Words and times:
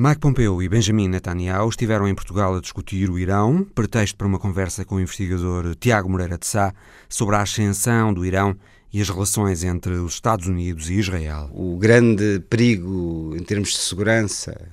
Mike 0.00 0.20
Pompeo 0.20 0.62
e 0.62 0.68
Benjamin 0.68 1.08
Netanyahu 1.08 1.68
estiveram 1.68 2.06
em 2.06 2.14
Portugal 2.14 2.54
a 2.54 2.60
discutir 2.60 3.10
o 3.10 3.18
Irão, 3.18 3.64
pretexto 3.64 4.16
para 4.16 4.28
uma 4.28 4.38
conversa 4.38 4.84
com 4.84 4.94
o 4.94 5.00
investigador 5.00 5.74
Tiago 5.74 6.08
Moreira 6.08 6.38
de 6.38 6.46
Sá 6.46 6.72
sobre 7.08 7.34
a 7.34 7.42
ascensão 7.42 8.14
do 8.14 8.24
Irão 8.24 8.56
e 8.92 9.00
as 9.00 9.08
relações 9.08 9.64
entre 9.64 9.94
os 9.94 10.12
Estados 10.12 10.46
Unidos 10.46 10.88
e 10.88 11.00
Israel. 11.00 11.50
O 11.52 11.76
grande 11.76 12.38
perigo 12.48 13.34
em 13.36 13.42
termos 13.42 13.70
de 13.70 13.78
segurança 13.78 14.70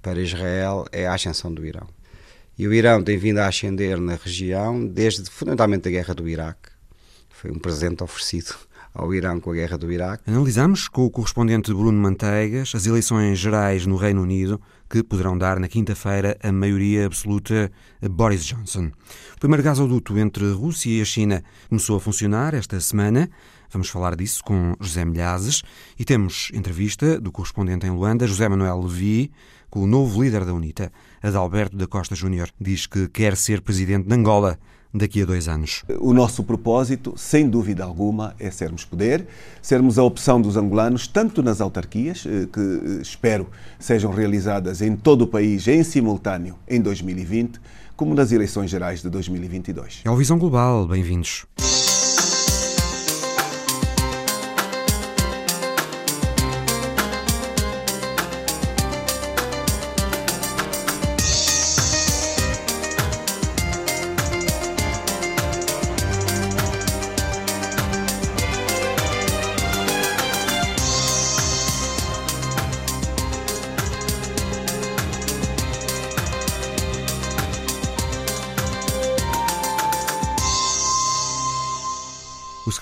para 0.00 0.20
Israel 0.20 0.84
é 0.92 1.08
a 1.08 1.14
ascensão 1.14 1.52
do 1.52 1.66
Irão. 1.66 1.88
E 2.56 2.64
o 2.68 2.72
Irão 2.72 3.02
tem 3.02 3.18
vindo 3.18 3.38
a 3.38 3.48
ascender 3.48 4.00
na 4.00 4.14
região 4.14 4.86
desde 4.86 5.28
fundamentalmente 5.28 5.88
a 5.88 5.90
guerra 5.90 6.14
do 6.14 6.28
Iraque. 6.28 6.70
Foi 7.30 7.50
um 7.50 7.58
presente 7.58 8.04
oferecido 8.04 8.54
ao 8.94 9.14
Irão 9.14 9.40
com 9.40 9.50
a 9.50 9.54
guerra 9.54 9.78
do 9.78 9.90
Iraque. 9.90 10.24
Analisamos 10.26 10.88
com 10.88 11.04
o 11.04 11.10
correspondente 11.10 11.72
Bruno 11.72 12.00
Manteigas 12.00 12.72
as 12.74 12.86
eleições 12.86 13.38
gerais 13.38 13.86
no 13.86 13.96
Reino 13.96 14.22
Unido 14.22 14.60
que 14.88 15.02
poderão 15.02 15.38
dar 15.38 15.58
na 15.58 15.68
quinta-feira 15.68 16.36
a 16.42 16.52
maioria 16.52 17.06
absoluta 17.06 17.72
a 18.02 18.08
Boris 18.08 18.44
Johnson. 18.44 18.90
O 19.34 19.40
primeiro 19.40 19.62
gasoduto 19.62 20.18
entre 20.18 20.44
a 20.44 20.52
Rússia 20.52 20.90
e 20.90 21.00
a 21.00 21.04
China 21.04 21.42
começou 21.68 21.96
a 21.96 22.00
funcionar 22.00 22.52
esta 22.52 22.78
semana. 22.78 23.30
Vamos 23.70 23.88
falar 23.88 24.14
disso 24.14 24.44
com 24.44 24.74
José 24.78 25.02
Milhazes 25.02 25.62
e 25.98 26.04
temos 26.04 26.50
entrevista 26.52 27.18
do 27.18 27.32
correspondente 27.32 27.86
em 27.86 27.90
Luanda, 27.90 28.26
José 28.26 28.46
Manuel 28.46 28.82
Levi, 28.82 29.32
com 29.70 29.80
o 29.80 29.86
novo 29.86 30.22
líder 30.22 30.44
da 30.44 30.52
UNITA, 30.52 30.92
Adalberto 31.22 31.74
da 31.74 31.86
Costa 31.86 32.14
Júnior. 32.14 32.50
Diz 32.60 32.86
que 32.86 33.08
quer 33.08 33.34
ser 33.34 33.62
presidente 33.62 34.06
de 34.06 34.14
Angola 34.14 34.58
daqui 34.92 35.22
a 35.22 35.24
dois 35.24 35.48
anos? 35.48 35.84
O 36.00 36.12
nosso 36.12 36.42
propósito, 36.42 37.14
sem 37.16 37.48
dúvida 37.48 37.84
alguma, 37.84 38.34
é 38.38 38.50
sermos 38.50 38.84
poder, 38.84 39.26
sermos 39.60 39.98
a 39.98 40.02
opção 40.02 40.40
dos 40.40 40.56
angolanos, 40.56 41.06
tanto 41.06 41.42
nas 41.42 41.60
autarquias, 41.60 42.24
eh, 42.26 42.46
que 42.52 42.60
eh, 42.60 43.02
espero 43.02 43.48
sejam 43.78 44.12
realizadas 44.12 44.82
em 44.82 44.96
todo 44.96 45.22
o 45.22 45.26
país 45.26 45.66
em 45.68 45.82
simultâneo 45.82 46.56
em 46.68 46.80
2020, 46.80 47.60
como 47.96 48.14
nas 48.14 48.32
eleições 48.32 48.70
gerais 48.70 49.02
de 49.02 49.08
2022. 49.08 50.02
É 50.04 50.10
o 50.10 50.16
Visão 50.16 50.38
Global, 50.38 50.86
bem-vindos. 50.86 51.46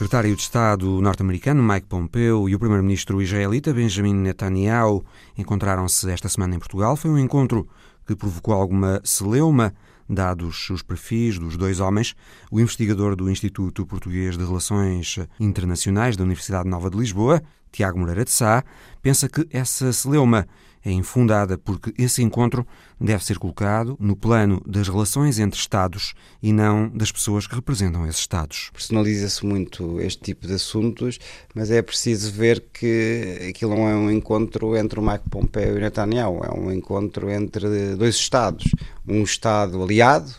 Secretário 0.01 0.34
de 0.34 0.41
Estado 0.41 0.98
norte-americano 1.03 1.62
Mike 1.62 1.87
Pompeo 1.87 2.48
e 2.48 2.55
o 2.55 2.59
primeiro-ministro 2.59 3.20
israelita 3.20 3.70
Benjamin 3.70 4.15
Netanyahu 4.15 5.05
encontraram-se 5.37 6.11
esta 6.11 6.27
semana 6.27 6.55
em 6.55 6.59
Portugal. 6.59 6.97
Foi 6.97 7.11
um 7.11 7.19
encontro 7.19 7.69
que 8.06 8.17
provocou 8.17 8.55
alguma 8.55 9.03
celeuma, 9.05 9.75
dados 10.09 10.71
os 10.71 10.81
perfis 10.81 11.39
dos 11.39 11.55
dois 11.55 11.81
homens. 11.81 12.17
O 12.51 12.59
investigador 12.59 13.15
do 13.15 13.31
Instituto 13.31 13.84
Português 13.84 14.39
de 14.39 14.45
Relações 14.47 15.19
Internacionais 15.39 16.17
da 16.17 16.25
Universidade 16.25 16.67
Nova 16.67 16.89
de 16.89 16.97
Lisboa, 16.97 17.43
Tiago 17.71 17.98
Moreira 17.98 18.25
de 18.25 18.31
Sá, 18.31 18.65
pensa 19.03 19.28
que 19.28 19.47
essa 19.51 19.93
celeuma 19.93 20.48
é 20.84 20.91
infundada 20.91 21.59
porque 21.59 21.92
esse 21.98 22.23
encontro 22.23 22.67
deve 23.00 23.25
ser 23.25 23.39
colocado 23.39 23.97
no 24.00 24.17
plano 24.17 24.62
das 24.67 24.89
relações 24.89 25.39
entre 25.39 25.59
Estados 25.59 26.14
e 26.42 26.53
não 26.53 26.89
das 26.89 27.12
pessoas 27.12 27.47
que 27.47 27.55
representam 27.55 28.06
esses 28.06 28.20
Estados. 28.20 28.70
Personaliza-se 28.72 29.45
muito 29.45 30.00
este 30.00 30.22
tipo 30.22 30.47
de 30.47 30.54
assuntos, 30.54 31.19
mas 31.54 31.71
é 31.71 31.82
preciso 31.82 32.32
ver 32.32 32.65
que 32.72 33.49
aquilo 33.49 33.75
não 33.75 33.88
é 33.88 33.94
um 33.94 34.10
encontro 34.10 34.77
entre 34.77 35.00
o 35.00 35.03
Mike 35.03 35.28
Pompeo 35.31 35.77
e 35.77 35.81
Netanyahu, 35.81 36.43
é 36.44 36.50
um 36.50 36.72
encontro 36.72 37.31
entre 37.31 37.97
dois 37.97 38.15
Estados. 38.15 38.65
Um 39.06 39.22
Estado 39.22 39.83
aliado, 39.83 40.34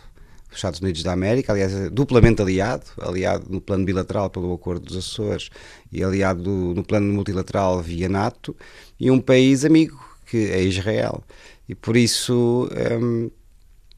os 0.49 0.57
Estados 0.57 0.81
Unidos 0.81 1.01
da 1.01 1.13
América, 1.13 1.53
aliás, 1.53 1.71
duplamente 1.91 2.41
aliado, 2.41 2.83
aliado 2.99 3.45
no 3.49 3.61
plano 3.61 3.85
bilateral 3.85 4.29
pelo 4.29 4.53
Acordo 4.53 4.85
dos 4.85 4.97
Açores 4.97 5.49
e 5.91 6.03
aliado 6.03 6.49
no 6.75 6.83
plano 6.83 7.11
multilateral 7.13 7.81
via 7.81 8.09
NATO, 8.09 8.55
e 8.99 9.09
um 9.09 9.19
país 9.19 9.63
amigo, 9.63 10.10
que 10.31 10.49
é 10.49 10.63
Israel. 10.63 11.21
E 11.67 11.75
por 11.75 11.97
isso 11.97 12.69
um, 13.01 13.29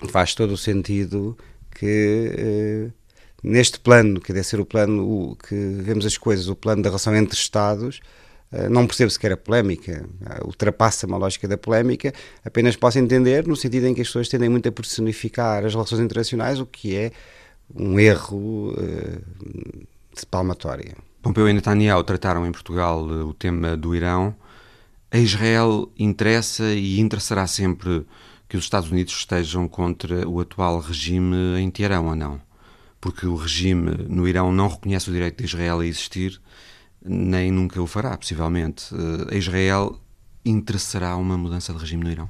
faz 0.07 0.33
todo 0.33 0.53
o 0.53 0.57
sentido 0.57 1.37
que 1.69 2.89
uh, 2.89 2.93
neste 3.43 3.79
plano, 3.79 4.19
que 4.19 4.33
deve 4.33 4.47
ser 4.47 4.59
o 4.59 4.65
plano 4.65 5.07
o, 5.07 5.35
que 5.35 5.55
vemos 5.55 6.07
as 6.07 6.17
coisas, 6.17 6.47
o 6.47 6.55
plano 6.55 6.81
da 6.81 6.89
relação 6.89 7.15
entre 7.15 7.37
Estados, 7.37 7.99
uh, 8.51 8.67
não 8.67 8.87
percebo 8.87 9.11
sequer 9.11 9.33
a 9.33 9.37
polémica, 9.37 10.03
uh, 10.21 10.47
ultrapassa-me 10.47 11.13
a 11.13 11.17
lógica 11.17 11.47
da 11.47 11.55
polémica, 11.57 12.11
apenas 12.43 12.75
posso 12.75 12.97
entender 12.97 13.45
no 13.45 13.55
sentido 13.55 13.85
em 13.85 13.93
que 13.93 14.01
as 14.01 14.07
pessoas 14.07 14.27
tendem 14.27 14.49
muito 14.49 14.67
a 14.67 14.71
personificar 14.71 15.63
as 15.63 15.73
relações 15.73 16.01
internacionais, 16.01 16.59
o 16.59 16.65
que 16.65 16.95
é 16.95 17.11
um 17.75 17.99
erro 17.99 18.75
de 20.15 20.25
palmatória. 20.25 20.95
Pompeu 21.21 21.47
e 21.47 21.53
Netanyahu 21.53 22.03
trataram 22.03 22.45
em 22.45 22.51
Portugal 22.51 23.03
o 23.03 23.33
tema 23.35 23.77
do 23.77 23.95
Irão 23.95 24.35
a 25.13 25.19
Israel 25.19 25.91
interessa 25.95 26.73
e 26.73 26.99
interessará 26.99 27.45
sempre 27.45 28.03
que 28.49 28.57
os 28.57 28.63
Estados 28.63 28.89
Unidos 28.89 29.13
estejam 29.13 29.67
contra 29.67 30.27
o 30.27 30.39
atual 30.39 30.79
regime 30.79 31.59
em 31.59 31.69
Teherão 31.69 32.07
ou 32.07 32.15
não? 32.15 32.41
Porque 32.99 33.27
o 33.27 33.35
regime 33.35 33.91
no 34.09 34.27
Irão 34.27 34.51
não 34.51 34.67
reconhece 34.67 35.11
o 35.11 35.13
direito 35.13 35.37
de 35.37 35.45
Israel 35.45 35.81
a 35.81 35.85
existir, 35.85 36.41
nem 37.05 37.51
nunca 37.51 37.79
o 37.79 37.85
fará, 37.85 38.17
possivelmente. 38.17 38.85
A 39.31 39.35
Israel 39.35 40.01
interessará 40.43 41.15
uma 41.15 41.37
mudança 41.37 41.71
de 41.71 41.77
regime 41.77 42.03
no 42.05 42.11
Irão? 42.11 42.29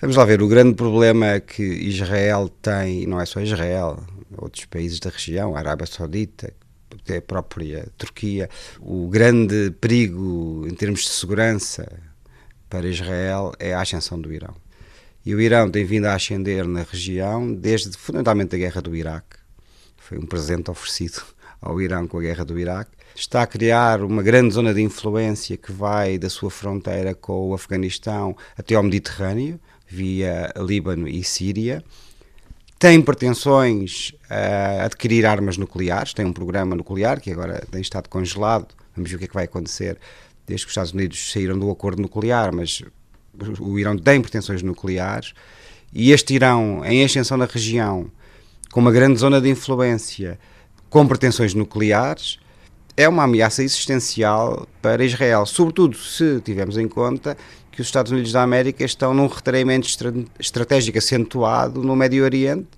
Vamos 0.00 0.16
lá 0.16 0.24
ver, 0.24 0.40
o 0.40 0.48
grande 0.48 0.74
problema 0.74 1.40
que 1.40 1.62
Israel 1.62 2.48
tem, 2.48 3.06
não 3.06 3.20
é 3.20 3.26
só 3.26 3.38
Israel, 3.38 4.02
outros 4.34 4.64
países 4.64 4.98
da 4.98 5.10
região, 5.10 5.54
a 5.54 5.58
Arábia 5.58 5.84
Saudita, 5.84 6.54
até 6.96 7.18
a 7.18 7.22
própria 7.22 7.88
Turquia. 7.96 8.48
O 8.80 9.08
grande 9.08 9.70
perigo 9.80 10.66
em 10.68 10.74
termos 10.74 11.02
de 11.02 11.08
segurança 11.08 11.86
para 12.68 12.88
Israel 12.88 13.52
é 13.58 13.74
a 13.74 13.80
ascensão 13.80 14.20
do 14.20 14.32
Irão. 14.32 14.54
E 15.24 15.34
o 15.34 15.40
Irão 15.40 15.70
tem 15.70 15.84
vindo 15.84 16.06
a 16.06 16.14
ascender 16.14 16.66
na 16.66 16.82
região 16.82 17.52
desde 17.52 17.96
fundamentalmente 17.96 18.54
a 18.54 18.58
guerra 18.58 18.80
do 18.80 18.94
Iraque. 18.94 19.36
Foi 19.96 20.18
um 20.18 20.26
presente 20.26 20.70
oferecido 20.70 21.22
ao 21.60 21.80
Irão 21.80 22.06
com 22.06 22.18
a 22.18 22.22
guerra 22.22 22.44
do 22.44 22.58
Iraque. 22.58 22.92
Está 23.14 23.42
a 23.42 23.46
criar 23.46 24.02
uma 24.02 24.22
grande 24.22 24.54
zona 24.54 24.72
de 24.72 24.80
influência 24.80 25.56
que 25.56 25.72
vai 25.72 26.16
da 26.16 26.30
sua 26.30 26.50
fronteira 26.50 27.14
com 27.14 27.50
o 27.50 27.54
Afeganistão 27.54 28.36
até 28.56 28.76
ao 28.76 28.82
Mediterrâneo, 28.82 29.60
via 29.86 30.52
Líbano 30.56 31.08
e 31.08 31.22
Síria 31.24 31.84
tem 32.80 33.02
pretensões 33.02 34.14
a 34.30 34.86
adquirir 34.86 35.26
armas 35.26 35.58
nucleares, 35.58 36.14
tem 36.14 36.24
um 36.24 36.32
programa 36.32 36.74
nuclear 36.74 37.20
que 37.20 37.30
agora 37.30 37.62
tem 37.70 37.82
estado 37.82 38.08
congelado. 38.08 38.68
Vamos 38.96 39.10
ver 39.10 39.16
o 39.16 39.18
que 39.18 39.26
é 39.26 39.28
que 39.28 39.34
vai 39.34 39.44
acontecer 39.44 39.98
desde 40.46 40.64
que 40.64 40.70
os 40.70 40.72
Estados 40.72 40.92
Unidos 40.92 41.30
saíram 41.30 41.58
do 41.58 41.70
acordo 41.70 42.00
nuclear, 42.00 42.54
mas 42.54 42.82
o 43.60 43.78
Irão 43.78 43.98
tem 43.98 44.18
pretensões 44.22 44.62
nucleares 44.62 45.34
e 45.92 46.10
este 46.10 46.32
Irão, 46.34 46.82
em 46.82 47.04
ascensão 47.04 47.36
na 47.36 47.44
região, 47.44 48.10
com 48.72 48.80
uma 48.80 48.90
grande 48.90 49.18
zona 49.18 49.42
de 49.42 49.50
influência, 49.50 50.38
com 50.88 51.06
pretensões 51.06 51.52
nucleares, 51.52 52.38
é 52.96 53.06
uma 53.06 53.24
ameaça 53.24 53.62
existencial 53.62 54.66
para 54.80 55.04
Israel, 55.04 55.44
sobretudo 55.44 55.98
se 55.98 56.40
tivermos 56.40 56.78
em 56.78 56.88
conta 56.88 57.36
que 57.80 57.82
os 57.82 57.88
Estados 57.88 58.12
Unidos 58.12 58.32
da 58.32 58.42
América 58.42 58.84
estão 58.84 59.14
num 59.14 59.26
retraimento 59.26 59.88
estratégico 60.38 60.98
acentuado 60.98 61.82
no 61.82 61.96
Médio 61.96 62.22
Oriente. 62.22 62.68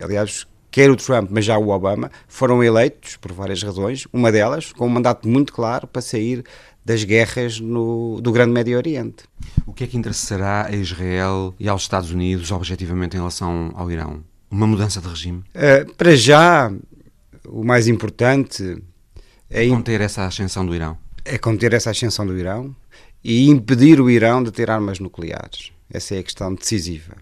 Aliás, 0.00 0.46
quer 0.70 0.90
o 0.90 0.96
Trump, 0.96 1.28
mas 1.30 1.44
já 1.44 1.58
o 1.58 1.68
Obama, 1.68 2.10
foram 2.26 2.64
eleitos 2.64 3.18
por 3.18 3.32
várias 3.32 3.62
razões, 3.62 4.06
uma 4.10 4.32
delas 4.32 4.72
com 4.72 4.86
um 4.86 4.88
mandato 4.88 5.28
muito 5.28 5.52
claro 5.52 5.86
para 5.86 6.00
sair 6.00 6.42
das 6.82 7.04
guerras 7.04 7.60
no, 7.60 8.18
do 8.22 8.32
Grande 8.32 8.52
Médio 8.52 8.78
Oriente. 8.78 9.24
O 9.66 9.74
que 9.74 9.84
é 9.84 9.86
que 9.86 9.98
interessará 9.98 10.68
a 10.68 10.74
Israel 10.74 11.54
e 11.60 11.68
aos 11.68 11.82
Estados 11.82 12.10
Unidos 12.10 12.50
objetivamente 12.50 13.16
em 13.16 13.18
relação 13.18 13.72
ao 13.74 13.90
Irão? 13.90 14.24
Uma 14.50 14.66
mudança 14.66 15.02
de 15.02 15.08
regime? 15.08 15.44
Uh, 15.54 15.94
para 15.96 16.16
já, 16.16 16.72
o 17.46 17.62
mais 17.62 17.86
importante 17.88 18.82
é 19.50 19.68
conter 19.68 20.00
essa 20.00 20.24
ascensão 20.24 20.64
do 20.64 20.74
Irão. 20.74 20.96
É 21.26 21.36
conter 21.36 21.74
essa 21.74 21.90
ascensão 21.90 22.26
do 22.26 22.38
Irão 22.38 22.74
e 23.22 23.48
impedir 23.48 24.00
o 24.00 24.10
Irão 24.10 24.42
de 24.42 24.50
ter 24.50 24.70
armas 24.70 24.98
nucleares. 24.98 25.72
Essa 25.92 26.14
é 26.14 26.18
a 26.18 26.22
questão 26.22 26.54
decisiva. 26.54 27.16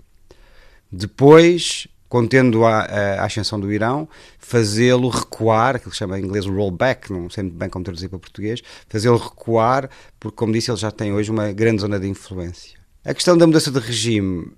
Depois, 0.91 1.89
contendo 2.09 2.65
a, 2.65 2.81
a 2.81 3.25
ascensão 3.25 3.59
do 3.59 3.73
Irão, 3.73 4.09
fazê-lo 4.39 5.09
recuar, 5.09 5.77
aquilo 5.77 5.91
que 5.91 5.97
se 5.97 5.99
chama 5.99 6.19
em 6.19 6.25
inglês 6.25 6.47
rollback, 6.47 7.13
não 7.13 7.29
sei 7.29 7.45
muito 7.45 7.57
bem 7.57 7.69
como 7.69 7.85
traduzir 7.85 8.09
para 8.09 8.19
português, 8.19 8.63
fazê-lo 8.89 9.19
recuar, 9.19 9.91
porque, 10.19 10.37
como 10.37 10.53
disse, 10.53 10.71
ele 10.71 10.79
já 10.79 10.91
tem 10.91 11.13
hoje 11.13 11.31
uma 11.31 11.53
grande 11.53 11.83
zona 11.83 11.99
de 11.99 12.09
influência. 12.09 12.79
A 13.05 13.13
questão 13.13 13.37
da 13.37 13.47
mudança 13.47 13.71
de 13.71 13.79
regime, 13.79 14.53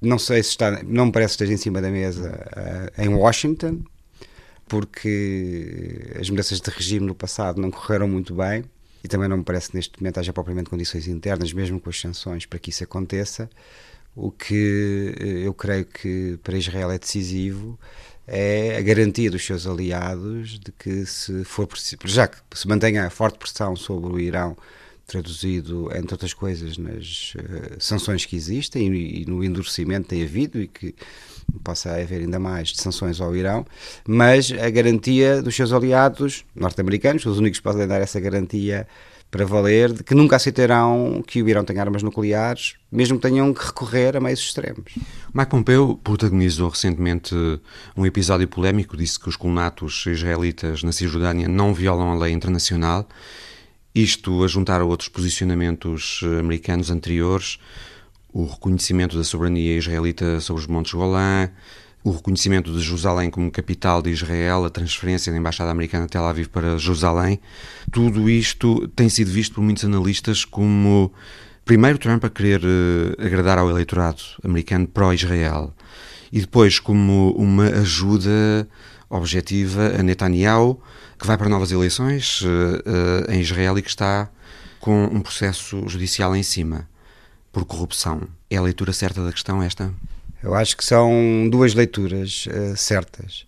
não 0.00 0.18
sei 0.18 0.42
se 0.42 0.50
está, 0.50 0.82
não 0.84 1.06
me 1.06 1.12
parece 1.12 1.36
que 1.36 1.42
esteja 1.42 1.54
em 1.54 1.62
cima 1.62 1.80
da 1.80 1.90
mesa 1.90 2.30
uh, 2.30 3.02
em 3.02 3.08
Washington, 3.08 3.82
porque 4.68 6.12
as 6.18 6.28
mudanças 6.28 6.60
de 6.60 6.70
regime 6.70 7.06
no 7.06 7.14
passado 7.14 7.60
não 7.60 7.70
correram 7.70 8.08
muito 8.08 8.34
bem 8.34 8.64
e 9.06 9.08
também 9.08 9.28
não 9.28 9.36
me 9.36 9.44
parece 9.44 9.70
que 9.70 9.76
neste 9.76 10.00
momento 10.00 10.18
haja 10.18 10.32
propriamente 10.32 10.68
condições 10.68 11.06
internas, 11.06 11.52
mesmo 11.52 11.80
com 11.80 11.88
as 11.88 12.00
sanções, 12.00 12.44
para 12.44 12.58
que 12.58 12.70
isso 12.70 12.82
aconteça. 12.82 13.48
O 14.16 14.32
que 14.32 15.14
eh, 15.16 15.46
eu 15.46 15.54
creio 15.54 15.84
que 15.84 16.36
para 16.42 16.58
Israel 16.58 16.90
é 16.90 16.98
decisivo 16.98 17.78
é 18.26 18.76
a 18.76 18.80
garantia 18.82 19.30
dos 19.30 19.46
seus 19.46 19.64
aliados 19.64 20.58
de 20.58 20.72
que, 20.72 21.06
se 21.06 21.44
for 21.44 21.68
preciso, 21.68 21.98
já 22.04 22.26
que 22.26 22.38
se 22.52 22.66
mantenha 22.66 23.08
forte 23.08 23.38
pressão 23.38 23.76
sobre 23.76 24.12
o 24.12 24.18
Irão, 24.18 24.56
traduzido, 25.06 25.88
entre 25.96 26.14
outras 26.14 26.34
coisas, 26.34 26.76
nas 26.76 27.34
uh, 27.36 27.76
sanções 27.78 28.24
que 28.24 28.34
existem 28.34 28.92
e, 28.92 29.22
e, 29.22 29.26
no 29.26 29.44
endurecimento 29.44 30.08
que 30.08 30.16
tem 30.16 30.24
havido 30.24 30.60
e 30.60 30.66
que 30.66 30.96
possa 31.62 31.92
haver 31.92 32.20
ainda 32.20 32.38
mais 32.38 32.72
sanções 32.76 33.20
ao 33.20 33.34
Irão, 33.34 33.66
mas 34.06 34.52
a 34.52 34.70
garantia 34.70 35.42
dos 35.42 35.54
seus 35.54 35.72
aliados 35.72 36.44
norte-americanos, 36.54 37.26
os 37.26 37.38
únicos 37.38 37.58
que 37.58 37.64
podem 37.64 37.86
dar 37.86 38.00
essa 38.00 38.20
garantia 38.20 38.86
para 39.30 39.44
valer, 39.44 39.92
de 39.92 40.04
que 40.04 40.14
nunca 40.14 40.36
aceitarão 40.36 41.22
que 41.26 41.42
o 41.42 41.48
Irão 41.48 41.64
tenha 41.64 41.80
armas 41.80 42.02
nucleares, 42.02 42.76
mesmo 42.90 43.18
que 43.18 43.28
tenham 43.28 43.52
que 43.52 43.66
recorrer 43.66 44.16
a 44.16 44.20
meios 44.20 44.40
extremos. 44.40 44.94
Mike 45.34 45.50
Pompeo 45.50 45.96
protagonizou 46.02 46.68
recentemente 46.68 47.34
um 47.96 48.06
episódio 48.06 48.46
polémico, 48.46 48.96
disse 48.96 49.18
que 49.18 49.28
os 49.28 49.36
colonatos 49.36 50.04
israelitas 50.06 50.82
na 50.82 50.92
Cisjordânia 50.92 51.48
não 51.48 51.74
violam 51.74 52.12
a 52.12 52.16
lei 52.16 52.32
internacional, 52.32 53.08
isto 53.94 54.44
a 54.44 54.48
juntar 54.48 54.80
a 54.80 54.84
outros 54.84 55.08
posicionamentos 55.08 56.20
americanos 56.38 56.90
anteriores, 56.90 57.58
o 58.36 58.44
reconhecimento 58.44 59.16
da 59.16 59.24
soberania 59.24 59.78
israelita 59.78 60.40
sobre 60.40 60.60
os 60.60 60.68
Montes 60.68 60.92
Golã, 60.92 61.48
o 62.04 62.10
reconhecimento 62.10 62.70
de 62.70 62.82
Jerusalém 62.82 63.30
como 63.30 63.50
capital 63.50 64.02
de 64.02 64.10
Israel, 64.10 64.66
a 64.66 64.68
transferência 64.68 65.32
da 65.32 65.38
Embaixada 65.38 65.70
Americana 65.70 66.04
de 66.04 66.10
Tel 66.10 66.26
Aviv 66.26 66.48
para 66.48 66.76
Jerusalém, 66.76 67.40
tudo 67.90 68.28
isto 68.28 68.86
tem 68.88 69.08
sido 69.08 69.30
visto 69.30 69.54
por 69.54 69.62
muitos 69.62 69.86
analistas 69.86 70.44
como, 70.44 71.10
primeiro, 71.64 71.96
Trump 71.96 72.26
a 72.26 72.28
querer 72.28 72.60
uh, 72.62 73.24
agradar 73.24 73.56
ao 73.56 73.70
eleitorado 73.70 74.20
americano 74.44 74.86
pró-Israel 74.86 75.72
e 76.30 76.38
depois 76.38 76.78
como 76.78 77.30
uma 77.38 77.64
ajuda 77.64 78.68
objetiva 79.08 79.94
a 79.98 80.02
Netanyahu, 80.02 80.78
que 81.18 81.26
vai 81.26 81.38
para 81.38 81.48
novas 81.48 81.72
eleições 81.72 82.42
uh, 82.42 82.46
uh, 82.46 83.32
em 83.32 83.40
Israel 83.40 83.78
e 83.78 83.82
que 83.82 83.88
está 83.88 84.28
com 84.78 85.04
um 85.04 85.22
processo 85.22 85.88
judicial 85.88 86.36
em 86.36 86.42
cima 86.42 86.86
por 87.56 87.64
corrupção. 87.64 88.20
É 88.50 88.58
a 88.58 88.60
leitura 88.60 88.92
certa 88.92 89.24
da 89.24 89.32
questão 89.32 89.62
esta? 89.62 89.90
Eu 90.42 90.54
acho 90.54 90.76
que 90.76 90.84
são 90.84 91.48
duas 91.50 91.72
leituras 91.72 92.46
uh, 92.48 92.76
certas. 92.76 93.46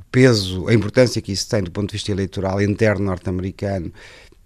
O 0.00 0.04
peso, 0.10 0.66
a 0.66 0.74
importância 0.74 1.22
que 1.22 1.30
isso 1.30 1.48
tem 1.48 1.62
do 1.62 1.70
ponto 1.70 1.90
de 1.90 1.92
vista 1.92 2.10
eleitoral 2.10 2.60
interno 2.60 3.04
norte-americano 3.04 3.92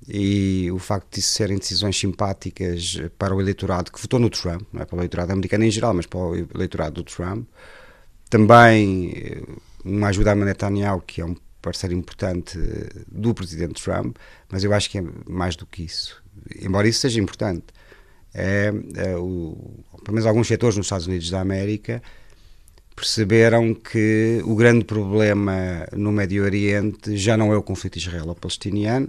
e 0.06 0.70
o 0.70 0.78
facto 0.78 1.14
de 1.14 1.20
isso 1.20 1.30
serem 1.30 1.56
decisões 1.56 1.98
simpáticas 1.98 3.00
para 3.18 3.34
o 3.34 3.40
eleitorado 3.40 3.90
que 3.90 3.98
votou 3.98 4.20
no 4.20 4.28
Trump, 4.28 4.64
não 4.70 4.82
é 4.82 4.84
para 4.84 4.96
o 4.96 4.98
eleitorado 4.98 5.32
americano 5.32 5.64
em 5.64 5.70
geral, 5.70 5.94
mas 5.94 6.04
para 6.04 6.20
o 6.20 6.36
eleitorado 6.54 7.02
do 7.02 7.04
Trump. 7.04 7.48
Também 8.28 9.14
eh, 9.16 9.42
uma 9.82 10.08
ajuda 10.08 10.32
a 10.32 10.34
Netanyahu, 10.34 11.00
que 11.06 11.22
é 11.22 11.24
um 11.24 11.34
parceiro 11.62 11.94
importante 11.94 12.58
eh, 12.58 13.00
do 13.10 13.32
presidente 13.32 13.82
Trump, 13.82 14.18
mas 14.50 14.62
eu 14.62 14.74
acho 14.74 14.90
que 14.90 14.98
é 14.98 15.04
mais 15.26 15.56
do 15.56 15.64
que 15.64 15.84
isso. 15.84 16.22
Embora 16.60 16.86
isso 16.86 17.00
seja 17.00 17.18
importante 17.18 17.64
é, 18.34 18.72
é 18.96 19.16
o, 19.16 19.56
pelo 20.04 20.14
menos 20.14 20.26
alguns 20.26 20.48
setores 20.48 20.76
nos 20.76 20.86
Estados 20.86 21.06
Unidos 21.06 21.30
da 21.30 21.40
América 21.40 22.02
perceberam 22.94 23.72
que 23.72 24.42
o 24.44 24.54
grande 24.54 24.84
problema 24.84 25.86
no 25.92 26.12
Médio 26.12 26.44
Oriente 26.44 27.16
já 27.16 27.34
não 27.34 27.52
é 27.52 27.56
o 27.56 27.62
conflito 27.62 27.96
israelo-palestiniano, 27.96 29.08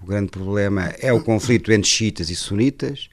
o 0.00 0.06
grande 0.06 0.30
problema 0.30 0.94
é 0.98 1.12
o 1.12 1.22
conflito 1.22 1.70
entre 1.70 1.90
xiitas 1.90 2.30
e 2.30 2.36
sunitas, 2.36 3.10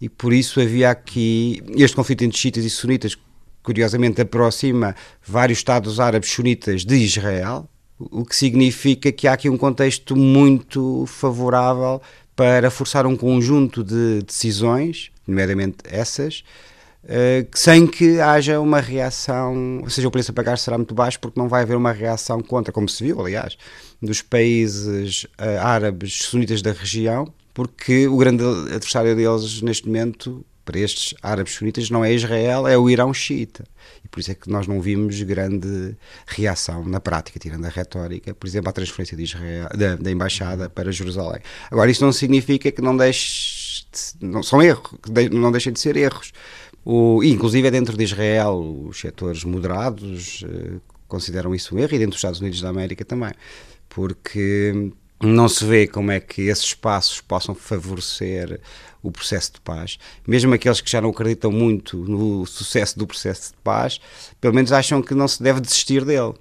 e 0.00 0.08
por 0.08 0.32
isso 0.32 0.60
havia 0.60 0.90
aqui 0.90 1.60
este 1.76 1.96
conflito 1.96 2.22
entre 2.22 2.38
xiitas 2.38 2.64
e 2.64 2.70
sunitas, 2.70 3.18
curiosamente 3.62 4.20
aproxima 4.20 4.94
vários 5.26 5.58
Estados 5.58 5.98
árabes 5.98 6.30
sunitas 6.30 6.84
de 6.84 6.94
Israel, 6.94 7.68
o 7.98 8.24
que 8.24 8.36
significa 8.36 9.10
que 9.10 9.26
há 9.26 9.32
aqui 9.32 9.50
um 9.50 9.58
contexto 9.58 10.14
muito 10.14 11.04
favorável 11.06 12.00
para 12.38 12.70
forçar 12.70 13.04
um 13.04 13.16
conjunto 13.16 13.82
de 13.82 14.22
decisões, 14.22 15.10
nomeadamente 15.26 15.78
essas, 15.82 16.44
uh, 17.02 17.44
sem 17.52 17.84
que 17.84 18.20
haja 18.20 18.60
uma 18.60 18.78
reação, 18.80 19.80
ou 19.82 19.90
seja, 19.90 20.06
o 20.06 20.10
preço 20.12 20.30
a 20.30 20.34
pagar 20.34 20.56
será 20.56 20.78
muito 20.78 20.94
baixo 20.94 21.18
porque 21.18 21.38
não 21.38 21.48
vai 21.48 21.62
haver 21.62 21.76
uma 21.76 21.90
reação 21.90 22.40
contra, 22.40 22.72
como 22.72 22.88
se 22.88 23.02
viu, 23.02 23.20
aliás, 23.20 23.58
dos 24.00 24.22
países 24.22 25.24
uh, 25.24 25.58
árabes 25.60 26.26
sunitas 26.26 26.62
da 26.62 26.70
região, 26.70 27.26
porque 27.52 28.06
o 28.06 28.16
grande 28.16 28.44
adversário 28.44 29.16
deles 29.16 29.60
neste 29.60 29.88
momento, 29.88 30.46
para 30.68 30.80
estes 30.80 31.14
árabes 31.22 31.54
sunitas, 31.54 31.88
não 31.88 32.04
é 32.04 32.12
Israel, 32.12 32.68
é 32.68 32.76
o 32.76 32.90
Irão 32.90 33.14
xiita. 33.14 33.64
E 34.04 34.08
por 34.08 34.20
isso 34.20 34.32
é 34.32 34.34
que 34.34 34.50
nós 34.50 34.66
não 34.66 34.82
vimos 34.82 35.22
grande 35.22 35.96
reação 36.26 36.84
na 36.84 37.00
prática, 37.00 37.38
tirando 37.38 37.64
a 37.64 37.70
retórica, 37.70 38.34
por 38.34 38.46
exemplo, 38.46 38.68
a 38.68 38.72
transferência 38.72 39.16
de 39.16 39.22
Israel, 39.22 39.70
da, 39.74 39.96
da 39.96 40.10
embaixada 40.10 40.68
para 40.68 40.92
Jerusalém. 40.92 41.40
Agora, 41.70 41.90
isso 41.90 42.04
não 42.04 42.12
significa 42.12 42.70
que 42.70 42.82
não 42.82 42.94
deixe. 42.94 43.86
De, 43.90 44.26
não, 44.26 44.42
são 44.42 44.62
erros, 44.62 44.90
não 45.32 45.50
deixem 45.50 45.72
de 45.72 45.80
ser 45.80 45.96
erros. 45.96 46.32
O, 46.84 47.24
inclusive, 47.24 47.66
é 47.66 47.70
dentro 47.70 47.96
de 47.96 48.04
Israel, 48.04 48.60
os 48.90 49.00
setores 49.00 49.44
moderados 49.44 50.42
uh, 50.42 50.82
consideram 51.06 51.54
isso 51.54 51.74
um 51.74 51.78
erro, 51.78 51.94
e 51.94 51.98
dentro 51.98 52.10
dos 52.10 52.18
Estados 52.18 52.40
Unidos 52.40 52.60
da 52.60 52.68
América 52.68 53.06
também, 53.06 53.32
porque 53.88 54.92
não 55.22 55.48
se 55.48 55.64
vê 55.64 55.86
como 55.86 56.10
é 56.10 56.20
que 56.20 56.42
esses 56.42 56.74
passos 56.74 57.22
possam 57.22 57.54
favorecer 57.54 58.60
o 59.02 59.10
processo 59.10 59.54
de 59.54 59.60
paz. 59.60 59.98
Mesmo 60.26 60.54
aqueles 60.54 60.80
que 60.80 60.90
já 60.90 61.00
não 61.00 61.10
acreditam 61.10 61.50
muito 61.50 61.96
no 61.96 62.46
sucesso 62.46 62.98
do 62.98 63.06
processo 63.06 63.52
de 63.52 63.58
paz, 63.62 64.00
pelo 64.40 64.54
menos 64.54 64.72
acham 64.72 65.02
que 65.02 65.14
não 65.14 65.28
se 65.28 65.42
deve 65.42 65.60
desistir 65.60 66.04
dele. 66.04 66.34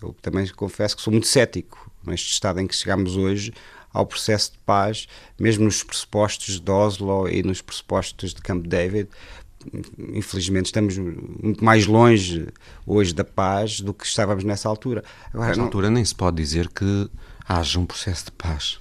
Eu 0.00 0.14
também 0.22 0.46
confesso 0.48 0.96
que 0.96 1.02
sou 1.02 1.12
muito 1.12 1.26
cético 1.26 1.90
neste 2.06 2.32
estado 2.32 2.60
em 2.60 2.66
que 2.66 2.74
chegamos 2.74 3.16
hoje 3.16 3.52
ao 3.92 4.06
processo 4.06 4.52
de 4.52 4.58
paz, 4.58 5.08
mesmo 5.38 5.64
nos 5.64 5.82
pressupostos 5.82 6.60
de 6.60 6.70
Oslo 6.70 7.28
e 7.28 7.42
nos 7.42 7.60
pressupostos 7.60 8.32
de 8.34 8.40
Camp 8.40 8.66
David. 8.66 9.08
Infelizmente 10.14 10.66
estamos 10.66 10.96
muito 10.96 11.64
mais 11.64 11.86
longe 11.86 12.46
hoje 12.86 13.12
da 13.12 13.24
paz 13.24 13.80
do 13.80 13.92
que 13.92 14.06
estávamos 14.06 14.44
nessa 14.44 14.68
altura. 14.68 15.02
Agora, 15.32 15.48
nessa 15.48 15.58
não... 15.58 15.64
altura 15.66 15.90
nem 15.90 16.04
se 16.04 16.14
pode 16.14 16.36
dizer 16.36 16.68
que 16.68 17.10
haja 17.46 17.78
um 17.78 17.86
processo 17.86 18.26
de 18.26 18.32
paz. 18.32 18.78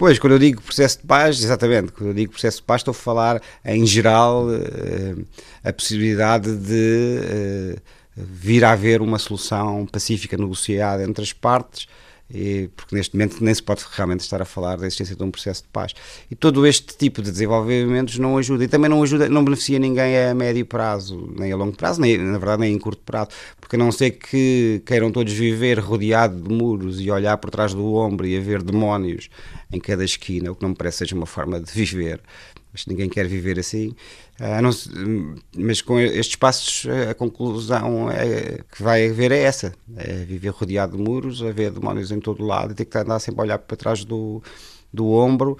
Pois, 0.00 0.18
quando 0.18 0.32
eu 0.32 0.38
digo 0.38 0.62
processo 0.62 0.98
de 0.98 1.06
paz, 1.06 1.44
exatamente, 1.44 1.92
quando 1.92 2.08
eu 2.08 2.14
digo 2.14 2.32
processo 2.32 2.56
de 2.56 2.62
paz, 2.62 2.80
estou 2.80 2.92
a 2.92 2.94
falar 2.94 3.42
em 3.62 3.84
geral 3.84 4.46
uh, 4.46 5.26
a 5.62 5.70
possibilidade 5.74 6.56
de 6.56 7.76
uh, 7.76 7.82
vir 8.16 8.64
a 8.64 8.72
haver 8.72 9.02
uma 9.02 9.18
solução 9.18 9.84
pacífica 9.84 10.38
negociada 10.38 11.02
entre 11.04 11.22
as 11.22 11.34
partes 11.34 11.86
e, 12.32 12.70
porque 12.76 12.94
neste 12.94 13.14
momento 13.14 13.42
nem 13.42 13.52
se 13.52 13.62
pode 13.62 13.84
realmente 13.92 14.20
estar 14.20 14.40
a 14.40 14.44
falar 14.44 14.76
da 14.76 14.86
existência 14.86 15.16
de 15.16 15.22
um 15.22 15.30
processo 15.30 15.62
de 15.62 15.68
paz. 15.68 15.92
E 16.30 16.34
todo 16.34 16.66
este 16.66 16.96
tipo 16.96 17.20
de 17.20 17.30
desenvolvimentos 17.30 18.18
não 18.18 18.38
ajuda, 18.38 18.64
e 18.64 18.68
também 18.68 18.88
não 18.88 19.02
ajuda, 19.02 19.28
não 19.28 19.44
beneficia 19.44 19.78
ninguém 19.78 20.16
a 20.16 20.34
médio 20.34 20.64
prazo, 20.64 21.32
nem 21.36 21.52
a 21.52 21.56
longo 21.56 21.76
prazo, 21.76 22.00
nem, 22.00 22.16
na 22.16 22.38
verdade 22.38 22.60
nem 22.60 22.74
em 22.74 22.78
curto 22.78 23.02
prazo, 23.04 23.30
porque 23.60 23.76
a 23.76 23.78
não 23.78 23.90
ser 23.90 24.12
que 24.12 24.82
queiram 24.86 25.10
todos 25.10 25.32
viver 25.32 25.78
rodeado 25.78 26.40
de 26.40 26.54
muros 26.54 27.00
e 27.00 27.10
olhar 27.10 27.36
por 27.36 27.50
trás 27.50 27.74
do 27.74 27.94
ombro 27.94 28.26
e 28.26 28.36
haver 28.36 28.62
demónios 28.62 29.28
em 29.72 29.78
cada 29.78 30.04
esquina, 30.04 30.50
o 30.50 30.54
que 30.54 30.62
não 30.62 30.70
me 30.70 30.74
parece 30.74 30.98
seja 30.98 31.14
uma 31.14 31.26
forma 31.26 31.60
de 31.60 31.70
viver, 31.72 32.20
mas 32.72 32.86
ninguém 32.86 33.08
quer 33.08 33.26
viver 33.26 33.58
assim. 33.58 33.94
Uh, 34.40 34.62
não, 34.62 35.34
mas 35.56 35.82
com 35.82 35.98
estes 35.98 36.36
passos, 36.36 36.86
a 37.08 37.14
conclusão 37.14 38.10
é, 38.10 38.60
que 38.70 38.82
vai 38.82 39.08
haver 39.08 39.32
é 39.32 39.42
essa: 39.42 39.72
é 39.96 40.24
viver 40.24 40.50
rodeado 40.50 40.96
de 40.96 41.02
muros, 41.02 41.42
haver 41.42 41.70
demónios 41.70 42.10
em 42.10 42.20
todo 42.20 42.44
lado 42.44 42.74
ter 42.74 42.84
que 42.84 42.98
andar 42.98 43.18
sempre 43.18 43.40
a 43.40 43.44
olhar 43.44 43.58
para 43.58 43.76
trás 43.76 44.04
do, 44.04 44.42
do 44.92 45.08
ombro 45.10 45.56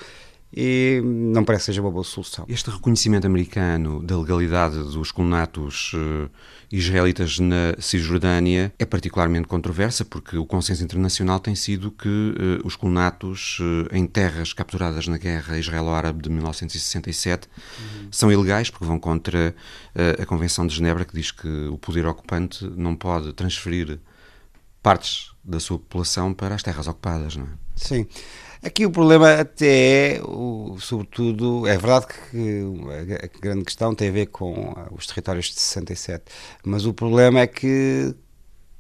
e 0.52 1.00
não 1.04 1.45
parece 1.45 1.62
que 1.62 1.66
seja 1.66 1.80
uma 1.80 1.90
boa 1.90 2.02
solução. 2.02 2.45
Este 2.49 2.71
reconhecimento 2.71 3.26
americano 3.26 4.02
da 4.02 4.19
legalidade 4.19 4.76
dos 4.78 5.12
colonatos 5.12 5.92
uh, 5.95 6.28
israelitas 6.73 7.38
na 7.38 7.76
Cisjordânia 7.78 8.73
é 8.76 8.85
particularmente 8.85 9.47
controversa 9.47 10.04
porque 10.04 10.37
o 10.37 10.45
consenso 10.45 10.83
internacional 10.83 11.38
tem 11.38 11.54
sido 11.54 11.92
que 11.92 12.09
uh, 12.09 12.66
os 12.66 12.75
colonatos 12.75 13.59
uh, 13.61 13.95
em 13.95 14.07
terras 14.07 14.52
capturadas 14.52 15.07
na 15.07 15.19
guerra 15.19 15.57
israelo-árabe 15.57 16.23
de 16.23 16.30
1967 16.30 17.47
uhum. 17.47 18.09
são 18.11 18.33
ilegais 18.33 18.71
porque 18.71 18.85
vão 18.85 18.99
contra 18.99 19.54
a 20.21 20.25
Convenção 20.25 20.66
de 20.66 20.75
Genebra 20.75 21.04
que 21.04 21.12
diz 21.12 21.30
que 21.30 21.49
o 21.66 21.76
poder 21.76 22.07
ocupante 22.07 22.64
não 22.76 22.95
pode 22.95 23.33
transferir 23.33 23.99
partes 24.83 25.33
da 25.45 25.59
sua 25.61 25.78
população 25.78 26.33
para 26.33 26.54
as 26.54 26.62
terras 26.62 26.87
ocupadas, 26.87 27.37
não 27.37 27.45
é? 27.45 27.49
Sim. 27.76 28.07
Aqui 28.62 28.84
o 28.84 28.90
problema 28.90 29.40
até 29.40 30.16
é, 30.16 30.20
sobretudo, 30.78 31.66
é 31.66 31.78
verdade 31.78 32.06
que 32.08 32.62
a 33.14 33.40
grande 33.40 33.64
questão 33.64 33.94
tem 33.94 34.10
a 34.10 34.12
ver 34.12 34.26
com 34.26 34.74
os 34.92 35.06
territórios 35.06 35.46
de 35.46 35.58
67, 35.58 36.24
mas 36.62 36.84
o 36.84 36.92
problema 36.92 37.40
é 37.40 37.46
que 37.46 38.14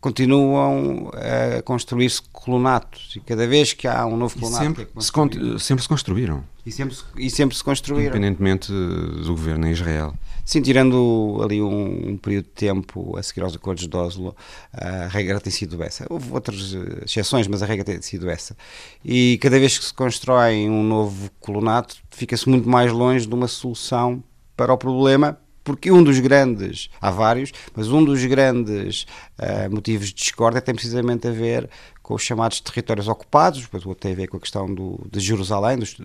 continuam 0.00 1.10
a 1.14 1.62
construir-se 1.62 2.22
colonatos 2.32 3.14
e 3.16 3.20
cada 3.20 3.46
vez 3.46 3.74
que 3.74 3.86
há 3.86 4.06
um 4.06 4.16
novo 4.16 4.38
colonato 4.38 4.64
sempre, 4.64 4.88
é 4.96 5.00
se 5.00 5.12
con 5.12 5.28
sempre 5.58 5.82
se 5.82 5.88
construíram. 5.88 6.42
E 6.64 6.72
sempre, 6.72 6.96
e 7.16 7.30
sempre 7.30 7.56
se 7.56 7.64
construíram. 7.64 8.06
Independentemente 8.06 8.70
do 8.70 9.28
governo 9.28 9.66
em 9.66 9.72
Israel. 9.72 10.14
Sim, 10.44 10.62
tirando 10.62 11.40
ali 11.42 11.60
um, 11.60 12.10
um, 12.10 12.16
período 12.16 12.44
de 12.44 12.50
tempo 12.50 13.16
a 13.16 13.22
seguir 13.22 13.42
aos 13.42 13.54
acordos 13.54 13.86
de 13.86 13.96
Oslo 13.96 14.34
a 14.72 15.06
regra 15.06 15.40
tem 15.40 15.52
sido 15.52 15.82
essa. 15.82 16.06
Houve 16.08 16.32
outras 16.32 16.74
eh, 16.74 17.04
exceções, 17.04 17.46
mas 17.46 17.62
a 17.62 17.66
regra 17.66 17.84
tem 17.84 18.00
sido 18.02 18.28
essa. 18.28 18.56
E 19.04 19.38
cada 19.38 19.58
vez 19.58 19.78
que 19.78 19.84
se 19.84 19.94
constrói 19.94 20.68
um 20.68 20.82
novo 20.82 21.30
colonato 21.40 21.96
fica-se 22.10 22.48
muito 22.48 22.68
mais 22.68 22.90
longe 22.90 23.26
de 23.26 23.34
uma 23.34 23.48
solução 23.48 24.22
para 24.56 24.72
o 24.72 24.78
problema 24.78 25.38
porque 25.70 25.92
um 25.92 26.02
dos 26.02 26.18
grandes, 26.18 26.90
há 27.00 27.10
vários, 27.10 27.52
mas 27.76 27.88
um 27.90 28.04
dos 28.04 28.24
grandes 28.24 29.06
uh, 29.38 29.72
motivos 29.72 30.08
de 30.08 30.14
discórdia 30.14 30.60
tem 30.60 30.74
precisamente 30.74 31.28
a 31.28 31.30
ver 31.30 31.70
com 32.10 32.16
os 32.16 32.22
chamados 32.22 32.60
territórios 32.60 33.06
ocupados, 33.06 33.60
depois 33.60 33.86
outro 33.86 34.02
tem 34.02 34.10
a 34.10 34.16
ver 34.16 34.26
com 34.26 34.36
a 34.36 34.40
questão 34.40 34.66
do, 34.74 35.06
de 35.08 35.20
Jerusalém, 35.20 35.78
dos, 35.78 35.96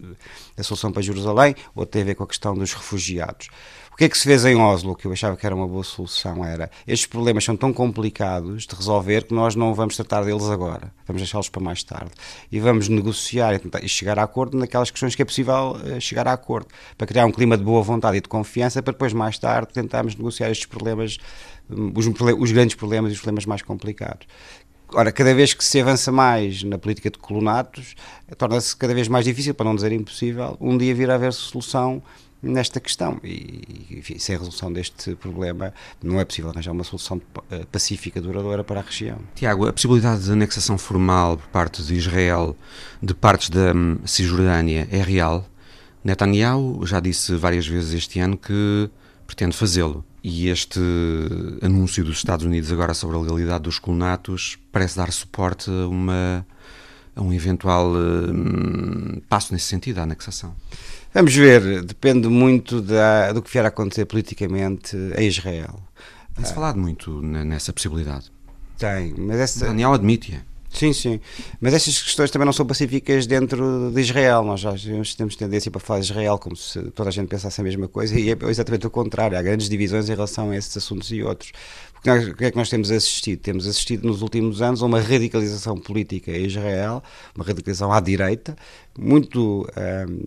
da 0.56 0.64
solução 0.64 0.92
para 0.92 1.02
Jerusalém, 1.02 1.56
outro 1.74 1.94
tem 1.94 2.04
a 2.04 2.06
ver 2.06 2.14
com 2.14 2.24
a 2.24 2.28
questão 2.28 2.54
dos 2.54 2.74
refugiados. 2.74 3.48
O 3.92 3.98
que 3.98 4.04
é 4.04 4.10
que 4.10 4.16
se 4.16 4.26
fez 4.26 4.46
em 4.46 4.56
Oslo, 4.56 4.94
que 4.94 5.08
eu 5.08 5.12
achava 5.14 5.36
que 5.36 5.44
era 5.44 5.56
uma 5.56 5.68
boa 5.68 5.84
solução, 5.84 6.46
era 6.46 6.70
estes 6.86 7.08
problemas 7.08 7.44
são 7.44 7.58
tão 7.58 7.74
complicados 7.74 8.68
de 8.68 8.76
resolver 8.76 9.24
que 9.24 9.34
nós 9.34 9.56
não 9.56 9.74
vamos 9.74 9.96
tratar 9.96 10.24
deles 10.24 10.44
agora, 10.44 10.94
vamos 11.08 11.24
deixá-los 11.24 11.50
para 11.50 11.64
mais 11.64 11.82
tarde. 11.82 12.12
E 12.52 12.60
vamos 12.60 12.88
negociar 12.88 13.56
e, 13.56 13.60
tentar, 13.60 13.84
e 13.84 13.90
chegar 13.90 14.20
a 14.20 14.24
acordo 14.24 14.60
naquelas 14.60 14.92
questões 14.92 15.16
que 15.16 15.24
é 15.24 15.26
possível 15.26 15.72
uh, 15.72 16.00
chegar 16.00 16.28
a 16.28 16.34
acordo, 16.34 16.68
para 16.96 17.08
criar 17.08 17.26
um 17.26 17.32
clima 17.32 17.58
de 17.58 17.64
boa 17.64 17.82
vontade 17.82 18.18
e 18.18 18.22
de 18.22 18.30
confiança, 18.30 18.84
para 18.84 18.92
depois 18.92 19.12
mais 19.12 19.40
tarde 19.40 19.74
tentarmos 19.74 20.16
negociar 20.16 20.52
estes 20.52 20.68
problemas, 20.68 21.18
um, 21.68 21.92
os, 21.96 22.06
os 22.06 22.52
grandes 22.52 22.76
problemas 22.76 23.12
e 23.12 23.16
os 23.16 23.20
problemas 23.20 23.48
mais 23.48 23.64
complicados. 23.64 24.28
Ora, 24.98 25.12
cada 25.12 25.36
vez 25.36 25.54
que 25.54 25.62
se 25.62 25.82
avança 25.82 26.10
mais 26.10 26.64
na 26.64 26.78
política 26.78 27.12
de 27.12 27.18
colonatos, 27.18 27.96
torna-se 28.38 28.74
cada 28.78 28.94
vez 28.94 29.10
mais 29.10 29.25
difícil, 29.25 29.54
para 29.54 29.66
não 29.66 29.75
dizer 29.75 29.92
impossível, 29.92 30.56
um 30.62 30.78
dia 30.78 30.96
vir 30.96 31.12
a 31.12 31.16
haver 31.16 31.34
solução 31.34 32.02
nesta 32.42 32.80
questão. 32.80 33.20
E, 33.22 33.88
enfim, 33.92 34.18
sem 34.18 34.36
a 34.36 34.38
resolução 34.38 34.72
deste 34.72 35.14
problema, 35.16 35.74
não 36.02 36.18
é 36.18 36.24
possível 36.24 36.50
arranjar 36.50 36.72
uma 36.72 36.86
solução 36.86 37.22
eh, 37.52 37.66
pacífica 37.70 38.22
duradoura 38.22 38.64
para 38.64 38.80
a 38.80 38.84
região. 38.84 39.18
Tiago, 39.36 39.68
a 39.68 39.74
possibilidade 39.74 40.24
de 40.24 40.32
anexação 40.32 40.78
formal 40.78 41.36
por 41.36 41.48
parte 41.48 41.84
de 41.84 41.94
Israel 41.94 42.56
de 43.04 43.14
partes 43.14 43.50
da 43.50 43.74
hum, 43.74 43.98
Cisjordânia 44.06 44.88
é 44.90 45.02
real? 45.02 45.46
Netanyahu 46.06 46.86
já 46.86 47.02
disse 47.02 47.36
várias 47.36 47.68
vezes 47.68 47.94
este 47.94 48.22
ano 48.22 48.38
que 48.38 48.90
pretende 49.28 49.58
fazê-lo. 49.58 50.06
E 50.27 50.50
este 50.50 50.79
anúncio 51.62 52.03
dos 52.03 52.17
Estados 52.17 52.48
Unidos 52.48 52.72
agora 52.72 52.96
sobre 52.96 53.15
a 53.15 53.20
legalidade 53.20 53.65
dos 53.65 53.77
colonatos 53.77 54.58
parece 54.72 54.98
dar 54.98 55.12
suporte 55.12 55.70
a, 55.70 55.88
uma, 55.88 56.44
a 57.15 57.22
um 57.22 57.32
eventual 57.32 57.94
hum, 57.94 59.22
passo 59.29 59.53
nesse 59.53 59.67
sentido, 59.67 60.00
a 60.00 60.01
anexação. 60.01 60.55
Vamos 61.13 61.36
ver, 61.36 61.84
depende 61.84 62.27
muito 62.27 62.82
da, 62.82 63.34
do 63.34 63.41
que 63.44 63.51
vier 63.51 63.65
a 63.65 63.67
acontecer 63.67 64.05
politicamente 64.05 64.98
em 65.15 65.27
Israel. 65.27 65.79
Tem-se 66.34 66.53
ah. 66.53 66.55
falado 66.55 66.79
muito 66.79 67.22
nessa 67.22 67.72
possibilidade. 67.72 68.32
Tem, 68.79 69.13
mas 69.15 69.38
essa... 69.38 69.67
Daniel 69.67 69.94
admite-a. 69.94 70.41
Sim, 70.75 70.91
sim. 70.91 71.22
Mas 71.62 71.74
estas 71.74 72.01
questões 72.01 72.29
também 72.29 72.46
não 72.46 72.51
são 72.51 72.65
pacíficas 72.65 73.25
dentro 73.25 73.91
de 73.91 74.01
Israel. 74.01 74.44
Nós 74.44 74.60
já 74.60 74.74
temos 75.17 75.36
tendência 75.36 75.72
para 75.72 75.79
falar 75.79 76.00
de 76.01 76.05
Israel 76.05 76.38
como 76.38 76.55
se 76.55 76.82
toda 76.91 77.10
a 77.10 77.12
gente 77.12 77.29
pensasse 77.29 77.60
a 77.62 77.63
mesma 77.63 77.88
coisa 77.88 78.20
e 78.20 78.29
é 78.29 78.38
exatamente 78.50 78.86
o 78.86 78.89
contrário. 78.89 79.38
Há 79.38 79.41
grandes 79.41 79.70
divisões 79.70 80.10
em 80.10 80.13
relação 80.13 80.51
a 80.51 80.58
esses 80.58 80.75
assuntos 80.75 81.12
e 81.12 81.24
outros. 81.24 81.53
Nós, 82.05 82.27
o 82.27 82.36
que 82.36 82.46
é 82.46 82.51
que 82.51 82.58
nós 82.58 82.70
temos 82.70 82.91
assistido? 82.91 83.39
Temos 83.39 83.65
assistido 83.67 84.05
nos 84.05 84.22
últimos 84.22 84.62
anos 84.62 84.84
a 84.84 84.86
uma 84.86 85.00
radicalização 85.00 85.77
política 85.77 86.32
em 86.32 86.46
Israel, 86.46 87.01
uma 87.34 87.46
radicalização 87.46 87.91
à 87.91 88.00
direita, 88.00 88.55
muito. 88.98 89.67
Hum, 90.08 90.25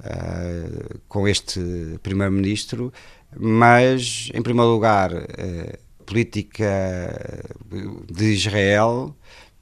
uh, 0.00 1.00
com 1.08 1.26
este 1.26 1.60
primeiro-ministro, 2.02 2.92
mas, 3.38 4.30
em 4.34 4.42
primeiro 4.42 4.70
lugar, 4.70 5.12
uh, 5.12 6.04
política 6.04 6.64
de 8.10 8.32
Israel 8.32 9.16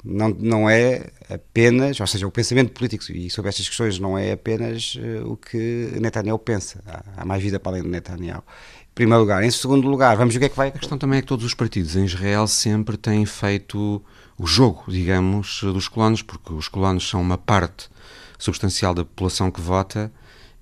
não, 0.04 0.28
não 0.28 0.68
é 0.68 1.06
apenas, 1.30 1.98
ou 1.98 2.06
seja, 2.06 2.26
o 2.26 2.30
pensamento 2.30 2.72
político 2.72 3.04
e 3.10 3.30
sobre 3.30 3.48
estas 3.48 3.66
questões 3.66 3.98
não 3.98 4.18
é 4.18 4.32
apenas 4.32 4.96
uh, 4.96 5.32
o 5.32 5.36
que 5.36 5.96
Netanyahu 5.98 6.38
pensa. 6.38 6.82
Há, 6.86 7.22
há, 7.22 7.24
mais 7.24 7.42
vida 7.42 7.58
para 7.58 7.72
além 7.72 7.82
de 7.82 7.88
Netanyahu. 7.88 8.42
Em 8.82 8.94
primeiro 8.94 9.20
lugar. 9.22 9.42
Em 9.42 9.50
segundo 9.50 9.88
lugar, 9.88 10.16
vamos 10.16 10.34
ver 10.34 10.38
o 10.38 10.40
que 10.40 10.46
é 10.46 10.48
que 10.50 10.56
vai. 10.56 10.68
A 10.68 10.72
questão 10.72 10.98
também 10.98 11.18
é 11.18 11.22
que 11.22 11.28
todos 11.28 11.44
os 11.44 11.54
partidos 11.54 11.96
em 11.96 12.04
Israel 12.04 12.46
sempre 12.46 12.96
têm 12.96 13.24
feito 13.24 14.04
o 14.36 14.46
jogo, 14.46 14.84
digamos, 14.88 15.60
dos 15.62 15.88
colonos, 15.88 16.22
porque 16.22 16.52
os 16.52 16.68
colonos 16.68 17.08
são 17.08 17.20
uma 17.20 17.38
parte 17.38 17.88
substancial 18.38 18.94
da 18.94 19.04
população 19.04 19.50
que 19.50 19.60
vota 19.60 20.12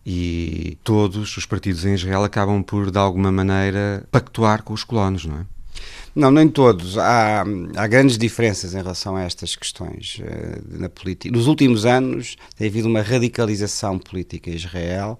e 0.04 0.78
todos 0.84 1.36
os 1.36 1.46
partidos 1.46 1.84
em 1.84 1.94
Israel 1.94 2.24
acabam 2.24 2.62
por, 2.62 2.90
de 2.90 2.98
alguma 2.98 3.32
maneira, 3.32 4.06
pactuar 4.10 4.62
com 4.62 4.72
os 4.72 4.84
colonos, 4.84 5.24
não 5.24 5.40
é? 5.40 5.51
Não, 6.14 6.30
nem 6.30 6.48
todos. 6.48 6.98
Há, 6.98 7.42
há 7.76 7.86
grandes 7.86 8.18
diferenças 8.18 8.74
em 8.74 8.78
relação 8.78 9.16
a 9.16 9.22
estas 9.22 9.56
questões 9.56 10.20
uh, 10.20 10.78
na 10.78 10.88
política. 10.88 11.34
Nos 11.34 11.46
últimos 11.46 11.86
anos 11.86 12.36
tem 12.56 12.68
havido 12.68 12.88
uma 12.88 13.00
radicalização 13.00 13.98
política 13.98 14.50
em 14.50 14.54
Israel 14.54 15.18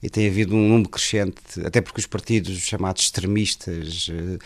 e 0.00 0.08
tem 0.08 0.28
havido 0.28 0.54
um 0.54 0.68
número 0.68 0.88
crescente, 0.88 1.40
até 1.64 1.80
porque 1.80 1.98
os 1.98 2.06
partidos 2.06 2.56
chamados 2.58 3.02
extremistas 3.02 4.08
uh, 4.08 4.38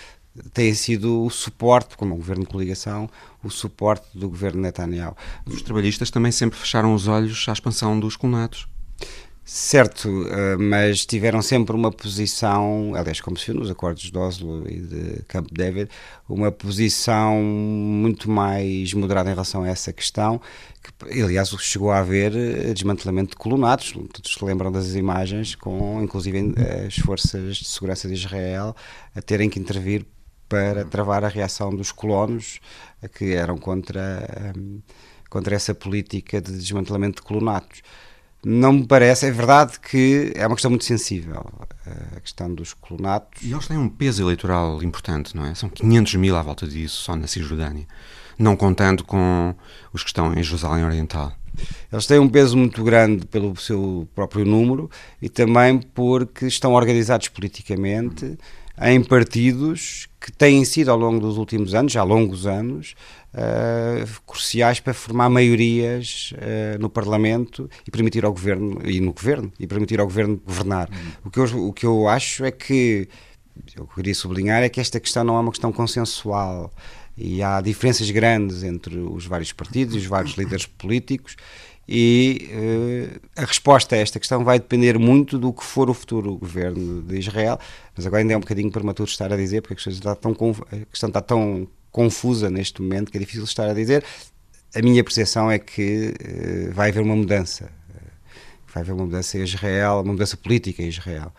têm 0.54 0.72
sido 0.72 1.24
o 1.24 1.30
suporte, 1.30 1.94
como 1.96 2.14
o 2.14 2.16
governo 2.16 2.44
de 2.44 2.50
coligação, 2.50 3.08
o 3.44 3.50
suporte 3.50 4.06
do 4.14 4.30
governo 4.30 4.62
Netanyahu. 4.62 5.14
Os 5.44 5.60
trabalhistas 5.60 6.10
também 6.10 6.32
sempre 6.32 6.58
fecharam 6.58 6.94
os 6.94 7.06
olhos 7.06 7.44
à 7.48 7.52
expansão 7.52 8.00
dos 8.00 8.16
colonatos. 8.16 8.66
Certo, 9.44 10.08
eh, 10.28 10.56
mas 10.56 11.04
tiveram 11.04 11.42
sempre 11.42 11.74
uma 11.74 11.90
posição, 11.90 12.94
aliás, 12.94 13.20
como 13.20 13.36
se 13.36 13.46
viu 13.46 13.56
nos 13.56 13.68
acordos 13.70 14.04
de 14.04 14.16
Oslo 14.16 14.64
e 14.70 14.80
de 14.80 15.22
Camp 15.26 15.48
David, 15.50 15.90
uma 16.28 16.52
posição 16.52 17.42
muito 17.42 18.30
mais 18.30 18.94
moderada 18.94 19.30
em 19.30 19.32
relação 19.32 19.64
a 19.64 19.68
essa 19.68 19.92
questão, 19.92 20.40
que, 20.80 21.20
aliás, 21.22 21.48
chegou 21.58 21.90
a 21.90 21.98
haver 21.98 22.32
eh, 22.36 22.72
desmantelamento 22.72 23.30
de 23.30 23.36
colonatos, 23.36 23.90
todos 24.12 24.32
se 24.32 24.44
lembram 24.44 24.70
das 24.70 24.94
imagens, 24.94 25.56
com 25.56 26.00
inclusive 26.00 26.54
as 26.86 26.94
forças 26.98 27.56
de 27.56 27.64
segurança 27.64 28.06
de 28.06 28.14
Israel 28.14 28.76
a 29.14 29.20
terem 29.20 29.50
que 29.50 29.58
intervir 29.58 30.06
para 30.48 30.84
travar 30.84 31.24
a 31.24 31.28
reação 31.28 31.74
dos 31.74 31.90
colonos 31.90 32.60
que 33.18 33.32
eram 33.34 33.58
contra, 33.58 34.00
eh, 34.00 34.52
contra 35.28 35.56
essa 35.56 35.74
política 35.74 36.40
de 36.40 36.52
desmantelamento 36.52 37.16
de 37.22 37.26
colonatos 37.26 37.82
não 38.44 38.72
me 38.72 38.86
parece, 38.86 39.26
é 39.26 39.30
verdade 39.30 39.78
que 39.78 40.32
é 40.34 40.46
uma 40.46 40.56
questão 40.56 40.70
muito 40.70 40.84
sensível, 40.84 41.44
a 42.16 42.20
questão 42.20 42.52
dos 42.52 42.74
colonatos. 42.74 43.42
E 43.42 43.52
eles 43.52 43.66
têm 43.66 43.78
um 43.78 43.88
peso 43.88 44.22
eleitoral 44.22 44.82
importante, 44.82 45.36
não 45.36 45.46
é? 45.46 45.54
São 45.54 45.68
500 45.68 46.14
mil 46.16 46.36
à 46.36 46.42
volta 46.42 46.66
disso, 46.66 47.02
só 47.02 47.14
na 47.14 47.26
Cisjordânia, 47.26 47.86
não 48.38 48.56
contando 48.56 49.04
com 49.04 49.54
os 49.92 50.02
que 50.02 50.08
estão 50.08 50.34
em 50.34 50.42
Jerusalém 50.42 50.84
Oriental. 50.84 51.32
Eles 51.92 52.06
têm 52.06 52.18
um 52.18 52.28
peso 52.28 52.56
muito 52.56 52.82
grande 52.82 53.26
pelo 53.26 53.54
seu 53.56 54.08
próprio 54.14 54.44
número 54.44 54.90
e 55.20 55.28
também 55.28 55.78
porque 55.78 56.46
estão 56.46 56.72
organizados 56.72 57.28
politicamente 57.28 58.38
em 58.80 59.02
partidos 59.02 60.08
que 60.18 60.32
têm 60.32 60.64
sido 60.64 60.90
ao 60.90 60.96
longo 60.96 61.20
dos 61.20 61.36
últimos 61.36 61.74
anos, 61.74 61.92
já 61.92 62.02
longos 62.02 62.46
anos, 62.46 62.94
cruciais 64.26 64.78
para 64.78 64.92
formar 64.92 65.30
maiorias 65.30 66.32
uh, 66.34 66.78
no 66.78 66.90
Parlamento 66.90 67.68
e 67.86 67.90
permitir 67.90 68.24
ao 68.24 68.32
governo 68.32 68.80
e 68.84 69.00
no 69.00 69.12
governo 69.12 69.52
e 69.58 69.66
permitir 69.66 70.00
ao 70.00 70.06
governo 70.06 70.36
governar. 70.36 70.90
Uhum. 70.90 71.12
O 71.24 71.30
que 71.30 71.38
eu, 71.38 71.68
o 71.68 71.72
que 71.72 71.86
eu 71.86 72.08
acho 72.08 72.44
é 72.44 72.50
que 72.50 73.08
eu 73.74 73.86
queria 73.86 74.14
sublinhar 74.14 74.62
é 74.62 74.68
que 74.68 74.80
esta 74.80 75.00
questão 75.00 75.24
não 75.24 75.36
é 75.36 75.40
uma 75.40 75.50
questão 75.50 75.72
consensual 75.72 76.70
e 77.16 77.42
há 77.42 77.60
diferenças 77.60 78.10
grandes 78.10 78.62
entre 78.62 78.98
os 78.98 79.26
vários 79.26 79.52
partidos 79.52 79.94
e 79.94 79.98
os 79.98 80.06
vários 80.06 80.34
líderes 80.34 80.66
políticos 80.66 81.36
e 81.88 82.48
uh, 82.52 83.20
a 83.36 83.44
resposta 83.44 83.96
a 83.96 83.98
esta 83.98 84.18
questão 84.18 84.44
vai 84.44 84.58
depender 84.58 84.98
muito 84.98 85.38
do 85.38 85.52
que 85.52 85.64
for 85.64 85.90
o 85.90 85.94
futuro 85.94 86.36
governo 86.36 87.02
de 87.02 87.18
Israel, 87.18 87.58
mas 87.96 88.06
agora 88.06 88.22
ainda 88.22 88.34
é 88.34 88.36
um 88.36 88.40
bocadinho 88.40 88.70
prematuro 88.70 89.10
estar 89.10 89.32
a 89.32 89.36
dizer, 89.36 89.62
porque 89.62 89.74
a 89.74 89.76
questão 89.76 89.92
está 89.92 90.14
tão, 90.14 90.32
a 90.32 90.86
questão 90.86 91.08
está 91.08 91.20
tão 91.20 91.68
confusa 91.92 92.50
neste 92.50 92.80
momento 92.80 93.12
que 93.12 93.18
é 93.18 93.20
difícil 93.20 93.44
estar 93.44 93.68
a 93.68 93.74
dizer. 93.74 94.02
A 94.74 94.80
minha 94.80 95.04
percepção 95.04 95.50
é 95.50 95.58
que 95.58 96.14
uh, 96.18 96.72
vai 96.72 96.88
haver 96.88 97.02
uma 97.02 97.14
mudança. 97.14 97.70
Uh, 97.90 98.00
vai 98.72 98.82
haver 98.82 98.92
uma 98.92 99.04
mudança 99.04 99.38
em 99.38 99.42
Israel, 99.42 99.96
uma 99.96 100.12
mudança 100.12 100.36
política 100.36 100.82
em 100.82 100.88
Israel. 100.88 101.32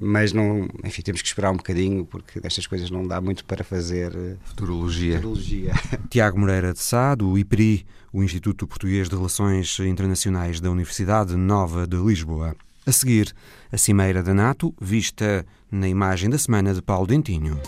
mas 0.00 0.32
não, 0.32 0.66
enfim, 0.82 1.02
temos 1.02 1.20
que 1.20 1.28
esperar 1.28 1.50
um 1.50 1.56
bocadinho 1.58 2.06
porque 2.06 2.40
destas 2.40 2.66
coisas 2.66 2.90
não 2.90 3.06
dá 3.06 3.20
muito 3.20 3.44
para 3.44 3.62
fazer 3.62 4.16
eh, 4.16 4.36
futurologia. 4.42 5.16
futurologia. 5.16 5.72
Tiago 6.08 6.40
Moreira 6.40 6.72
de 6.72 6.80
Sá, 6.80 7.14
do 7.14 7.36
IPRI, 7.36 7.84
o 8.10 8.22
Instituto 8.22 8.66
Português 8.66 9.10
de 9.10 9.14
Relações 9.14 9.78
Internacionais 9.80 10.58
da 10.58 10.70
Universidade 10.70 11.36
Nova 11.36 11.86
de 11.86 11.98
Lisboa. 11.98 12.56
A 12.86 12.92
seguir, 12.92 13.34
a 13.70 13.76
Cimeira 13.76 14.22
da 14.22 14.32
NATO, 14.32 14.74
vista 14.80 15.44
na 15.70 15.88
imagem 15.88 16.30
da 16.30 16.38
semana 16.38 16.72
de 16.72 16.80
Paulo 16.80 17.06
Dentinho. 17.06 17.60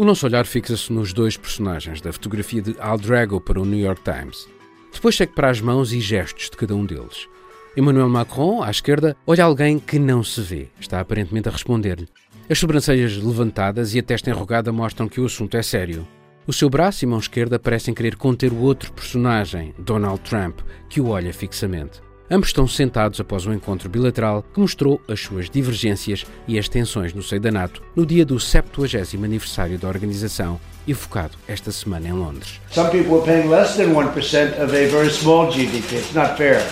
O 0.00 0.04
nosso 0.06 0.24
olhar 0.24 0.46
fixa-se 0.46 0.90
nos 0.90 1.12
dois 1.12 1.36
personagens 1.36 2.00
da 2.00 2.10
fotografia 2.10 2.62
de 2.62 2.74
Al 2.78 2.96
Drago 2.96 3.38
para 3.38 3.60
o 3.60 3.66
New 3.66 3.78
York 3.78 4.00
Times. 4.02 4.48
Depois 4.90 5.14
segue 5.14 5.34
para 5.34 5.50
as 5.50 5.60
mãos 5.60 5.92
e 5.92 6.00
gestos 6.00 6.48
de 6.48 6.56
cada 6.56 6.74
um 6.74 6.86
deles. 6.86 7.28
Emmanuel 7.76 8.08
Macron, 8.08 8.62
à 8.62 8.70
esquerda, 8.70 9.14
olha 9.26 9.44
alguém 9.44 9.78
que 9.78 9.98
não 9.98 10.24
se 10.24 10.40
vê. 10.40 10.68
Está 10.80 11.00
aparentemente 11.00 11.50
a 11.50 11.52
responder-lhe. 11.52 12.08
As 12.48 12.58
sobrancelhas 12.58 13.14
levantadas 13.18 13.94
e 13.94 13.98
a 13.98 14.02
testa 14.02 14.30
enrugada 14.30 14.72
mostram 14.72 15.06
que 15.06 15.20
o 15.20 15.26
assunto 15.26 15.54
é 15.58 15.62
sério. 15.62 16.08
O 16.46 16.52
seu 16.54 16.70
braço 16.70 17.04
e 17.04 17.06
mão 17.06 17.18
esquerda 17.18 17.58
parecem 17.58 17.92
querer 17.92 18.16
conter 18.16 18.54
o 18.54 18.62
outro 18.62 18.90
personagem, 18.94 19.74
Donald 19.78 20.22
Trump, 20.22 20.60
que 20.88 21.02
o 21.02 21.08
olha 21.08 21.34
fixamente. 21.34 22.00
Ambos 22.32 22.50
estão 22.50 22.64
sentados 22.68 23.18
após 23.18 23.44
um 23.44 23.52
encontro 23.52 23.88
bilateral 23.88 24.44
que 24.54 24.60
mostrou 24.60 25.00
as 25.08 25.18
suas 25.18 25.50
divergências 25.50 26.24
e 26.46 26.60
as 26.60 26.68
tensões 26.68 27.12
no 27.12 27.24
seio 27.24 27.40
da 27.40 27.50
NATO 27.50 27.82
no 27.96 28.06
dia 28.06 28.24
do 28.24 28.38
70 28.38 29.16
aniversário 29.24 29.76
da 29.76 29.88
organização 29.88 30.60
e 30.86 30.94
focado 30.94 31.36
esta 31.48 31.72
semana 31.72 32.06
em 32.06 32.12
Londres. 32.12 32.60
Some 32.70 32.88
people 32.90 33.16
are 33.16 33.24
paying 33.24 33.48
less 33.48 33.74
than 33.74 33.92
1% 33.92 34.62
of 34.62 34.72
a 34.72 34.86
very 34.86 35.10
small 35.10 35.50
GDP. 35.50 35.96
It's 35.96 36.14
not 36.14 36.36
fair. 36.36 36.64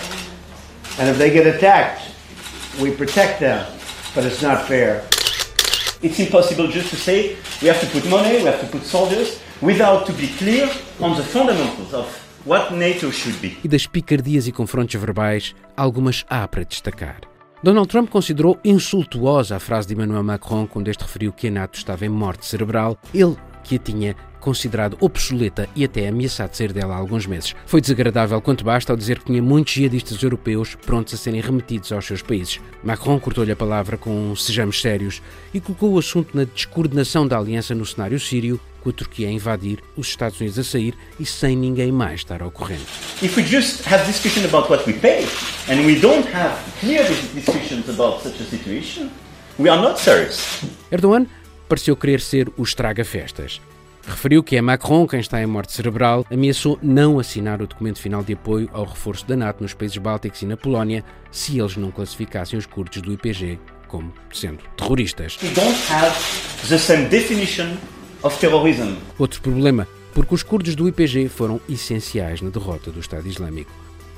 And 0.97 1.09
if 1.09 1.17
they 1.17 1.29
get 1.29 1.45
attacked, 1.45 2.09
we 2.79 2.91
protect 2.91 3.41
them, 3.41 3.65
but 4.15 4.23
it's 4.23 4.41
not 4.41 4.65
fair. 4.65 5.03
It's 6.01 6.19
impossible 6.19 6.69
just 6.69 6.89
to 6.91 6.95
say 6.95 7.35
we 7.61 7.67
have 7.67 7.81
to 7.81 7.87
put 7.87 8.09
money, 8.09 8.37
we 8.37 8.45
have 8.45 8.61
to 8.61 8.67
put 8.67 8.85
soldiers, 8.85 9.41
without 9.61 10.05
to 10.05 10.13
be 10.13 10.29
clear 10.37 10.69
on 11.01 11.17
the 11.17 11.23
fundamentals 11.23 11.93
of 11.93 12.07
what 12.45 12.73
NATO 12.73 13.11
should 13.11 13.37
be. 13.39 13.57
E 13.63 13.67
das 13.67 13.87
picardias 13.87 14.47
e 14.47 14.51
confrontos 14.51 14.95
verbais, 14.95 15.55
algumas 15.75 16.25
há 16.29 16.47
para 16.47 16.63
destacar. 16.63 17.21
Donald 17.61 17.89
Trump 17.89 18.09
considerou 18.09 18.57
insultuosa 18.63 19.57
a 19.57 19.59
frase 19.59 19.89
de 19.89 19.93
Emmanuel 19.93 20.23
Macron 20.23 20.65
quando 20.65 20.87
este 20.87 21.01
referiu 21.03 21.33
que 21.33 21.47
a 21.47 21.51
NATO 21.51 21.77
estava 21.77 22.05
em 22.05 22.09
morte 22.09 22.45
cerebral, 22.45 22.97
ele 23.13 23.35
que 23.63 23.75
a 23.75 23.79
tinha 23.79 24.15
considerado 24.39 24.97
obsoleta 24.99 25.67
e 25.75 25.83
até 25.83 26.07
ameaçado 26.07 26.53
sair 26.55 26.73
dela 26.73 26.95
há 26.95 26.97
alguns 26.97 27.25
meses. 27.25 27.55
Foi 27.65 27.81
desagradável 27.81 28.41
quanto 28.41 28.63
basta 28.63 28.93
ao 28.93 28.97
dizer 28.97 29.19
que 29.19 29.25
tinha 29.25 29.41
muitos 29.41 29.73
jihadistas 29.73 30.21
europeus 30.21 30.75
prontos 30.75 31.13
a 31.13 31.17
serem 31.17 31.41
remetidos 31.41 31.91
aos 31.91 32.05
seus 32.05 32.21
países. 32.21 32.59
Macron 32.83 33.19
cortou-lhe 33.19 33.51
a 33.51 33.55
palavra 33.55 33.97
com 33.97 34.35
sejamos 34.35 34.81
sérios 34.81 35.21
e 35.53 35.59
colocou 35.59 35.93
o 35.93 35.99
assunto 35.99 36.35
na 36.35 36.43
descoordenação 36.43 37.27
da 37.27 37.37
aliança 37.37 37.75
no 37.75 37.85
cenário 37.85 38.19
sírio 38.19 38.59
com 38.81 38.89
a 38.89 38.93
Turquia 38.93 39.27
a 39.27 39.31
invadir, 39.31 39.79
os 39.95 40.07
Estados 40.07 40.39
Unidos 40.39 40.57
a 40.57 40.63
sair 40.63 40.95
e 41.19 41.25
sem 41.25 41.55
ninguém 41.55 41.91
mais 41.91 42.21
estar 42.21 42.41
ao 42.41 42.51
corrente. 42.51 42.85
If 43.21 43.35
we 43.37 43.43
just 43.43 43.85
have 43.85 44.05
discussion 44.05 44.45
about 44.45 44.71
what 44.71 44.85
we 44.87 44.93
pay 44.93 45.25
and 45.69 45.85
we 45.85 45.99
don't 45.99 46.27
have 46.33 46.55
clear 46.79 47.03
discussions 47.33 47.89
about 47.89 48.23
such 48.23 48.39
a 48.41 48.45
situation, 48.45 49.09
we 49.57 49.69
are 49.69 49.81
not 49.81 49.99
serious. 49.99 50.63
Erdogan 50.91 51.27
pareceu 51.67 51.95
querer 51.95 52.21
ser 52.21 52.49
o 52.57 52.63
estraga-festas. 52.63 53.61
Referiu 54.09 54.41
que 54.41 54.55
é 54.55 54.61
Macron 54.61 55.07
quem 55.07 55.19
está 55.19 55.41
em 55.41 55.45
morte 55.45 55.71
cerebral, 55.71 56.25
ameaçou 56.31 56.79
não 56.81 57.19
assinar 57.19 57.61
o 57.61 57.67
documento 57.67 57.99
final 57.99 58.23
de 58.23 58.33
apoio 58.33 58.67
ao 58.73 58.83
reforço 58.83 59.25
da 59.27 59.35
NATO 59.35 59.61
nos 59.61 59.75
países 59.75 59.97
bálticos 59.97 60.41
e 60.41 60.47
na 60.47 60.57
Polónia 60.57 61.05
se 61.31 61.59
eles 61.59 61.77
não 61.77 61.91
classificassem 61.91 62.57
os 62.57 62.65
curdos 62.65 63.01
do 63.01 63.13
IPG 63.13 63.59
como 63.87 64.11
sendo 64.33 64.63
terroristas. 64.75 65.37
Outro 69.17 69.41
problema, 69.41 69.87
porque 70.13 70.33
os 70.33 70.41
curdos 70.41 70.73
do 70.73 70.89
IPG 70.89 71.29
foram 71.29 71.61
essenciais 71.69 72.41
na 72.41 72.49
derrota 72.49 72.91
do 72.91 72.99
Estado 72.99 73.27
Islâmico. 73.27 73.71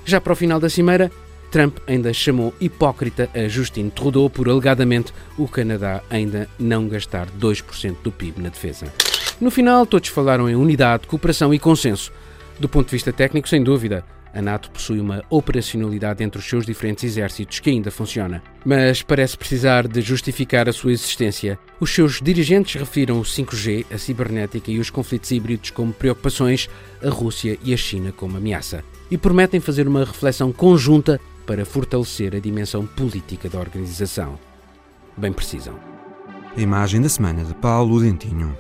Já 0.06 0.22
para 0.22 0.34
o 0.34 0.38
final 0.38 0.60
da 0.60 0.70
cimeira, 0.70 1.12
Trump 1.52 1.80
ainda 1.86 2.14
chamou 2.14 2.54
hipócrita 2.62 3.30
a 3.36 3.48
Justin 3.50 3.90
Trudeau 3.90 4.30
por 4.30 4.48
alegadamente 4.48 5.14
o 5.38 5.50
Canadá 5.50 6.02
ainda 6.10 6.50
não 6.58 6.88
gastar 6.88 7.28
2% 7.40 7.98
do 8.02 8.12
PIB 8.12 8.42
na 8.42 8.50
defesa. 8.50 9.11
No 9.42 9.50
final, 9.50 9.88
todos 9.88 10.10
falaram 10.10 10.48
em 10.48 10.56
unidade, 10.56 11.08
cooperação 11.08 11.52
e 11.52 11.58
consenso. 11.58 12.14
Do 12.60 12.70
ponto 12.70 12.86
de 12.86 12.92
vista 12.92 13.12
técnico, 13.12 13.50
sem 13.50 13.64
dúvida, 13.64 14.06
a 14.32 14.40
NATO 14.40 14.70
possui 14.70 15.00
uma 15.00 15.24
operacionalidade 15.32 16.24
entre 16.24 16.40
os 16.40 16.48
seus 16.48 16.64
diferentes 16.64 17.04
exércitos 17.04 17.60
que 17.60 17.72
ainda 17.72 17.90
funciona, 17.90 18.44
mas 18.64 19.02
parece 19.02 19.36
precisar 19.36 19.88
de 19.88 20.00
justificar 20.00 20.70
a 20.70 20.74
sua 20.74 20.92
existência. 20.92 21.58
Os 21.80 21.90
seus 21.90 22.22
dirigentes 22.22 22.80
refiram 22.80 23.20
o 23.20 23.24
5G, 23.24 23.88
a 23.92 23.98
cibernética 23.98 24.70
e 24.70 24.78
os 24.78 24.92
conflitos 24.92 25.32
híbridos 25.32 25.72
como 25.72 25.92
preocupações, 25.92 26.70
a 27.04 27.10
Rússia 27.10 27.58
e 27.64 27.74
a 27.74 27.78
China 27.78 28.12
como 28.12 28.38
ameaça, 28.38 28.84
e 29.10 29.18
prometem 29.18 29.60
fazer 29.60 29.88
uma 29.88 30.06
reflexão 30.06 30.54
conjunta 30.54 31.20
para 31.48 31.66
fortalecer 31.66 32.36
a 32.36 32.40
dimensão 32.40 32.86
política 32.86 33.50
da 33.50 33.60
organização. 33.60 34.38
Bem 35.18 35.34
precisam. 35.34 35.74
A 36.56 36.62
imagem 36.62 37.02
da 37.02 37.10
semana 37.10 37.44
de 37.44 37.56
Paulo 37.56 38.00
Dentinho. 38.00 38.56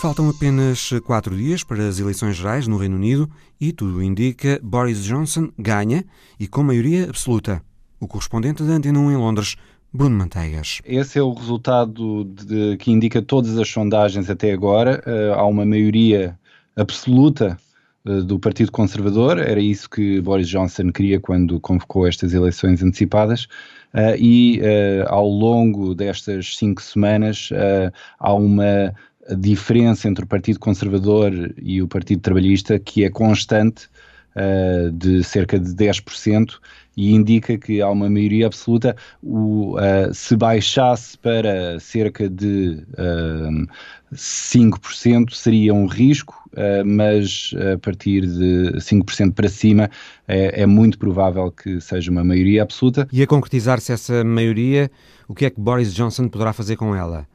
Faltam 0.00 0.28
apenas 0.28 0.90
quatro 1.04 1.34
dias 1.34 1.64
para 1.64 1.88
as 1.88 1.98
eleições 1.98 2.36
gerais 2.36 2.68
no 2.68 2.76
Reino 2.76 2.96
Unido 2.96 3.30
e 3.58 3.72
tudo 3.72 4.02
indica 4.02 4.60
Boris 4.62 5.02
Johnson 5.02 5.48
ganha 5.58 6.04
e 6.38 6.46
com 6.46 6.62
maioria 6.62 7.04
absoluta. 7.04 7.62
O 7.98 8.06
correspondente 8.06 8.62
da 8.62 8.74
Antena 8.74 8.98
1 8.98 9.12
em 9.12 9.16
Londres, 9.16 9.56
Bruno 9.90 10.18
Manteigas. 10.18 10.82
Esse 10.84 11.18
é 11.18 11.22
o 11.22 11.32
resultado 11.32 12.24
de, 12.24 12.76
que 12.76 12.92
indica 12.92 13.22
todas 13.22 13.56
as 13.56 13.68
sondagens 13.68 14.28
até 14.28 14.52
agora. 14.52 15.02
Uh, 15.06 15.32
há 15.32 15.46
uma 15.46 15.64
maioria 15.64 16.38
absoluta 16.76 17.58
uh, 18.04 18.22
do 18.22 18.38
Partido 18.38 18.70
Conservador, 18.70 19.38
era 19.38 19.60
isso 19.60 19.88
que 19.88 20.20
Boris 20.20 20.48
Johnson 20.48 20.92
queria 20.92 21.18
quando 21.18 21.58
convocou 21.58 22.06
estas 22.06 22.34
eleições 22.34 22.82
antecipadas. 22.82 23.44
Uh, 23.94 24.14
e 24.18 24.60
ao 25.06 25.26
longo 25.26 25.94
destas 25.94 26.54
cinco 26.54 26.82
semanas 26.82 27.48
há 28.20 28.34
uma 28.34 28.94
a 29.28 29.34
diferença 29.34 30.08
entre 30.08 30.24
o 30.24 30.26
Partido 30.26 30.58
Conservador 30.58 31.32
e 31.60 31.82
o 31.82 31.88
Partido 31.88 32.20
Trabalhista, 32.20 32.78
que 32.78 33.04
é 33.04 33.10
constante, 33.10 33.88
uh, 34.36 34.90
de 34.92 35.22
cerca 35.24 35.58
de 35.58 35.70
10%, 35.70 36.58
e 36.96 37.14
indica 37.14 37.58
que 37.58 37.82
há 37.82 37.90
uma 37.90 38.08
maioria 38.08 38.46
absoluta. 38.46 38.96
O, 39.22 39.76
uh, 39.76 40.14
se 40.14 40.34
baixasse 40.34 41.18
para 41.18 41.78
cerca 41.78 42.28
de 42.28 42.82
uh, 42.92 44.14
5%, 44.14 45.34
seria 45.34 45.74
um 45.74 45.86
risco, 45.86 46.34
uh, 46.52 46.84
mas 46.86 47.52
a 47.74 47.78
partir 47.78 48.22
de 48.22 48.72
5% 48.78 49.34
para 49.34 49.48
cima 49.48 49.90
é, 50.26 50.62
é 50.62 50.66
muito 50.66 50.98
provável 50.98 51.50
que 51.50 51.80
seja 51.80 52.10
uma 52.10 52.24
maioria 52.24 52.62
absoluta. 52.62 53.06
E 53.12 53.22
a 53.22 53.26
concretizar-se 53.26 53.92
essa 53.92 54.24
maioria, 54.24 54.90
o 55.28 55.34
que 55.34 55.44
é 55.44 55.50
que 55.50 55.60
Boris 55.60 55.92
Johnson 55.92 56.28
poderá 56.28 56.52
fazer 56.52 56.76
com 56.76 56.94
ela? 56.94 57.26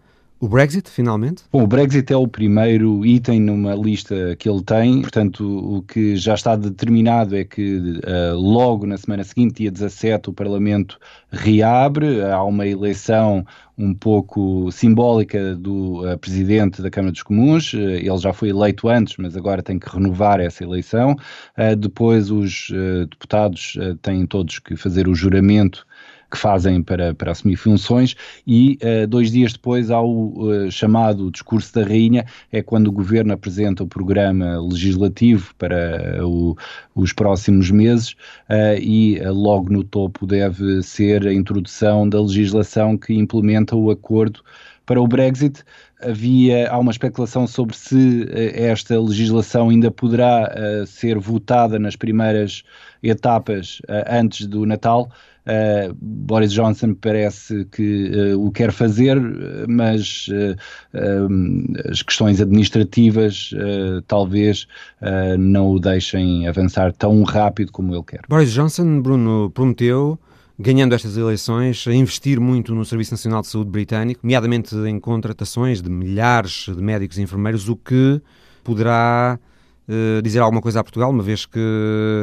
O 0.41 0.47
Brexit, 0.47 0.89
finalmente? 0.89 1.43
Bom, 1.51 1.61
o 1.61 1.67
Brexit 1.67 2.11
é 2.11 2.17
o 2.17 2.27
primeiro 2.27 3.05
item 3.05 3.39
numa 3.39 3.75
lista 3.75 4.35
que 4.39 4.49
ele 4.49 4.63
tem, 4.63 4.99
portanto, 4.99 5.45
o 5.45 5.83
que 5.83 6.15
já 6.15 6.33
está 6.33 6.55
determinado 6.55 7.35
é 7.35 7.43
que 7.43 7.77
uh, 7.77 8.35
logo 8.35 8.87
na 8.87 8.97
semana 8.97 9.23
seguinte, 9.23 9.57
dia 9.57 9.69
17, 9.69 10.31
o 10.31 10.33
Parlamento 10.33 10.97
reabre, 11.31 12.23
há 12.23 12.43
uma 12.43 12.65
eleição 12.65 13.45
um 13.77 13.93
pouco 13.93 14.71
simbólica 14.71 15.55
do 15.55 16.11
uh, 16.11 16.17
Presidente 16.17 16.81
da 16.81 16.89
Câmara 16.89 17.11
dos 17.11 17.21
Comuns, 17.21 17.73
uh, 17.73 17.77
ele 17.77 18.17
já 18.17 18.33
foi 18.33 18.49
eleito 18.49 18.89
antes, 18.89 19.17
mas 19.17 19.37
agora 19.37 19.61
tem 19.61 19.77
que 19.77 19.87
renovar 19.95 20.39
essa 20.39 20.63
eleição. 20.63 21.15
depois 21.77 22.31
os 22.31 22.71
deputados 23.11 23.77
têm 24.01 24.25
todos 24.25 24.57
que 24.57 24.75
fazer 24.75 25.07
o 25.07 25.13
juramento 25.13 25.85
que 26.31 26.37
fazem 26.37 26.81
para, 26.81 27.13
para 27.13 27.31
assumir 27.31 27.57
funções 27.57 28.15
e 28.47 28.79
uh, 28.81 29.05
dois 29.05 29.31
dias 29.31 29.53
depois 29.53 29.91
há 29.91 29.99
o 30.01 30.49
uh, 30.49 30.71
chamado 30.71 31.29
discurso 31.29 31.73
da 31.73 31.83
rainha, 31.83 32.25
é 32.51 32.61
quando 32.61 32.87
o 32.87 32.91
governo 32.91 33.33
apresenta 33.33 33.83
o 33.83 33.87
programa 33.87 34.59
legislativo 34.59 35.53
para 35.57 36.25
o, 36.25 36.55
os 36.95 37.11
próximos 37.11 37.69
meses 37.69 38.11
uh, 38.49 38.79
e 38.79 39.19
logo 39.25 39.71
no 39.71 39.83
topo 39.83 40.25
deve 40.25 40.81
ser 40.81 41.27
a 41.27 41.33
introdução 41.33 42.07
da 42.07 42.21
legislação 42.21 42.97
que 42.97 43.13
implementa 43.13 43.75
o 43.75 43.91
acordo 43.91 44.41
para 44.85 45.01
o 45.01 45.07
Brexit. 45.07 45.63
Havia, 46.01 46.67
há 46.71 46.79
uma 46.79 46.91
especulação 46.91 47.45
sobre 47.45 47.77
se 47.77 48.27
esta 48.55 48.99
legislação 48.99 49.69
ainda 49.69 49.91
poderá 49.91 50.51
ser 50.87 51.19
votada 51.19 51.77
nas 51.77 51.95
primeiras 51.95 52.63
etapas 53.03 53.79
antes 54.09 54.47
do 54.47 54.65
Natal, 54.65 55.11
Uh, 55.41 55.93
Boris 55.99 56.51
Johnson 56.51 56.93
parece 56.93 57.65
que 57.65 58.33
uh, 58.33 58.45
o 58.45 58.51
quer 58.51 58.71
fazer, 58.71 59.19
mas 59.67 60.27
uh, 60.27 61.89
as 61.89 62.01
questões 62.01 62.39
administrativas 62.39 63.51
talvez 64.07 64.67
não 65.39 65.71
o 65.71 65.79
deixem 65.79 66.47
avançar 66.47 66.93
tão 66.93 67.23
rápido 67.23 67.71
como 67.71 67.93
ele 67.93 68.03
quer. 68.03 68.21
Boris 68.27 68.51
Johnson, 68.51 69.01
Bruno, 69.01 69.49
prometeu 69.51 70.19
ganhando 70.59 70.93
estas 70.93 71.17
eleições, 71.17 71.87
a 71.87 71.93
investir 71.93 72.39
muito 72.39 72.75
no 72.75 72.85
Serviço 72.85 73.11
Nacional 73.11 73.41
de 73.41 73.47
Saúde 73.47 73.71
britânico, 73.71 74.21
nomeadamente 74.23 74.75
em 74.75 74.99
contratações 74.99 75.81
de 75.81 75.89
milhares 75.89 76.67
de 76.67 76.81
médicos 76.81 77.17
e 77.17 77.21
enfermeiros, 77.23 77.67
o 77.67 77.75
que 77.75 78.21
poderá 78.63 79.39
uh, 79.87 80.21
dizer 80.21 80.39
alguma 80.39 80.61
coisa 80.61 80.79
a 80.79 80.83
Portugal, 80.83 81.09
uma 81.09 81.23
vez 81.23 81.45
que 81.45 81.59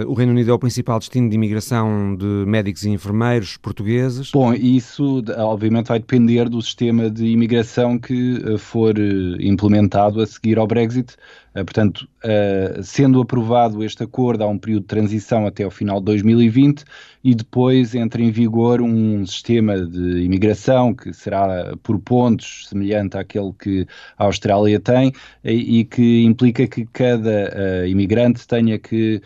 o 0.07 0.15
Reino 0.15 0.33
Unido 0.33 0.51
é 0.51 0.55
o 0.55 0.59
principal 0.59 0.99
destino 0.99 1.29
de 1.29 1.35
imigração 1.35 2.17
de 2.17 2.45
médicos 2.47 2.85
e 2.85 2.91
enfermeiros 2.91 3.57
portugueses? 3.57 4.31
Bom, 4.31 4.53
isso 4.55 5.23
obviamente 5.37 5.87
vai 5.87 5.99
depender 5.99 6.49
do 6.49 6.61
sistema 6.63 7.11
de 7.11 7.27
imigração 7.27 7.99
que 7.99 8.43
eh, 8.45 8.59
for 8.59 8.99
eh, 8.99 9.37
implementado 9.41 10.21
a 10.21 10.27
seguir 10.27 10.59
ao 10.59 10.67
Brexit. 10.67 11.17
Eh, 11.55 11.65
portanto, 11.65 12.09
uh, 12.25 12.83
sendo 12.83 13.21
aprovado 13.21 13.83
este 13.83 14.03
acordo, 14.03 14.45
há 14.45 14.49
um 14.49 14.59
período 14.59 14.83
de 14.83 14.89
transição 14.89 15.47
até 15.47 15.65
ao 15.65 15.71
final 15.71 15.99
de 15.99 16.07
2020 16.07 16.85
e 17.25 17.35
depois 17.35 17.95
entra 17.95 18.23
em 18.23 18.31
vigor 18.31 18.81
um 18.81 19.25
sistema 19.27 19.81
de 19.81 20.23
imigração 20.23 20.95
que 20.95 21.13
será 21.13 21.77
por 21.83 21.99
pontos, 21.99 22.67
semelhante 22.69 23.17
àquele 23.17 23.53
que 23.59 23.87
a 24.17 24.25
Austrália 24.25 24.79
tem 24.79 25.13
e, 25.43 25.85
que 25.85 26.23
implica 26.25 26.67
que 26.67 26.87
cada 26.87 27.87
imigrante 27.87 28.47
tenha 28.47 28.79
que 28.79 29.21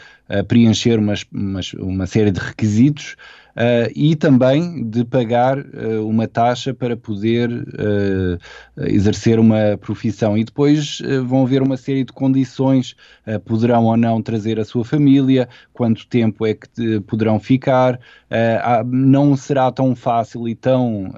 preencher 0.49 0.99
uma 0.99 2.07
série 2.07 2.31
de 2.31 2.41
requisitos 2.41 3.17
uh, 3.57 3.91
e 3.95 4.17
também 4.17 4.89
de 4.89 5.05
pagar 5.05 5.59
uh, 5.59 6.07
uma 6.07 6.27
taxa 6.27 6.75
para 6.75 6.97
poder 6.97 7.51
uh, 7.51 8.39
exercer 8.87 9.39
uma 9.39 9.79
profissão. 9.81 10.37
E 10.37 10.45
depois 10.45 11.01
vão 11.27 11.43
haver 11.45 11.63
uma 11.63 11.77
série 11.77 12.05
de 12.05 12.13
condições, 12.13 12.95
poderão 13.45 13.85
ou 13.85 13.97
não 13.97 14.23
trazer 14.23 14.59
a 14.59 14.65
sua 14.65 14.85
família, 14.85 15.49
quanto 15.73 16.07
tempo 16.07 16.47
é 16.47 16.55
que 16.55 17.01
poderão 17.01 17.39
ficar. 17.39 17.99
não 18.87 19.37
será 19.37 19.71
tão 19.71 19.95
fácil 19.95 20.49
e 20.49 20.55
tão 20.55 21.13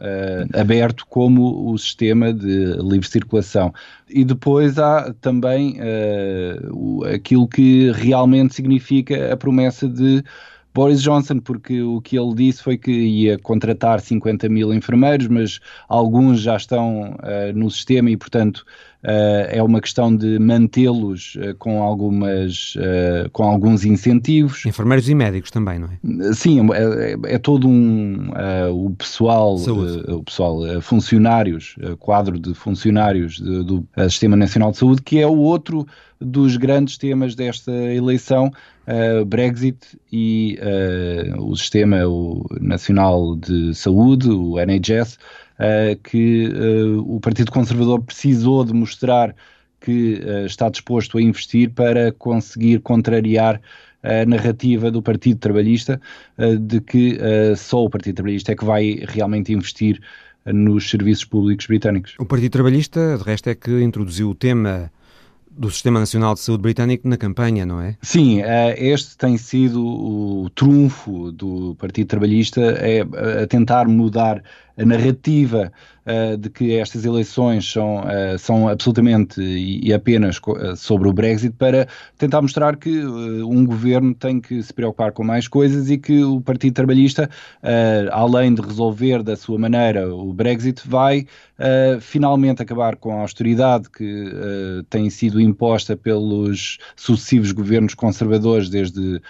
aberto 0.53 1.07
como 1.09 1.71
o 1.71 1.79
sistema 1.79 2.33
de 2.33 2.77
livre 2.81 3.09
circulação. 3.09 3.73
E 4.09 4.25
depois 4.25 4.79
há 4.79 5.15
também 5.21 5.79
aquilo 7.15 7.49
que 7.49 7.91
realmente 7.93 8.55
significa 8.55 9.33
a 9.33 9.37
promessa 9.37 9.89
de 9.89 10.23
Boris 10.75 11.01
Johnson, 11.01 11.39
porque 11.39 11.81
o 11.83 12.01
que 12.01 12.19
ele 12.19 12.35
disse 12.35 12.63
foi 12.63 12.77
que 12.77 12.91
ia 12.91 13.39
contratar 13.39 14.01
50 14.01 14.49
mil 14.49 14.75
enfermeiros, 14.75 15.29
mas 15.29 15.61
alguns 15.89 16.41
já 16.41 16.57
estão 16.57 17.13
uh, 17.13 17.53
no 17.55 17.71
sistema 17.71 18.11
e, 18.11 18.17
portanto, 18.17 18.67
é 19.05 19.63
uma 19.63 19.81
questão 19.81 20.15
de 20.17 20.39
mantê-los 20.39 21.37
uh, 21.37 21.55
com 21.59 21.83
algumas 21.83 22.75
uh, 22.77 23.29
com 23.33 23.45
alguns 23.45 23.85
incentivos. 23.85 24.65
Enfermeiros 24.65 25.09
e 25.09 25.15
médicos 25.15 25.51
também, 25.51 25.79
não 25.79 25.89
é? 25.89 26.33
Sim, 26.33 26.67
é, 26.73 27.13
é, 27.13 27.35
é 27.35 27.39
todo 27.39 27.69
um 27.69 28.31
o 28.73 28.91
pessoal, 28.91 29.57
o 29.57 30.23
pessoal 30.23 30.61
funcionários, 30.81 31.77
quadro 31.99 32.39
de 32.39 32.55
funcionários 32.55 33.39
do 33.39 33.87
Sistema 34.09 34.37
Nacional 34.37 34.71
de 34.71 34.79
Saúde, 34.79 35.03
que 35.03 35.19
é 35.21 35.27
o 35.27 35.37
outro 35.37 35.87
dos 36.21 36.57
grandes 36.57 36.97
temas 36.97 37.35
desta 37.35 37.73
eleição, 37.73 38.51
Brexit 39.27 39.79
e 40.13 40.59
o 41.39 41.55
Sistema 41.57 42.07
o 42.07 42.47
Nacional 42.61 43.37
de 43.37 43.75
Saúde, 43.75 44.31
o 44.31 44.59
NHS 44.59 45.19
uh, 45.65 45.97
que 46.03 46.49
uh, 46.49 47.15
o 47.17 47.21
Partido 47.21 47.51
Conservador 47.51 48.03
precisou 48.03 48.65
de 48.65 48.73
mostrar 48.73 49.35
que 49.81 50.15
uh, 50.15 50.47
está 50.47 50.69
disposto 50.69 51.19
a 51.19 51.23
investir 51.23 51.71
para 51.71 52.13
conseguir 52.13 52.81
contrariar 52.81 53.61
a 54.03 54.27
narrativa 54.27 54.91
do 54.91 55.01
Partido 55.01 55.39
Trabalhista 55.39 55.99
de 56.61 56.79
que 56.83 57.19
só 57.57 57.87
o 57.87 57.89
Partido 57.89 58.17
Trabalhista 58.17 58.53
é 58.53 58.55
que 58.55 58.63
vai 58.63 59.03
realmente 59.09 59.51
investir 59.51 59.99
nos 60.45 60.91
serviços 60.91 61.25
públicos 61.25 61.67
britânicos. 61.67 62.15
O 62.19 62.27
Partido 62.27 62.53
Trabalhista, 62.53 63.17
de 63.17 63.25
resto, 63.25 63.49
é 63.49 63.55
que 63.55 63.81
introduziu 63.81 64.29
o 64.29 64.35
tema 64.35 64.93
do 65.51 65.71
Sistema 65.71 66.01
Nacional 66.01 66.35
de 66.35 66.41
Saúde 66.41 66.61
Britânico 66.61 67.09
na 67.09 67.17
campanha, 67.17 67.65
não 67.65 67.81
é? 67.81 67.97
Sim, 68.03 68.43
este 68.77 69.17
tem 69.17 69.39
sido 69.39 69.83
o 69.83 70.51
trunfo 70.51 71.33
do 71.33 71.75
Partido 71.77 72.09
Trabalhista, 72.09 72.61
é 72.61 73.01
a 73.43 73.47
tentar 73.47 73.89
mudar 73.89 74.43
a 74.77 74.85
narrativa 74.85 75.73
uh, 76.05 76.37
de 76.37 76.51
que 76.51 76.75
estas 76.75 77.05
eleições 77.05 77.71
são, 77.71 78.01
uh, 78.01 78.39
são 78.39 78.69
absolutamente 78.69 79.41
e, 79.41 79.89
e 79.89 79.93
apenas 79.93 80.39
uh, 80.39 80.77
sobre 80.77 81.09
o 81.09 81.13
Brexit 81.13 81.55
para 81.57 81.87
tentar 82.19 82.43
mostrar 82.43 82.77
que 82.77 83.05
um 83.05 83.65
governo 83.65 84.15
tem 84.15 84.41
que 84.41 84.63
se 84.63 84.73
preocupar 84.73 85.13
com 85.13 85.23
mais 85.23 85.47
coisas 85.47 85.91
e 85.91 85.97
que 85.97 86.25
o 86.25 86.41
Partido 86.41 86.75
Trabalhista, 86.75 87.29
além 88.11 88.55
de 88.55 88.63
resolver 88.63 89.23
da 89.23 89.37
sua 89.37 89.59
maneira 89.59 90.13
o 90.15 90.33
Brexit, 90.33 90.83
vai 90.87 91.27
finalmente 92.01 92.63
acabar 92.63 92.97
com 92.97 93.13
a 93.13 93.21
austeridade 93.21 93.89
que 93.91 94.85
tem 94.91 95.09
sido 95.11 95.41
imposta 95.41 95.97
pelos 95.97 96.79
sucessivos 96.97 97.53
governos 97.53 97.95
conservadores 97.95 98.69
desde 98.69 99.21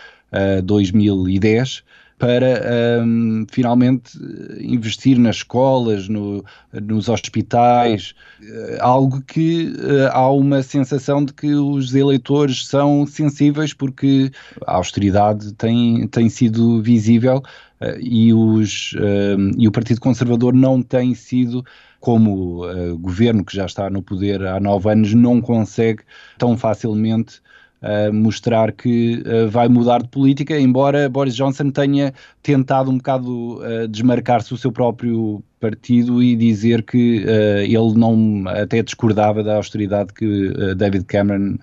2010 0.65 1.83
para 2.25 3.03
um, 3.05 3.45
finalmente 3.51 4.19
investir 4.59 5.19
nas 5.19 5.37
escolas, 5.37 6.09
no, 6.09 6.43
nos 6.73 7.11
hospitais, 7.11 8.15
uh, 8.41 8.79
algo 8.81 9.21
que 9.21 9.75
uh, 9.77 10.09
há 10.11 10.31
uma 10.31 10.63
sensação 10.63 11.23
de 11.23 11.35
que 11.35 11.55
os 11.55 11.95
eleitores 11.95 12.67
são 12.67 13.07
sensíveis 13.07 13.75
porque 13.75 14.31
a 14.67 14.77
austeridade 14.77 15.53
tem, 15.53 16.09
tem 16.09 16.31
sido 16.31 16.81
visível 16.81 17.43
uh, 17.83 18.01
e, 18.01 18.33
os, 18.33 18.95
hum, 19.39 19.51
e 19.59 19.69
o 19.69 19.73
Partido 19.73 20.01
Conservador 20.01 20.55
não 20.55 20.81
tem 20.81 21.15
sido 21.15 21.63
como 22.01 22.67
uh, 22.67 22.97
governo 22.97 23.45
que 23.45 23.55
já 23.55 23.67
está 23.67 23.91
no 23.91 24.03
poder 24.03 24.47
há 24.47 24.59
nove 24.59 24.91
anos 24.91 25.13
não 25.13 25.43
consegue 25.43 26.03
tão 26.39 26.57
facilmente 26.57 27.43
uh, 27.85 28.13
mostrar 28.13 28.73
que 28.73 29.23
uh, 29.27 29.49
vai 29.51 29.69
mudar 29.69 30.03
de 30.03 30.09
política, 30.09 30.59
embora 30.59 31.09
Boris 31.09 31.37
Johnson 31.37 31.71
tenha 31.71 32.15
tentado 32.43 32.91
um 32.91 32.97
bocado 32.97 33.59
uh, 33.59 33.87
desmarcar-se 33.87 34.55
o 34.55 34.57
seu 34.57 34.73
próprio 34.73 35.43
partido 35.61 36.23
e 36.23 36.35
dizer 36.37 36.83
que 36.83 37.25
ele 37.63 37.95
não 37.97 38.45
até 38.49 38.83
discordava 38.83 39.43
da 39.43 39.57
austeridade 39.57 40.13
que 40.13 40.53
David 40.77 41.07
Cameron 41.07 41.57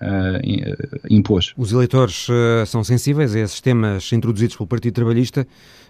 impôs. 1.08 1.54
Os 1.56 1.70
eleitores 1.70 2.26
são 2.66 2.82
sensíveis 2.82 3.32
a 3.36 3.38
esses 3.38 3.60
temas 3.60 4.12
introduzidos 4.12 4.56
pelo 4.56 4.66
Partido 4.66 4.94
Trabalhista, 4.94 5.46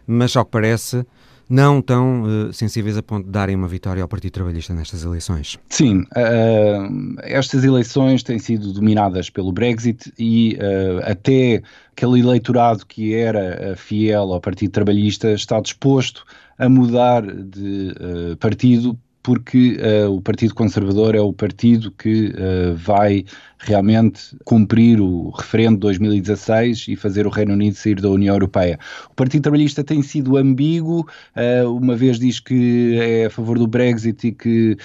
mas 0.07 0.37
ao 0.37 0.45
que 0.45 0.51
parece 0.51 1.07
não 1.49 1.83
tão 1.83 2.23
uh, 2.23 2.53
sensíveis 2.53 2.97
a 2.97 3.03
ponto 3.03 3.27
de 3.27 3.31
darem 3.31 3.55
uma 3.55 3.69
vitória 3.69 4.03
ao 4.03 4.09
Partido 4.09 4.33
Trabalhista 4.33 4.75
nestas 4.75 5.05
eleições. 5.05 5.59
Sim, 5.69 6.03
uh, 6.03 7.17
estas 7.23 7.65
eleições 7.65 8.23
têm 8.23 8.39
sido 8.39 8.73
dominadas 8.73 9.31
pelo 9.31 9.53
Brexit 9.53 10.13
e 10.19 10.57
uh, 10.57 11.11
até 11.11 11.63
aquele 11.97 12.21
eleitorado 12.21 12.87
que 12.87 13.15
era 13.15 13.75
fiel 13.77 14.33
ao 14.33 14.41
Partido 14.41 14.73
Trabalhista 14.73 15.33
está 15.33 15.61
disposto 15.61 16.25
a 16.59 16.69
mudar 16.69 17.23
de 17.23 17.93
partido 18.39 18.99
porque 19.23 19.79
uh, 19.79 20.11
o 20.11 20.21
Partido 20.21 20.55
Conservador 20.55 21.15
é 21.15 21.21
o 21.21 21.33
partido 21.33 21.93
que 21.93 22.31
uh, 22.31 22.75
vai 22.75 23.25
realmente 23.59 24.37
cumprir 24.45 25.01
o 25.01 25.31
referendo 25.31 25.77
de 25.77 25.81
2016 25.83 26.87
e 26.89 26.97
fazer 26.97 27.29
o 27.29 27.31
Reino 27.31 27.53
Unido 27.53 27.77
sair 27.77 28.01
da 28.01 28.11
União 28.11 28.35
Europeia. 28.35 28.77
O 29.09 29.15
Partido 29.15 29.43
Trabalhista 29.43 29.85
tem 29.85 30.03
sido 30.03 30.37
ambíguo, 30.37 31.07
uh, 31.37 31.71
uma 31.71 31.95
vez 31.95 32.19
diz 32.19 32.41
que 32.41 32.99
é 33.01 33.27
a 33.27 33.31
favor 33.31 33.57
do 33.59 33.69
Brexit 33.69 34.27
e 34.27 34.33
que 34.33 34.77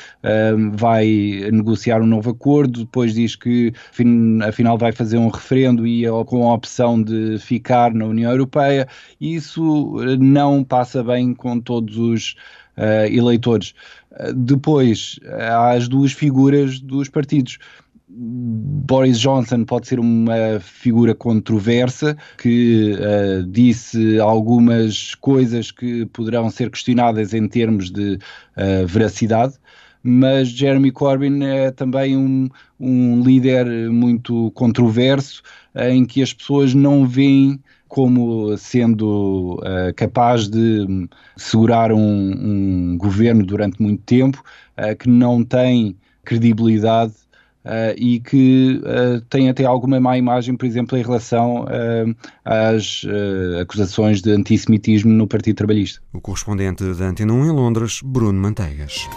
vai 0.73 1.49
negociar 1.51 2.01
um 2.01 2.05
novo 2.05 2.29
acordo, 2.29 2.81
depois 2.81 3.13
diz 3.13 3.35
que 3.35 3.73
afinal 4.47 4.77
vai 4.77 4.91
fazer 4.91 5.17
um 5.17 5.29
referendo 5.29 5.87
e 5.87 6.03
com 6.25 6.47
a 6.47 6.53
opção 6.53 7.01
de 7.01 7.39
ficar 7.39 7.93
na 7.93 8.05
União 8.05 8.29
Europeia. 8.29 8.87
Isso 9.19 9.95
não 10.19 10.63
passa 10.63 11.03
bem 11.03 11.33
com 11.33 11.59
todos 11.59 11.97
os 11.97 12.35
eleitores. 13.09 13.73
Depois, 14.35 15.19
há 15.25 15.71
as 15.71 15.87
duas 15.87 16.11
figuras 16.11 16.79
dos 16.79 17.09
partidos. 17.09 17.59
Boris 18.09 19.19
Johnson 19.19 19.63
pode 19.65 19.87
ser 19.87 19.99
uma 19.99 20.59
figura 20.59 21.13
controversa 21.13 22.17
que 22.37 22.93
uh, 22.93 23.43
disse 23.43 24.19
algumas 24.19 25.13
coisas 25.15 25.71
que 25.71 26.05
poderão 26.07 26.49
ser 26.49 26.71
questionadas 26.71 27.33
em 27.33 27.47
termos 27.47 27.91
de 27.91 28.15
uh, 28.15 28.87
veracidade, 28.87 29.55
mas 30.01 30.47
Jeremy 30.47 30.89
Corbyn 30.91 31.43
é 31.43 31.69
também 31.69 32.15
um, 32.15 32.49
um 32.79 33.21
líder 33.21 33.67
muito 33.91 34.51
controverso 34.51 35.43
em 35.75 36.05
que 36.05 36.21
as 36.21 36.33
pessoas 36.33 36.73
não 36.73 37.05
veem 37.05 37.59
como 37.87 38.57
sendo 38.57 39.55
uh, 39.55 39.93
capaz 39.95 40.47
de 40.47 41.07
segurar 41.35 41.91
um, 41.91 41.99
um, 41.99 42.97
governo 42.97 43.45
durante 43.45 43.81
muito 43.81 44.03
tempo, 44.03 44.43
uh, 44.77 44.95
que 44.95 45.09
não 45.09 45.43
tem 45.43 45.95
credibilidade 46.23 47.13
Uh, 47.65 47.91
e 47.97 48.21
que 48.21 48.79
tem 49.29 49.49
até 49.49 49.65
alguma 49.65 49.99
má 49.99 50.17
imagem, 50.17 50.55
por 50.55 50.65
exemplo, 50.65 50.97
em 50.97 51.01
relação 51.01 51.65
às 52.45 53.05
acusações 53.61 54.21
de 54.21 54.31
antissemitismo 54.31 55.11
no 55.11 55.27
Partido 55.27 55.57
Trabalhista. 55.57 56.01
O 56.13 56.21
correspondente 56.21 56.85
da 56.93 57.09
Antena 57.09 57.33
1 57.33 57.45
em 57.47 57.51
Londres, 57.51 57.99
Bruno 58.01 58.39
Manteigas. 58.39 59.09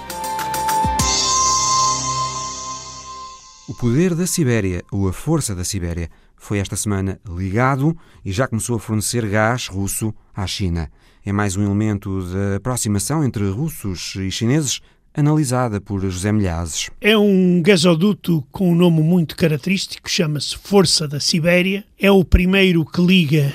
O 3.71 3.75
poder 3.75 4.17
da 4.17 4.27
Sibéria, 4.27 4.83
ou 4.91 5.07
a 5.07 5.13
força 5.13 5.55
da 5.55 5.63
Sibéria, 5.63 6.11
foi 6.41 6.59
esta 6.59 6.75
semana 6.75 7.21
ligado 7.29 7.97
e 8.25 8.33
já 8.33 8.49
começou 8.49 8.77
a 8.77 8.81
fornecer 8.81 9.29
gás 9.29 9.69
russo 9.69 10.13
à 10.35 10.47
China. 10.47 10.91
É 11.25 11.31
mais 11.31 11.55
um 11.55 11.63
elemento 11.63 12.25
da 12.33 12.57
aproximação 12.57 13.23
entre 13.23 13.49
russos 13.51 14.17
e 14.17 14.31
chineses 14.31 14.81
analisada 15.15 15.81
por 15.81 16.01
José 16.01 16.33
Milhazes. 16.33 16.89
É 17.01 17.17
um 17.17 17.61
gasoduto 17.63 18.45
com 18.51 18.73
um 18.73 18.75
nome 18.75 19.03
muito 19.03 19.37
característico, 19.37 20.11
chama-se 20.11 20.57
Força 20.57 21.07
da 21.07 21.21
Sibéria. 21.21 21.85
É 21.99 22.11
o 22.11 22.25
primeiro 22.25 22.87
que 22.87 23.03
liga 23.03 23.53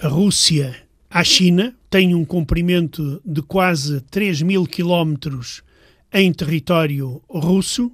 a 0.00 0.06
Rússia 0.06 0.76
à 1.10 1.24
China, 1.24 1.74
tem 1.90 2.14
um 2.14 2.24
comprimento 2.24 3.20
de 3.24 3.42
quase 3.42 4.00
3 4.02 4.42
mil 4.42 4.64
quilómetros 4.64 5.62
em 6.12 6.32
território 6.32 7.20
russo, 7.28 7.90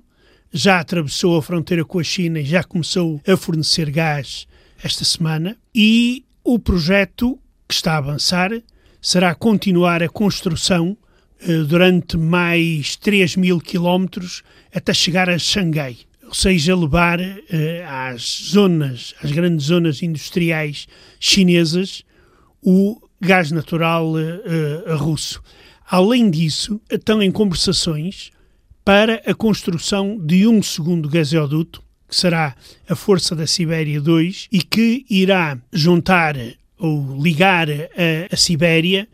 já 0.55 0.79
atravessou 0.79 1.37
a 1.37 1.43
fronteira 1.43 1.85
com 1.85 1.99
a 1.99 2.05
China 2.05 2.39
e 2.39 2.45
já 2.45 2.63
começou 2.63 3.21
a 3.27 3.37
fornecer 3.37 3.91
gás 3.91 4.47
esta 4.83 5.05
semana. 5.05 5.57
E 5.75 6.25
o 6.45 6.61
projeto 6.61 7.37
que 7.67 7.75
está 7.75 7.95
a 7.95 7.99
avançar 7.99 8.51
será 9.03 9.35
continuar 9.35 10.01
a 10.01 10.09
construção 10.09 10.97
eh, 11.41 11.59
durante 11.65 12.17
mais 12.17 12.95
3 12.95 13.35
mil 13.35 13.59
quilómetros 13.59 14.45
até 14.73 14.95
chegar 14.95 15.29
a 15.29 15.39
Xangai, 15.41 15.97
ou 16.23 16.33
seja, 16.33 16.77
levar 16.77 17.19
eh, 17.21 17.85
às 17.85 18.51
zonas, 18.51 19.13
às 19.21 19.33
grandes 19.33 19.67
zonas 19.67 20.05
industriais 20.05 20.87
chinesas, 21.19 22.05
o 22.63 23.01
gás 23.21 23.51
natural 23.51 24.15
eh, 24.19 24.95
russo. 24.95 25.43
Além 25.85 26.31
disso, 26.31 26.81
estão 26.89 27.21
em 27.21 27.33
conversações 27.33 28.31
para 28.85 29.23
a 29.27 29.35
construção 29.35 30.19
de 30.21 30.47
um 30.47 30.63
segundo 30.63 31.09
gasoduto, 31.09 31.83
que 32.09 32.15
será 32.15 32.55
a 32.89 32.95
Força 32.95 33.35
da 33.35 33.47
Sibéria 33.47 34.01
2, 34.01 34.49
e 34.53 34.63
que 34.63 35.07
irá 35.09 35.59
juntar 35.73 36.37
ou 36.79 37.21
ligar 37.21 37.69
a, 37.71 37.77
a 38.31 38.37
Sibéria 38.37 39.09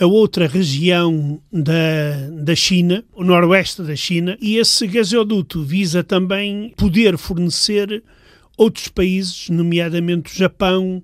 a 0.00 0.06
outra 0.06 0.48
região 0.48 1.40
da, 1.52 2.30
da 2.42 2.54
China, 2.56 3.04
o 3.14 3.22
noroeste 3.22 3.82
da 3.82 3.94
China, 3.94 4.36
e 4.40 4.56
esse 4.56 4.86
gasoduto 4.86 5.62
visa 5.62 6.02
também 6.02 6.72
poder 6.76 7.18
fornecer 7.18 8.02
outros 8.56 8.88
países, 8.88 9.48
nomeadamente 9.50 10.32
o 10.32 10.36
Japão 10.36 11.02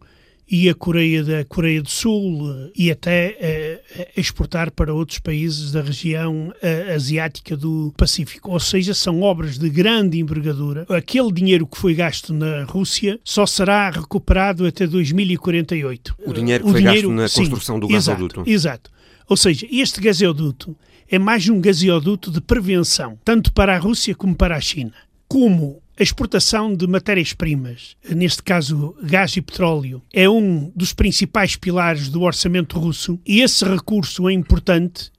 e 0.51 0.69
a 0.69 0.75
Coreia 0.75 1.23
da 1.23 1.45
Coreia 1.45 1.83
do 1.83 1.91
Sul 1.91 2.71
e 2.75 2.91
até 2.91 3.37
eh, 3.39 4.09
exportar 4.17 4.71
para 4.71 4.95
outros 4.95 5.19
países 5.19 5.73
da 5.73 5.83
região 5.83 6.53
eh, 6.63 6.95
asiática 6.95 7.57
do 7.57 7.93
Pacífico. 7.97 8.51
Ou 8.51 8.59
seja, 8.59 8.95
são 8.95 9.21
obras 9.21 9.59
de 9.59 9.69
grande 9.69 10.19
envergadura. 10.19 10.87
Aquele 10.89 11.31
dinheiro 11.33 11.67
que 11.67 11.77
foi 11.77 11.95
gasto 11.95 12.33
na 12.33 12.65
Rússia 12.65 13.21
só 13.23 13.45
será 13.45 13.91
recuperado 13.91 14.67
até 14.67 14.87
2048. 14.87 16.17
O 16.27 16.33
dinheiro 16.33 16.65
que 16.65 16.71
o 16.71 16.73
foi 16.73 16.81
dinheiro, 16.81 17.15
gasto 17.15 17.37
na 17.37 17.43
construção 17.45 17.77
sim, 17.77 17.81
do 17.81 17.89
gasoduto. 17.89 18.41
Exato, 18.41 18.51
exato. 18.51 18.91
Ou 19.29 19.37
seja, 19.37 19.67
este 19.71 20.01
gasoduto 20.01 20.75
é 21.11 21.19
mais 21.19 21.47
um 21.49 21.61
gasoduto 21.61 22.31
de 22.31 22.41
prevenção, 22.41 23.19
tanto 23.23 23.53
para 23.53 23.77
a 23.77 23.79
Rússia 23.79 24.15
como 24.15 24.35
para 24.35 24.57
a 24.57 24.61
China. 24.61 24.93
Como 25.29 25.83
a 25.99 26.03
exportação 26.03 26.75
de 26.75 26.87
matérias-primas, 26.87 27.97
neste 28.09 28.43
caso 28.43 28.95
gás 29.03 29.37
e 29.37 29.43
petróleo, 29.43 30.01
é 30.13 30.29
um 30.29 30.71
dos 30.75 30.93
principais 30.93 31.57
pilares 31.57 32.09
do 32.09 32.23
orçamento 32.23 32.79
russo 32.79 33.19
e 33.27 33.41
esse 33.41 33.65
recurso 33.65 34.29
é 34.29 34.33
importante 34.33 35.11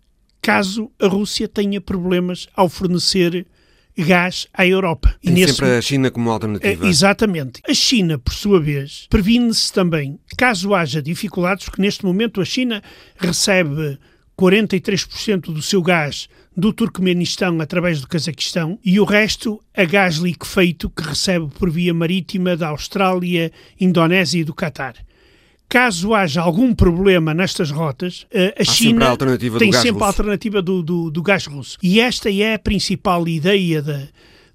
caso 0.41 0.89
a 0.97 1.07
Rússia 1.07 1.49
tenha 1.49 1.81
problemas 1.81 2.47
ao 2.55 2.69
fornecer 2.69 3.45
gás 3.97 4.47
à 4.53 4.65
Europa. 4.65 5.15
Tem 5.21 5.33
nesse... 5.33 5.55
sempre 5.55 5.77
a 5.77 5.81
China 5.81 6.09
como 6.09 6.29
alternativa. 6.29 6.85
É, 6.85 6.89
exatamente. 6.89 7.61
A 7.67 7.73
China, 7.73 8.17
por 8.17 8.33
sua 8.33 8.59
vez, 8.59 9.05
previne-se 9.09 9.73
também, 9.73 10.17
caso 10.37 10.73
haja 10.73 11.01
dificuldades, 11.01 11.65
porque 11.65 11.81
neste 11.81 12.05
momento 12.05 12.39
a 12.39 12.45
China 12.45 12.81
recebe 13.17 13.99
43% 14.39 15.51
do 15.51 15.61
seu 15.61 15.81
gás 15.81 16.29
do 16.55 16.71
Turcomenistão 16.71 17.59
através 17.59 17.99
do 17.99 18.07
Cazaquistão 18.07 18.79
e 18.85 18.97
o 18.97 19.03
resto 19.03 19.59
a 19.75 19.83
gás 19.83 20.15
liquefeito 20.15 20.89
que 20.89 21.03
recebe 21.03 21.47
por 21.59 21.69
via 21.69 21.93
marítima 21.93 22.55
da 22.55 22.69
Austrália, 22.69 23.51
Indonésia 23.77 24.39
e 24.39 24.43
do 24.45 24.53
Catar. 24.53 24.95
Caso 25.67 26.13
haja 26.13 26.41
algum 26.41 26.73
problema 26.73 27.33
nestas 27.33 27.69
rotas, 27.69 28.25
eh, 28.31 28.55
a 28.57 28.61
Há 28.61 28.65
China 28.65 29.09
sempre 29.09 29.55
a 29.55 29.59
tem 29.59 29.73
sempre 29.73 29.89
russo. 29.91 30.03
a 30.03 30.07
alternativa 30.07 30.61
do, 30.61 30.81
do, 30.81 31.11
do, 31.11 31.21
gás 31.21 31.45
russo. 31.45 31.77
E 31.83 31.99
esta 31.99 32.31
é 32.31 32.53
a 32.53 32.59
principal 32.59 33.27
ideia 33.27 33.81
da, 33.81 34.07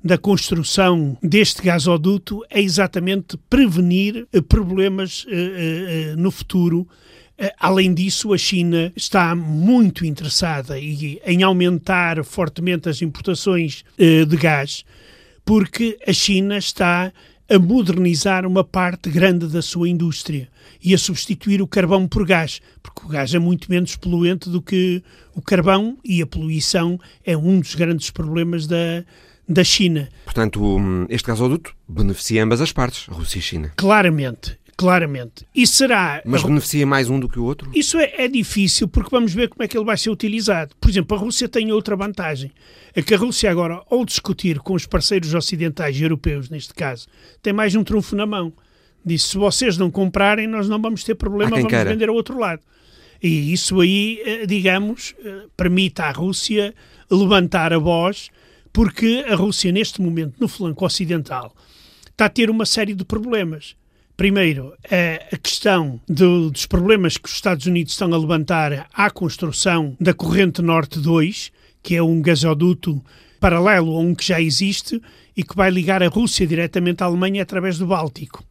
da 0.03 0.17
construção 0.17 1.17
deste 1.23 1.63
gasoduto, 1.63 2.43
é 2.49 2.61
exatamente 2.61 3.37
prevenir 3.51 4.27
eh, 4.33 4.41
problemas 4.41 5.25
uh, 5.25 5.29
uh, 5.29 6.17
no 6.17 6.31
futuro 6.31 6.89
além 7.59 7.93
disso, 7.93 8.33
a 8.33 8.39
China 8.39 8.93
está 8.95 9.35
muito 9.35 10.05
interessada 10.05 10.79
em 10.79 11.43
aumentar 11.43 12.25
fortemente 12.25 12.89
as 12.89 13.03
importações 13.03 13.85
eh, 13.99 14.25
de 14.25 14.37
gás, 14.37 14.85
porque 15.45 15.99
a 16.07 16.13
China 16.13 16.57
está 16.57 17.13
a 17.49 17.59
modernizar 17.59 18.47
uma 18.47 18.65
parte 18.65 19.11
grande 19.11 19.47
da 19.47 19.61
sua 19.61 19.89
indústria 19.89 20.49
e 20.83 20.95
a 20.95 20.99
substituir 20.99 21.61
o 21.61 21.67
carvão 21.67 22.07
por 22.09 22.27
gás, 22.27 22.61
porque 22.83 23.05
o 23.05 23.09
gás 23.09 23.35
é 23.35 23.39
muito 23.39 23.71
menos 23.71 23.97
poluente 23.97 24.49
do 24.49 24.63
que 24.63 25.03
o 25.35 25.43
carvão 25.43 25.99
e 26.05 26.23
a 26.23 26.27
poluição 26.27 26.99
é 27.25 27.37
um 27.37 27.61
dos 27.61 27.75
grandes 27.75 28.11
problemas 28.11 28.67
da, 28.67 29.05
da 29.49 29.63
China. 29.63 30.09
Portanto, 30.25 30.63
hum, 30.63 31.07
este 31.09 31.29
gasoduto 31.29 31.75
beneficia 31.89 32.43
ambas 32.43 32.61
as 32.61 32.73
partes, 32.73 33.07
Rússia 33.07 33.39
e 33.39 33.43
China. 33.43 33.73
Claramente. 33.77 34.59
Claramente. 34.77 35.47
E 35.55 35.67
será. 35.67 36.21
Mas 36.25 36.43
beneficia 36.43 36.87
mais 36.87 37.09
um 37.09 37.21
do 37.21 37.29
que 37.29 37.39
o 37.39 37.45
outro? 37.45 37.71
Isso 37.75 37.99
é, 37.99 38.13
é, 38.17 38.29
difícil 38.29 38.89
porque 38.89 39.11
vamos 39.11 39.33
ver 39.33 39.49
como 39.49 39.63
é 39.63 39.69
que 39.69 39.77
ele 39.77 39.85
vai 39.85 39.97
ser 39.97 40.11
utilizado. 40.11 40.75
Por 40.81 40.91
exemplo, 40.91 41.17
a 41.17 41.21
Rússia 41.21 41.49
tem 41.49 41.71
outra 41.71 41.95
vantagem. 41.95 42.51
É 42.95 43.01
que 43.01 43.15
a 43.15 43.19
Rússia 43.19 43.51
agora, 43.51 43.83
ao 43.89 44.05
discutir 44.05 44.59
com 44.59 44.75
os 44.75 44.87
parceiros 44.87 45.33
ocidentais 45.33 45.99
e 45.99 46.03
europeus, 46.03 46.51
neste 46.51 46.75
caso, 46.75 47.07
tem 47.43 47.53
mais 47.53 47.75
um 47.75 47.85
trunfo 47.85 48.17
na 48.17 48.27
mão. 48.27 48.53
Diz: 49.05 49.23
se 49.25 49.37
vocês 49.37 49.79
não 49.79 49.91
comprarem, 49.91 50.47
nós 50.47 50.69
não 50.69 50.81
vamos 50.81 51.05
ter 51.05 51.15
problema, 51.15 51.51
vamos 51.51 51.69
queira. 51.69 51.91
vender 51.91 52.09
ao 52.09 52.15
outro 52.15 52.39
lado. 52.39 52.61
E 53.23 53.53
isso 53.53 53.81
aí, 53.81 54.21
eh, 54.25 54.47
digamos, 54.47 55.15
eh, 55.25 55.47
permite 55.57 56.03
à 56.03 56.11
Rússia 56.11 56.75
levantar 57.11 57.73
a 57.73 57.79
voz, 57.79 58.29
porque 58.73 59.25
a 59.29 59.35
Rússia, 59.35 59.71
neste 59.71 60.03
momento, 60.03 60.35
no 60.41 60.49
flanco 60.49 60.85
ocidental, 60.85 61.55
está 62.11 62.27
a 62.27 62.29
ter 62.29 62.51
uma 62.51 62.67
série 62.67 62.93
de 62.93 63.05
problemas 63.05 63.77
Primeiro, 64.17 64.73
a 65.33 65.37
questão 65.37 66.01
do, 66.09 66.49
dos 66.49 66.67
problemas 66.67 67.17
que 67.17 67.29
os 67.29 67.35
Estados 67.35 67.67
Unidos 67.67 67.95
estão 67.95 68.13
a 68.15 68.17
levantar 68.17 68.89
à 68.95 69.11
construção 69.11 69.97
da 70.01 70.15
Corrente 70.15 70.63
Norte 70.63 71.01
2, 71.01 71.51
que 71.83 71.97
é 71.97 72.03
um 72.03 72.23
gasoduto 72.23 73.03
paralelo 73.41 73.97
a 73.97 73.99
um 73.99 74.15
que 74.15 74.25
já 74.25 74.41
existe 74.41 75.03
e 75.37 75.43
que 75.43 75.57
vai 75.57 75.69
ligar 75.69 76.01
a 76.01 76.09
Rússia 76.09 76.47
diretamente 76.47 77.03
à 77.03 77.07
Alemanha 77.07 77.43
através 77.43 77.77
do 77.77 77.89
Báltico. 77.89 78.45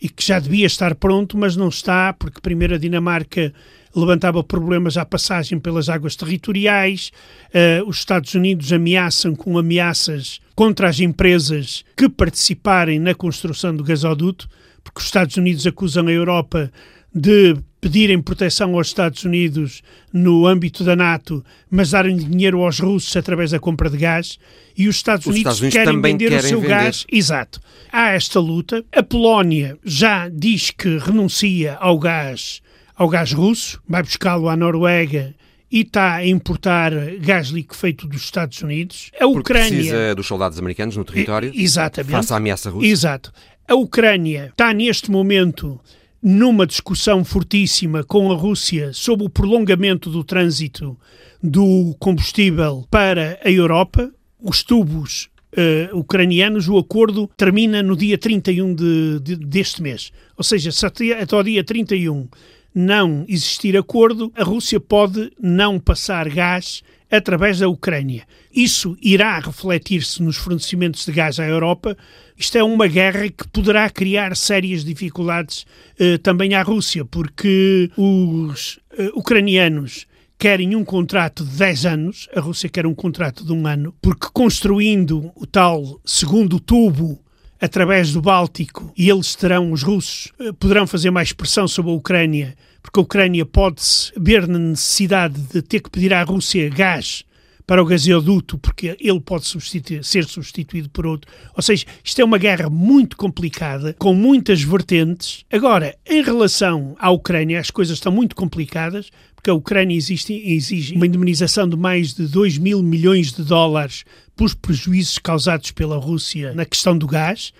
E 0.00 0.08
que 0.08 0.24
já 0.24 0.38
devia 0.38 0.66
estar 0.66 0.94
pronto, 0.94 1.36
mas 1.36 1.56
não 1.56 1.68
está, 1.68 2.14
porque 2.14 2.40
primeiro 2.40 2.74
a 2.74 2.78
Dinamarca 2.78 3.52
levantava 3.94 4.42
problemas 4.42 4.96
à 4.96 5.04
passagem 5.04 5.58
pelas 5.58 5.90
águas 5.90 6.16
territoriais, 6.16 7.12
uh, 7.48 7.86
os 7.86 7.98
Estados 7.98 8.34
Unidos 8.34 8.72
ameaçam 8.72 9.34
com 9.34 9.58
ameaças 9.58 10.40
contra 10.54 10.88
as 10.88 11.00
empresas 11.00 11.84
que 11.94 12.08
participarem 12.08 12.98
na 12.98 13.14
construção 13.14 13.76
do 13.76 13.84
gasoduto 13.84 14.48
porque 14.86 15.00
os 15.00 15.06
Estados 15.06 15.36
Unidos 15.36 15.66
acusam 15.66 16.06
a 16.06 16.12
Europa 16.12 16.70
de 17.12 17.56
pedirem 17.80 18.20
proteção 18.20 18.74
aos 18.74 18.88
Estados 18.88 19.24
Unidos 19.24 19.82
no 20.12 20.46
âmbito 20.46 20.84
da 20.84 20.94
NATO, 20.96 21.44
mas 21.70 21.90
darem 21.90 22.16
dinheiro 22.16 22.62
aos 22.62 22.78
russos 22.78 23.16
através 23.16 23.50
da 23.50 23.58
compra 23.58 23.90
de 23.90 23.96
gás, 23.96 24.38
e 24.76 24.88
os 24.88 24.96
Estados, 24.96 25.26
os 25.26 25.34
Unidos, 25.34 25.54
Estados 25.54 25.60
Unidos, 25.60 25.78
querem 25.78 26.00
vender 26.00 26.28
querem 26.30 26.44
o 26.44 26.48
seu 26.48 26.60
vender. 26.60 26.74
gás. 26.74 27.06
Exato. 27.10 27.60
Há 27.92 28.10
esta 28.10 28.40
luta. 28.40 28.84
A 28.94 29.02
Polónia 29.02 29.78
já 29.84 30.28
diz 30.28 30.70
que 30.70 30.98
renuncia 30.98 31.74
ao 31.74 31.98
gás, 31.98 32.60
ao 32.94 33.08
gás 33.08 33.32
russo, 33.32 33.80
vai 33.88 34.02
buscá-lo 34.02 34.48
à 34.48 34.56
Noruega 34.56 35.34
e 35.70 35.80
está 35.80 36.14
a 36.14 36.26
importar 36.26 36.92
gás 37.18 37.48
liquefeito 37.48 38.06
dos 38.06 38.22
Estados 38.22 38.60
Unidos. 38.62 39.10
A 39.20 39.26
Ucrânia 39.26 39.68
precisa 39.68 40.14
dos 40.14 40.26
soldados 40.26 40.58
americanos 40.58 40.96
no 40.96 41.04
território. 41.04 41.52
Exatamente. 41.54 42.12
Face 42.12 42.32
à 42.32 42.36
ameaça 42.36 42.70
russa. 42.70 42.86
Exato. 42.86 43.32
A 43.68 43.74
Ucrânia 43.74 44.46
está 44.52 44.72
neste 44.72 45.10
momento 45.10 45.80
numa 46.22 46.64
discussão 46.64 47.24
fortíssima 47.24 48.04
com 48.04 48.30
a 48.30 48.36
Rússia 48.36 48.92
sobre 48.92 49.26
o 49.26 49.28
prolongamento 49.28 50.08
do 50.08 50.22
trânsito 50.22 50.96
do 51.42 51.92
combustível 51.98 52.86
para 52.88 53.40
a 53.44 53.50
Europa. 53.50 54.12
Os 54.40 54.62
tubos 54.62 55.28
uh, 55.52 55.98
ucranianos, 55.98 56.68
o 56.68 56.78
acordo 56.78 57.28
termina 57.36 57.82
no 57.82 57.96
dia 57.96 58.16
31 58.16 58.72
de, 58.72 59.20
de, 59.20 59.34
deste 59.34 59.82
mês. 59.82 60.12
Ou 60.36 60.44
seja, 60.44 60.70
se 60.70 60.86
até, 60.86 61.20
até 61.20 61.34
o 61.34 61.42
dia 61.42 61.64
31 61.64 62.28
não 62.72 63.24
existir 63.26 63.76
acordo, 63.76 64.32
a 64.36 64.44
Rússia 64.44 64.78
pode 64.78 65.32
não 65.42 65.80
passar 65.80 66.28
gás 66.28 66.84
através 67.10 67.58
da 67.58 67.68
Ucrânia. 67.68 68.24
Isso 68.54 68.96
irá 69.00 69.38
refletir-se 69.38 70.22
nos 70.22 70.36
fornecimentos 70.36 71.04
de 71.04 71.12
gás 71.12 71.38
à 71.38 71.46
Europa. 71.46 71.96
Isto 72.36 72.58
é 72.58 72.64
uma 72.64 72.86
guerra 72.86 73.28
que 73.28 73.46
poderá 73.48 73.88
criar 73.90 74.36
sérias 74.36 74.84
dificuldades 74.84 75.66
uh, 76.00 76.18
também 76.18 76.54
à 76.54 76.62
Rússia, 76.62 77.04
porque 77.04 77.90
os 77.96 78.78
uh, 78.98 79.18
ucranianos 79.18 80.06
querem 80.38 80.76
um 80.76 80.84
contrato 80.84 81.44
de 81.44 81.56
10 81.56 81.86
anos, 81.86 82.28
a 82.34 82.40
Rússia 82.40 82.68
quer 82.68 82.86
um 82.86 82.94
contrato 82.94 83.44
de 83.44 83.52
um 83.52 83.66
ano, 83.66 83.94
porque 84.02 84.26
construindo 84.32 85.30
o 85.34 85.46
tal 85.46 86.00
segundo 86.04 86.60
tubo 86.60 87.18
através 87.58 88.12
do 88.12 88.20
Báltico 88.20 88.92
e 88.98 89.08
eles 89.08 89.34
terão, 89.34 89.72
os 89.72 89.82
russos, 89.82 90.32
uh, 90.40 90.52
poderão 90.54 90.86
fazer 90.86 91.10
mais 91.10 91.32
pressão 91.32 91.66
sobre 91.66 91.90
a 91.90 91.94
Ucrânia 91.94 92.54
porque 92.86 93.00
a 93.00 93.02
Ucrânia 93.02 93.44
pode-se 93.44 94.12
ver 94.16 94.46
na 94.46 94.60
necessidade 94.60 95.40
de 95.52 95.60
ter 95.60 95.80
que 95.80 95.90
pedir 95.90 96.14
à 96.14 96.22
Rússia 96.22 96.68
gás 96.68 97.24
para 97.66 97.82
o 97.82 97.84
gasoduto, 97.84 98.56
porque 98.58 98.96
ele 99.00 99.18
pode 99.18 99.44
substituir, 99.44 100.04
ser 100.04 100.24
substituído 100.24 100.88
por 100.88 101.04
outro. 101.04 101.28
Ou 101.56 101.62
seja, 101.62 101.84
isto 102.04 102.20
é 102.20 102.24
uma 102.24 102.38
guerra 102.38 102.70
muito 102.70 103.16
complicada, 103.16 103.92
com 103.98 104.14
muitas 104.14 104.62
vertentes. 104.62 105.44
Agora, 105.50 105.96
em 106.06 106.22
relação 106.22 106.94
à 107.00 107.10
Ucrânia, 107.10 107.58
as 107.58 107.72
coisas 107.72 107.96
estão 107.96 108.12
muito 108.12 108.36
complicadas, 108.36 109.10
porque 109.34 109.50
a 109.50 109.54
Ucrânia 109.54 109.96
existe, 109.96 110.32
exige 110.32 110.94
uma 110.94 111.08
indemnização 111.08 111.68
de 111.68 111.76
mais 111.76 112.14
de 112.14 112.28
2 112.28 112.56
mil 112.58 112.84
milhões 112.84 113.32
de 113.32 113.42
dólares 113.42 114.04
pelos 114.36 114.54
prejuízos 114.54 115.18
causados 115.18 115.72
pela 115.72 115.96
Rússia 115.96 116.54
na 116.54 116.64
questão 116.64 116.96
do 116.96 117.08
gás. 117.08 117.52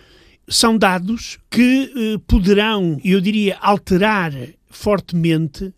São 0.49 0.79
dados 0.79 1.39
que 1.51 1.93
eh, 1.97 2.19
poderão, 2.27 3.01
eu 3.05 3.21
diria, 3.21 3.57
alterar 3.61 4.33
fortemente 4.69 5.75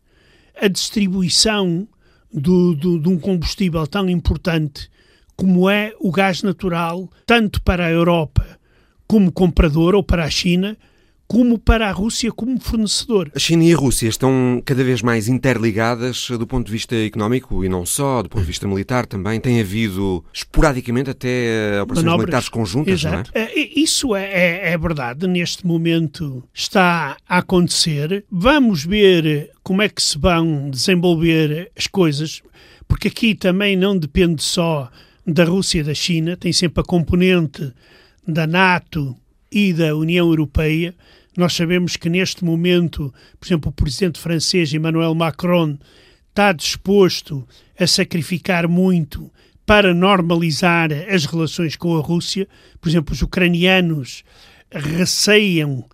a 0.60 0.68
distribuição 0.68 1.88
do, 2.32 2.74
do, 2.74 2.98
de 2.98 3.08
um 3.08 3.18
combustível 3.18 3.86
tão 3.86 4.08
importante 4.10 4.90
como 5.36 5.70
é 5.70 5.94
o 6.00 6.10
gás 6.10 6.42
natural, 6.42 7.08
tanto 7.24 7.62
para 7.62 7.86
a 7.86 7.90
Europa 7.90 8.58
como 9.06 9.32
comprador 9.32 9.94
ou 9.94 10.02
para 10.02 10.24
a 10.24 10.30
China, 10.30 10.76
como 11.28 11.58
para 11.58 11.86
a 11.86 11.92
Rússia 11.92 12.32
como 12.32 12.58
fornecedor. 12.58 13.30
A 13.36 13.38
China 13.38 13.62
e 13.62 13.74
a 13.74 13.76
Rússia 13.76 14.08
estão 14.08 14.62
cada 14.64 14.82
vez 14.82 15.02
mais 15.02 15.28
interligadas 15.28 16.26
do 16.30 16.46
ponto 16.46 16.66
de 16.66 16.72
vista 16.72 16.96
económico 16.96 17.62
e 17.62 17.68
não 17.68 17.84
só, 17.84 18.22
do 18.22 18.30
ponto 18.30 18.40
de 18.40 18.46
vista 18.46 18.66
militar 18.66 19.04
também. 19.04 19.38
Tem 19.38 19.60
havido 19.60 20.24
esporadicamente 20.32 21.10
até 21.10 21.82
operações 21.82 22.04
Manobras. 22.06 22.24
militares 22.24 22.48
conjuntas, 22.48 23.00
Exato. 23.00 23.30
não 23.34 23.42
é? 23.42 23.44
é 23.44 23.78
isso 23.78 24.16
é, 24.16 24.24
é, 24.24 24.72
é 24.72 24.78
verdade. 24.78 25.26
Neste 25.26 25.66
momento 25.66 26.42
está 26.54 27.18
a 27.28 27.38
acontecer. 27.38 28.24
Vamos 28.30 28.86
ver 28.86 29.50
como 29.62 29.82
é 29.82 29.88
que 29.88 30.02
se 30.02 30.18
vão 30.18 30.70
desenvolver 30.70 31.70
as 31.76 31.86
coisas, 31.86 32.42
porque 32.88 33.08
aqui 33.08 33.34
também 33.34 33.76
não 33.76 33.98
depende 33.98 34.42
só 34.42 34.90
da 35.26 35.44
Rússia 35.44 35.80
e 35.80 35.84
da 35.84 35.92
China, 35.92 36.38
tem 36.38 36.54
sempre 36.54 36.80
a 36.80 36.84
componente 36.84 37.70
da 38.26 38.46
NATO 38.46 39.14
e 39.52 39.74
da 39.74 39.94
União 39.94 40.26
Europeia 40.26 40.94
nós 41.38 41.54
sabemos 41.54 41.96
que 41.96 42.08
neste 42.08 42.44
momento, 42.44 43.14
por 43.38 43.46
exemplo, 43.46 43.70
o 43.70 43.72
presidente 43.72 44.18
francês 44.18 44.74
Emmanuel 44.74 45.14
Macron 45.14 45.78
está 46.30 46.52
disposto 46.52 47.46
a 47.78 47.86
sacrificar 47.86 48.66
muito 48.66 49.30
para 49.64 49.94
normalizar 49.94 50.90
as 51.08 51.26
relações 51.26 51.76
com 51.76 51.96
a 51.96 52.00
Rússia. 52.00 52.48
Por 52.80 52.88
exemplo, 52.88 53.14
os 53.14 53.22
ucranianos 53.22 54.24
receiam 54.68 55.84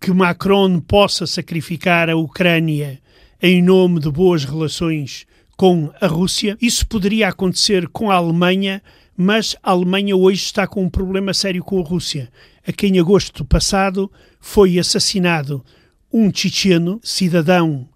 que 0.00 0.12
Macron 0.12 0.78
possa 0.78 1.26
sacrificar 1.26 2.08
a 2.08 2.14
Ucrânia 2.14 3.00
em 3.42 3.60
nome 3.60 3.98
de 3.98 4.10
boas 4.10 4.44
relações 4.44 5.26
com 5.56 5.90
a 6.00 6.06
Rússia. 6.06 6.56
Isso 6.60 6.86
poderia 6.86 7.28
acontecer 7.28 7.88
com 7.88 8.12
a 8.12 8.14
Alemanha, 8.14 8.80
mas 9.16 9.56
a 9.60 9.72
Alemanha 9.72 10.14
hoje 10.16 10.44
está 10.44 10.68
com 10.68 10.84
um 10.84 10.90
problema 10.90 11.34
sério 11.34 11.64
com 11.64 11.80
a 11.80 11.84
Rússia. 11.84 12.30
A 12.66 12.72
que 12.72 12.86
em 12.86 12.98
agosto 12.98 13.44
passado 13.44 14.10
foi 14.40 14.78
assassinado 14.78 15.64
um 16.12 16.32
checheno, 16.32 17.00
cidadão 17.02 17.88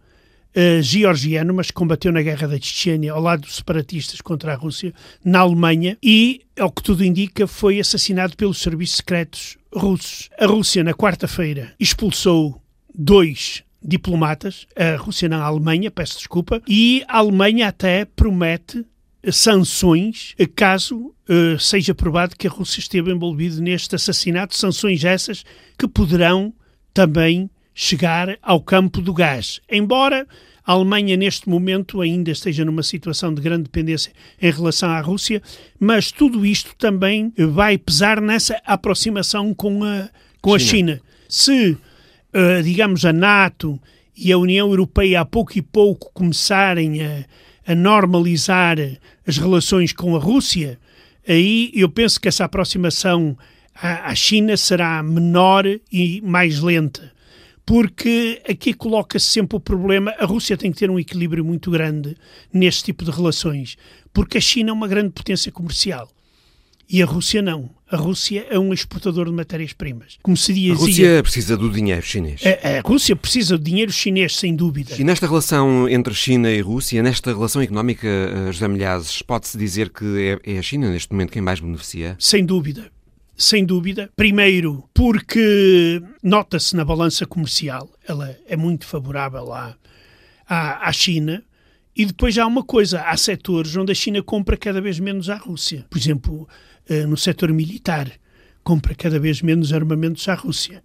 uh, 0.54 0.82
georgiano, 0.82 1.54
mas 1.54 1.70
combateu 1.70 2.12
na 2.12 2.22
guerra 2.22 2.48
da 2.48 2.58
Chechênia 2.58 3.12
ao 3.12 3.22
lado 3.22 3.42
dos 3.42 3.56
separatistas 3.56 4.20
contra 4.20 4.52
a 4.52 4.56
Rússia, 4.56 4.92
na 5.24 5.40
Alemanha, 5.40 5.96
e, 6.02 6.42
ao 6.58 6.70
que 6.70 6.82
tudo 6.82 7.04
indica, 7.04 7.46
foi 7.46 7.78
assassinado 7.78 8.36
pelos 8.36 8.58
serviços 8.58 8.96
secretos 8.96 9.56
russos. 9.72 10.28
A 10.38 10.46
Rússia, 10.46 10.82
na 10.82 10.94
quarta-feira, 10.94 11.72
expulsou 11.78 12.60
dois 12.94 13.62
diplomatas, 13.80 14.66
a 14.76 14.96
Rússia 14.96 15.28
não, 15.28 15.40
a 15.40 15.44
Alemanha, 15.44 15.90
peço 15.90 16.18
desculpa, 16.18 16.60
e 16.66 17.04
a 17.06 17.18
Alemanha 17.18 17.68
até 17.68 18.04
promete 18.04 18.84
sanções 19.32 20.34
caso 20.54 21.14
uh, 21.28 21.58
seja 21.58 21.94
provado 21.94 22.36
que 22.36 22.46
a 22.46 22.50
Rússia 22.50 22.80
esteve 22.80 23.12
envolvida 23.12 23.60
neste 23.60 23.94
assassinato, 23.94 24.56
sanções 24.56 25.04
essas 25.04 25.44
que 25.78 25.86
poderão 25.88 26.52
também 26.92 27.50
chegar 27.74 28.36
ao 28.42 28.60
campo 28.60 29.00
do 29.00 29.14
gás. 29.14 29.60
Embora 29.70 30.26
a 30.64 30.72
Alemanha, 30.72 31.16
neste 31.16 31.48
momento, 31.48 32.00
ainda 32.00 32.30
esteja 32.30 32.64
numa 32.64 32.82
situação 32.82 33.32
de 33.32 33.40
grande 33.40 33.62
dependência 33.64 34.12
em 34.42 34.50
relação 34.50 34.90
à 34.90 35.00
Rússia, 35.00 35.40
mas 35.78 36.12
tudo 36.12 36.44
isto 36.44 36.74
também 36.76 37.32
vai 37.36 37.78
pesar 37.78 38.20
nessa 38.20 38.60
aproximação 38.66 39.54
com 39.54 39.82
a, 39.84 40.10
com 40.42 40.54
a 40.54 40.58
China. 40.58 41.00
Se, 41.28 41.70
uh, 41.70 42.62
digamos, 42.62 43.04
a 43.04 43.12
NATO 43.12 43.80
e 44.16 44.32
a 44.32 44.38
União 44.38 44.68
Europeia 44.68 45.20
a 45.20 45.24
pouco 45.24 45.56
e 45.56 45.62
pouco 45.62 46.10
começarem 46.12 47.00
a 47.00 47.24
a 47.68 47.74
normalizar 47.74 48.78
as 49.26 49.36
relações 49.36 49.92
com 49.92 50.16
a 50.16 50.18
Rússia, 50.18 50.80
aí 51.28 51.70
eu 51.74 51.90
penso 51.90 52.18
que 52.18 52.26
essa 52.26 52.46
aproximação 52.46 53.36
à, 53.74 54.14
China 54.14 54.56
será 54.56 55.02
menor 55.02 55.66
e 55.92 56.22
mais 56.22 56.60
lenta. 56.60 57.12
Porque 57.66 58.40
aqui 58.48 58.72
coloca-se 58.72 59.26
sempre 59.26 59.58
o 59.58 59.60
problema, 59.60 60.14
a 60.18 60.24
Rússia 60.24 60.56
tem 60.56 60.72
que 60.72 60.78
ter 60.78 60.90
um 60.90 60.98
equilíbrio 60.98 61.44
muito 61.44 61.70
grande 61.70 62.16
neste 62.50 62.84
tipo 62.84 63.04
de 63.04 63.10
relações, 63.10 63.76
porque 64.14 64.38
a 64.38 64.40
China 64.40 64.70
é 64.70 64.72
uma 64.72 64.88
grande 64.88 65.10
potência 65.10 65.52
comercial 65.52 66.08
e 66.88 67.02
a 67.02 67.06
Rússia 67.06 67.42
não. 67.42 67.70
A 67.90 67.96
Rússia 67.96 68.46
é 68.50 68.58
um 68.58 68.72
exportador 68.72 69.26
de 69.26 69.32
matérias-primas. 69.32 70.18
Como 70.22 70.36
se 70.36 70.52
dizia, 70.52 70.72
a 70.74 70.76
Rússia 70.76 71.22
precisa 71.22 71.56
do 71.56 71.70
dinheiro 71.70 72.02
chinês. 72.02 72.42
A, 72.44 72.78
a, 72.78 72.80
Rússia 72.80 73.16
precisa 73.16 73.56
do 73.56 73.64
dinheiro 73.64 73.90
chinês, 73.90 74.36
sem 74.36 74.54
dúvida. 74.54 74.94
E 74.98 75.04
nesta 75.04 75.26
relação 75.26 75.88
entre 75.88 76.12
China 76.14 76.50
e 76.50 76.60
Rússia, 76.60 77.02
nesta 77.02 77.32
relação 77.32 77.62
económica, 77.62 78.06
eh, 78.06 78.52
José 78.52 78.68
Milhazes, 78.68 79.22
pode-se 79.22 79.56
dizer 79.56 79.88
que 79.90 80.38
é, 80.44 80.54
é 80.54 80.58
a 80.58 80.62
China 80.62 80.90
neste 80.90 81.12
momento 81.12 81.32
quem 81.32 81.40
mais 81.40 81.60
beneficia? 81.60 82.16
Sem 82.18 82.44
dúvida 82.44 82.90
sem 83.38 83.64
dúvida. 83.64 84.10
Primeiro, 84.16 84.84
porque 84.92 86.02
nota-se 86.20 86.74
na 86.74 86.84
balança 86.84 87.24
comercial, 87.24 87.88
ela 88.06 88.36
é 88.48 88.56
muito 88.56 88.84
favorável 88.84 89.52
à, 89.52 89.76
à, 90.46 90.88
à, 90.88 90.92
China. 90.92 91.44
E 91.94 92.04
depois 92.04 92.36
há 92.36 92.44
uma 92.44 92.64
coisa: 92.64 93.00
há 93.02 93.16
setores 93.16 93.76
onde 93.76 93.92
a 93.92 93.94
China 93.94 94.20
compra 94.22 94.56
cada 94.56 94.80
vez 94.80 94.98
menos 94.98 95.30
à 95.30 95.36
Rússia. 95.36 95.86
Por 95.88 95.96
exemplo, 95.96 96.48
no 97.06 97.16
setor 97.16 97.52
militar, 97.52 98.10
compra 98.62 98.94
cada 98.94 99.18
vez 99.18 99.42
menos 99.42 99.72
armamentos 99.72 100.28
à 100.28 100.34
Rússia, 100.34 100.82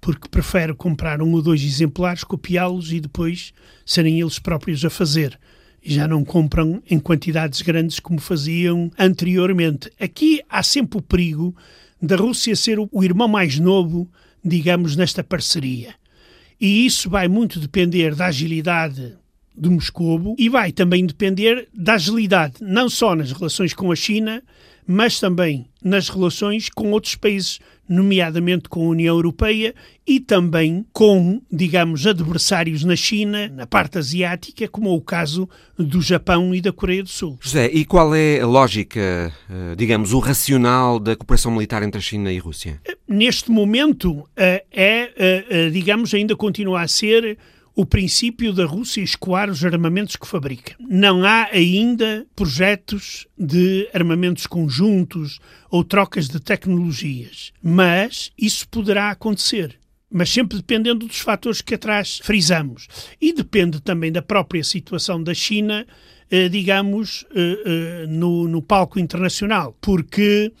porque 0.00 0.28
prefere 0.28 0.74
comprar 0.74 1.22
um 1.22 1.32
ou 1.32 1.40
dois 1.40 1.62
exemplares, 1.62 2.24
copiá-los 2.24 2.92
e 2.92 3.00
depois 3.00 3.52
serem 3.86 4.20
eles 4.20 4.38
próprios 4.38 4.84
a 4.84 4.90
fazer. 4.90 5.38
E 5.82 5.94
já 5.94 6.06
não 6.06 6.24
compram 6.24 6.82
em 6.88 6.98
quantidades 6.98 7.62
grandes 7.62 7.98
como 8.00 8.20
faziam 8.20 8.90
anteriormente. 8.98 9.90
Aqui 9.98 10.42
há 10.48 10.62
sempre 10.62 10.98
o 10.98 11.02
perigo 11.02 11.56
da 12.00 12.16
Rússia 12.16 12.54
ser 12.56 12.78
o 12.78 13.04
irmão 13.04 13.28
mais 13.28 13.58
novo, 13.58 14.10
digamos, 14.44 14.96
nesta 14.96 15.22
parceria. 15.22 15.94
E 16.60 16.84
isso 16.86 17.08
vai 17.08 17.28
muito 17.28 17.58
depender 17.58 18.14
da 18.14 18.26
agilidade 18.26 19.14
de 19.56 19.68
Moscovo 19.68 20.34
e 20.38 20.48
vai 20.48 20.72
também 20.72 21.04
depender 21.04 21.68
da 21.74 21.94
agilidade, 21.94 22.54
não 22.60 22.88
só 22.88 23.14
nas 23.14 23.32
relações 23.32 23.74
com 23.74 23.90
a 23.90 23.96
China, 23.96 24.42
mas 24.86 25.20
também 25.20 25.66
nas 25.82 26.08
relações 26.08 26.68
com 26.68 26.92
outros 26.92 27.14
países, 27.16 27.58
nomeadamente 27.88 28.68
com 28.68 28.86
a 28.86 28.90
União 28.90 29.16
Europeia 29.16 29.74
e 30.06 30.20
também 30.20 30.84
com, 30.92 31.42
digamos, 31.50 32.06
adversários 32.06 32.84
na 32.84 32.96
China, 32.96 33.48
na 33.48 33.66
parte 33.66 33.98
asiática, 33.98 34.68
como 34.68 34.88
é 34.88 34.92
o 34.92 35.00
caso 35.00 35.48
do 35.78 36.00
Japão 36.00 36.54
e 36.54 36.60
da 36.60 36.72
Coreia 36.72 37.02
do 37.02 37.08
Sul. 37.08 37.38
José, 37.40 37.68
e 37.72 37.84
qual 37.84 38.14
é 38.14 38.40
a 38.40 38.46
lógica, 38.46 39.00
eh, 39.50 39.74
digamos, 39.76 40.12
o 40.12 40.18
racional 40.20 40.98
da 40.98 41.16
cooperação 41.16 41.52
militar 41.52 41.82
entre 41.82 41.98
a 41.98 42.02
China 42.02 42.32
e 42.32 42.38
a 42.38 42.42
Rússia? 42.42 42.80
Neste 43.06 43.50
momento, 43.50 44.28
eh, 44.36 44.64
é, 44.70 45.12
eh, 45.16 45.70
digamos, 45.70 46.14
ainda 46.14 46.34
continua 46.36 46.82
a 46.82 46.88
ser 46.88 47.36
o 47.74 47.86
princípio 47.86 48.52
da 48.52 48.64
Rússia 48.64 49.00
escoar 49.00 49.50
os 49.50 49.64
armamentos 49.64 50.16
que 50.16 50.26
fabrica. 50.26 50.74
Não 50.78 51.24
há 51.24 51.48
ainda 51.52 52.26
projetos 52.36 53.26
de 53.38 53.88
armamentos 53.94 54.46
conjuntos 54.46 55.38
ou 55.70 55.82
trocas 55.82 56.28
de 56.28 56.38
tecnologias, 56.38 57.52
mas 57.62 58.30
isso 58.38 58.68
poderá 58.68 59.10
acontecer. 59.10 59.78
Mas 60.10 60.28
sempre 60.28 60.58
dependendo 60.58 61.06
dos 61.06 61.20
fatores 61.20 61.62
que 61.62 61.74
atrás 61.74 62.20
frisamos. 62.22 62.86
E 63.18 63.32
depende 63.32 63.80
também 63.80 64.12
da 64.12 64.20
própria 64.20 64.62
situação 64.62 65.22
da 65.22 65.32
China, 65.32 65.86
eh, 66.30 66.50
digamos, 66.50 67.24
eh, 67.34 67.62
eh, 67.64 68.06
no, 68.06 68.46
no 68.46 68.60
palco 68.60 69.00
internacional. 69.00 69.74
Porque 69.80 70.52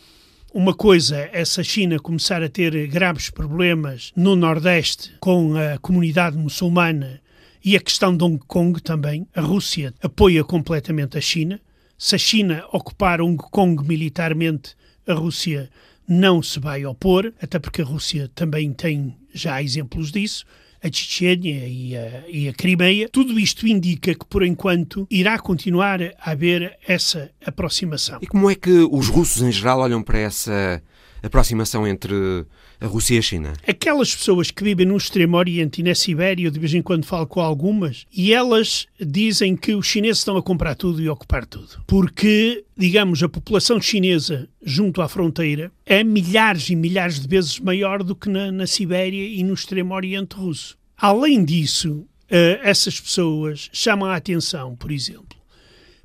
uma 0.54 0.74
coisa 0.74 1.30
é 1.32 1.44
se 1.44 1.60
a 1.60 1.64
China 1.64 1.98
começar 1.98 2.42
a 2.42 2.48
ter 2.48 2.86
graves 2.86 3.30
problemas 3.30 4.12
no 4.14 4.36
Nordeste 4.36 5.10
com 5.18 5.54
a 5.56 5.78
comunidade 5.78 6.36
muçulmana 6.36 7.22
e 7.64 7.74
a 7.74 7.80
questão 7.80 8.14
de 8.14 8.22
Hong 8.22 8.38
Kong 8.46 8.80
também. 8.82 9.26
A 9.34 9.40
Rússia 9.40 9.94
apoia 10.02 10.44
completamente 10.44 11.16
a 11.16 11.22
China. 11.22 11.58
Se 11.96 12.16
a 12.16 12.18
China 12.18 12.64
ocupar 12.70 13.22
Hong 13.22 13.42
Kong 13.50 13.82
militarmente, 13.86 14.76
a 15.06 15.14
Rússia 15.14 15.70
não 16.06 16.42
se 16.42 16.60
vai 16.60 16.84
opor, 16.84 17.32
até 17.40 17.58
porque 17.58 17.80
a 17.80 17.86
Rússia 17.86 18.30
também 18.34 18.74
tem 18.74 19.16
já 19.32 19.62
exemplos 19.62 20.12
disso 20.12 20.44
a 20.82 20.90
Chechênia 20.90 21.66
e 21.66 21.96
a, 21.96 22.24
e 22.28 22.48
a 22.48 22.52
Crimeia. 22.52 23.08
Tudo 23.08 23.38
isto 23.38 23.66
indica 23.66 24.14
que, 24.14 24.26
por 24.26 24.42
enquanto, 24.42 25.06
irá 25.10 25.38
continuar 25.38 26.00
a 26.02 26.30
haver 26.32 26.76
essa 26.86 27.30
aproximação. 27.44 28.18
E 28.20 28.26
como 28.26 28.50
é 28.50 28.54
que 28.54 28.70
os 28.90 29.08
russos, 29.08 29.42
em 29.42 29.52
geral, 29.52 29.80
olham 29.80 30.02
para 30.02 30.18
essa 30.18 30.82
aproximação 31.22 31.86
entre 31.86 32.44
a 32.80 32.86
Rússia 32.86 33.14
e 33.14 33.18
a 33.18 33.22
China? 33.22 33.52
Aquelas 33.66 34.14
pessoas 34.14 34.50
que 34.50 34.64
vivem 34.64 34.86
no 34.86 34.96
Extremo 34.96 35.36
Oriente 35.36 35.80
e 35.80 35.84
na 35.84 35.94
Sibéria, 35.94 36.46
eu 36.46 36.50
de 36.50 36.58
vez 36.58 36.74
em 36.74 36.82
quando 36.82 37.04
falo 37.04 37.26
com 37.26 37.40
algumas, 37.40 38.06
e 38.12 38.32
elas 38.32 38.86
dizem 39.00 39.56
que 39.56 39.74
os 39.74 39.86
chineses 39.86 40.18
estão 40.18 40.36
a 40.36 40.42
comprar 40.42 40.74
tudo 40.74 41.00
e 41.00 41.08
a 41.08 41.12
ocupar 41.12 41.46
tudo. 41.46 41.82
Porque, 41.86 42.64
digamos, 42.76 43.22
a 43.22 43.28
população 43.28 43.80
chinesa 43.80 44.48
junto 44.62 45.00
à 45.00 45.08
fronteira 45.08 45.70
é 45.86 46.02
milhares 46.02 46.68
e 46.70 46.76
milhares 46.76 47.20
de 47.20 47.28
vezes 47.28 47.58
maior 47.58 48.02
do 48.02 48.14
que 48.14 48.28
na, 48.28 48.50
na 48.50 48.66
Sibéria 48.66 49.26
e 49.26 49.42
no 49.42 49.54
Extremo 49.54 49.94
Oriente 49.94 50.36
russo. 50.36 50.76
Além 50.96 51.44
disso, 51.44 52.06
eh, 52.30 52.60
essas 52.62 52.98
pessoas 53.00 53.68
chamam 53.72 54.08
a 54.08 54.16
atenção, 54.16 54.74
por 54.74 54.90
exemplo, 54.90 55.36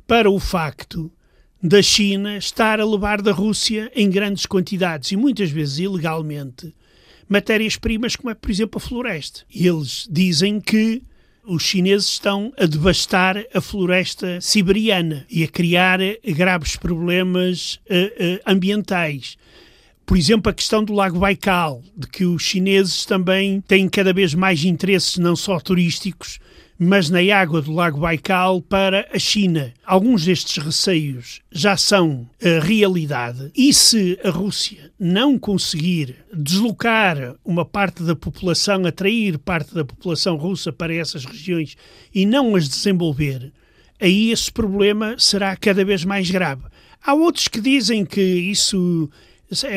para 0.06 0.30
o 0.30 0.40
facto 0.40 1.12
da 1.68 1.82
China 1.82 2.38
estar 2.38 2.80
a 2.80 2.86
levar 2.86 3.22
da 3.22 3.34
Rússia 3.34 3.92
em 3.94 4.10
grandes 4.10 4.46
quantidades 4.46 5.12
e 5.12 5.18
muitas 5.18 5.50
vezes 5.50 5.80
ilegalmente 5.80 6.74
matérias-primas 7.28 8.16
como 8.16 8.30
é, 8.30 8.34
por 8.34 8.50
exemplo, 8.50 8.78
a 8.78 8.80
floresta. 8.80 9.42
E 9.54 9.68
eles 9.68 10.08
dizem 10.10 10.62
que 10.62 11.02
os 11.44 11.64
chineses 11.64 12.08
estão 12.08 12.54
a 12.58 12.66
devastar 12.66 13.44
a 13.54 13.60
floresta 13.60 14.40
siberiana 14.40 15.26
e 15.30 15.44
a 15.44 15.48
criar 15.48 16.00
graves 16.26 16.78
problemas 16.78 17.76
uh, 17.90 18.36
uh, 18.36 18.40
ambientais. 18.46 19.38
Por 20.06 20.18
exemplo, 20.18 20.50
a 20.50 20.54
questão 20.54 20.82
do 20.82 20.94
Lago 20.94 21.20
Baikal, 21.20 21.84
de 21.98 22.08
que 22.08 22.24
os 22.24 22.44
chineses 22.44 23.06
também 23.06 23.60
têm 23.60 23.90
cada 23.90 24.14
vez 24.14 24.34
mais 24.34 24.64
interesses, 24.64 25.18
não 25.18 25.36
só 25.36 25.60
turísticos, 25.60 26.40
mas 26.80 27.10
na 27.10 27.20
água 27.36 27.62
do 27.62 27.72
Lago 27.72 28.00
Baikal 28.00 28.62
para 28.62 29.08
a 29.12 29.18
China. 29.18 29.74
Alguns 29.86 30.26
destes 30.26 30.64
receios 30.64 31.42
já 31.52 31.76
são 31.76 32.30
realidade 32.64 33.52
e 33.56 33.74
se 33.74 34.20
a 34.24 34.30
Rússia 34.30 34.92
não 35.00 35.40
conseguir 35.40 36.16
deslocar 36.34 37.36
uma 37.44 37.66
parte 37.66 38.04
da 38.04 38.16
população, 38.16 38.86
atrair 38.86 39.38
parte 39.40 39.74
da 39.74 39.84
população 39.84 40.36
russa 40.36 40.72
para 40.72 40.94
essas 40.94 41.26
regiões 41.26 41.76
e 42.14 42.26
não 42.26 42.56
as 42.56 42.70
desenvolver, 42.70 43.52
aí 44.00 44.32
esse 44.32 44.52
problema 44.52 45.16
será 45.18 45.56
cada 45.56 45.84
vez 45.84 46.06
mais 46.06 46.30
grave. 46.30 46.64
Há 47.04 47.14
outros 47.14 47.48
que 47.48 47.62
dizem 47.62 48.06
que 48.06 48.22
isso 48.22 49.10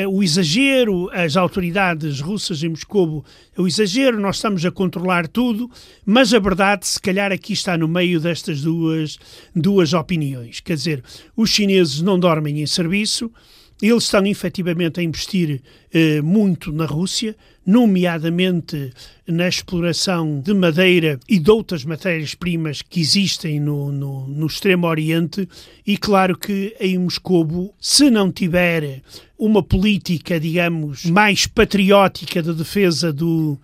o 0.08 0.22
exagero, 0.22 1.08
as 1.12 1.36
autoridades 1.36 2.20
russas 2.20 2.62
em 2.62 2.70
Moscou, 2.70 3.24
é 3.56 3.60
o 3.60 3.68
exagero, 3.68 4.18
nós 4.18 4.36
estamos 4.36 4.64
a 4.64 4.70
controlar 4.70 5.28
tudo, 5.28 5.70
mas 6.04 6.34
a 6.34 6.40
verdade, 6.40 6.86
se 6.86 7.00
calhar, 7.00 7.30
aqui 7.30 7.52
está 7.52 7.78
no 7.78 7.86
meio 7.86 8.18
destas 8.18 8.62
duas, 8.62 9.18
duas 9.54 9.92
opiniões. 9.92 10.58
Quer 10.60 10.74
dizer, 10.74 11.04
os 11.36 11.50
chineses 11.50 12.02
não 12.02 12.18
dormem 12.18 12.60
em 12.60 12.66
serviço, 12.66 13.30
eles 13.82 14.04
estão 14.04 14.26
efetivamente 14.26 15.00
a 15.00 15.02
investir 15.02 15.62
eh, 15.92 16.20
muito 16.20 16.70
na 16.72 16.84
Rússia, 16.84 17.34
nomeadamente 17.64 18.92
na 19.26 19.48
exploração 19.48 20.40
de 20.40 20.52
madeira 20.52 21.18
e 21.28 21.38
de 21.38 21.50
outras 21.50 21.84
matérias-primas 21.84 22.82
que 22.82 23.00
existem 23.00 23.60
no, 23.60 23.90
no, 23.92 24.26
no, 24.26 24.46
Extremo 24.46 24.86
Oriente, 24.86 25.48
e 25.86 25.96
claro 25.96 26.36
que 26.36 26.74
em 26.80 26.98
Moscou, 26.98 27.74
se 27.80 28.10
não 28.10 28.30
tiver 28.30 29.02
uma 29.38 29.62
política, 29.62 30.38
digamos, 30.38 31.04
mais 31.06 31.46
patriótica 31.46 32.42
de 32.42 32.52
defesa 32.52 33.12
do, 33.12 33.58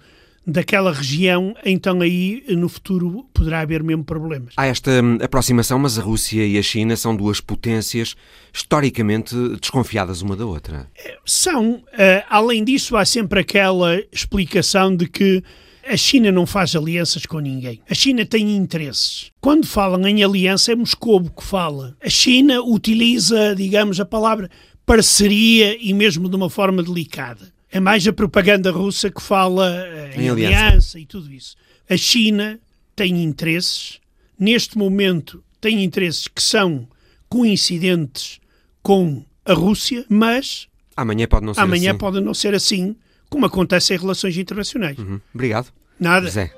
daquela 0.46 0.92
região, 0.92 1.54
então 1.64 2.00
aí 2.00 2.44
no 2.50 2.68
futuro 2.68 3.26
poderá 3.34 3.60
haver 3.60 3.82
mesmo 3.82 4.04
problemas. 4.04 4.54
Há 4.56 4.66
esta 4.66 4.90
hum, 5.02 5.18
aproximação, 5.20 5.78
mas 5.78 5.98
a 5.98 6.02
Rússia 6.02 6.46
e 6.46 6.56
a 6.56 6.62
China 6.62 6.96
são 6.96 7.16
duas 7.16 7.40
potências 7.40 8.14
historicamente 8.54 9.34
desconfiadas 9.60 10.22
uma 10.22 10.36
da 10.36 10.46
outra. 10.46 10.88
São. 11.24 11.74
Uh, 11.74 12.24
além 12.28 12.62
disso, 12.62 12.96
há 12.96 13.04
sempre 13.04 13.40
aquela 13.40 14.00
explicação 14.12 14.94
de 14.94 15.08
que 15.08 15.42
a 15.84 15.96
China 15.96 16.32
não 16.32 16.46
faz 16.46 16.74
alianças 16.74 17.26
com 17.26 17.38
ninguém. 17.38 17.80
A 17.88 17.94
China 17.94 18.24
tem 18.24 18.56
interesses. 18.56 19.30
Quando 19.40 19.66
falam 19.66 20.06
em 20.06 20.22
aliança, 20.22 20.72
é 20.72 20.76
Moscou 20.76 21.22
que 21.22 21.44
fala. 21.44 21.96
A 22.02 22.08
China 22.08 22.60
utiliza, 22.60 23.54
digamos, 23.54 24.00
a 24.00 24.04
palavra 24.04 24.50
parceria 24.84 25.76
e 25.80 25.92
mesmo 25.92 26.28
de 26.28 26.36
uma 26.36 26.50
forma 26.50 26.82
delicada. 26.82 27.55
É 27.76 27.80
mais 27.80 28.08
a 28.08 28.12
propaganda 28.12 28.70
russa 28.70 29.10
que 29.10 29.20
fala 29.20 29.70
eh, 29.70 30.14
em, 30.16 30.22
em 30.22 30.28
aliança. 30.30 30.64
aliança 30.64 30.98
e 30.98 31.04
tudo 31.04 31.30
isso. 31.30 31.54
A 31.90 31.94
China 31.94 32.58
tem 32.96 33.22
interesses, 33.22 34.00
neste 34.38 34.78
momento 34.78 35.44
tem 35.60 35.84
interesses 35.84 36.26
que 36.26 36.42
são 36.42 36.88
coincidentes 37.28 38.40
com 38.82 39.22
a 39.44 39.52
Rússia, 39.52 40.06
mas 40.08 40.68
amanhã 40.96 41.28
pode 41.28 41.44
não 41.44 41.52
ser 41.52 41.60
amanhã 41.60 41.90
assim. 41.90 41.98
pode 41.98 42.20
não 42.22 42.32
ser 42.32 42.54
assim, 42.54 42.96
como 43.28 43.44
acontece 43.44 43.92
em 43.92 43.98
relações 43.98 44.38
internacionais. 44.38 44.96
Uhum. 44.96 45.20
Obrigado. 45.34 45.70
Nada. 46.00 46.30
Zé. 46.30 46.50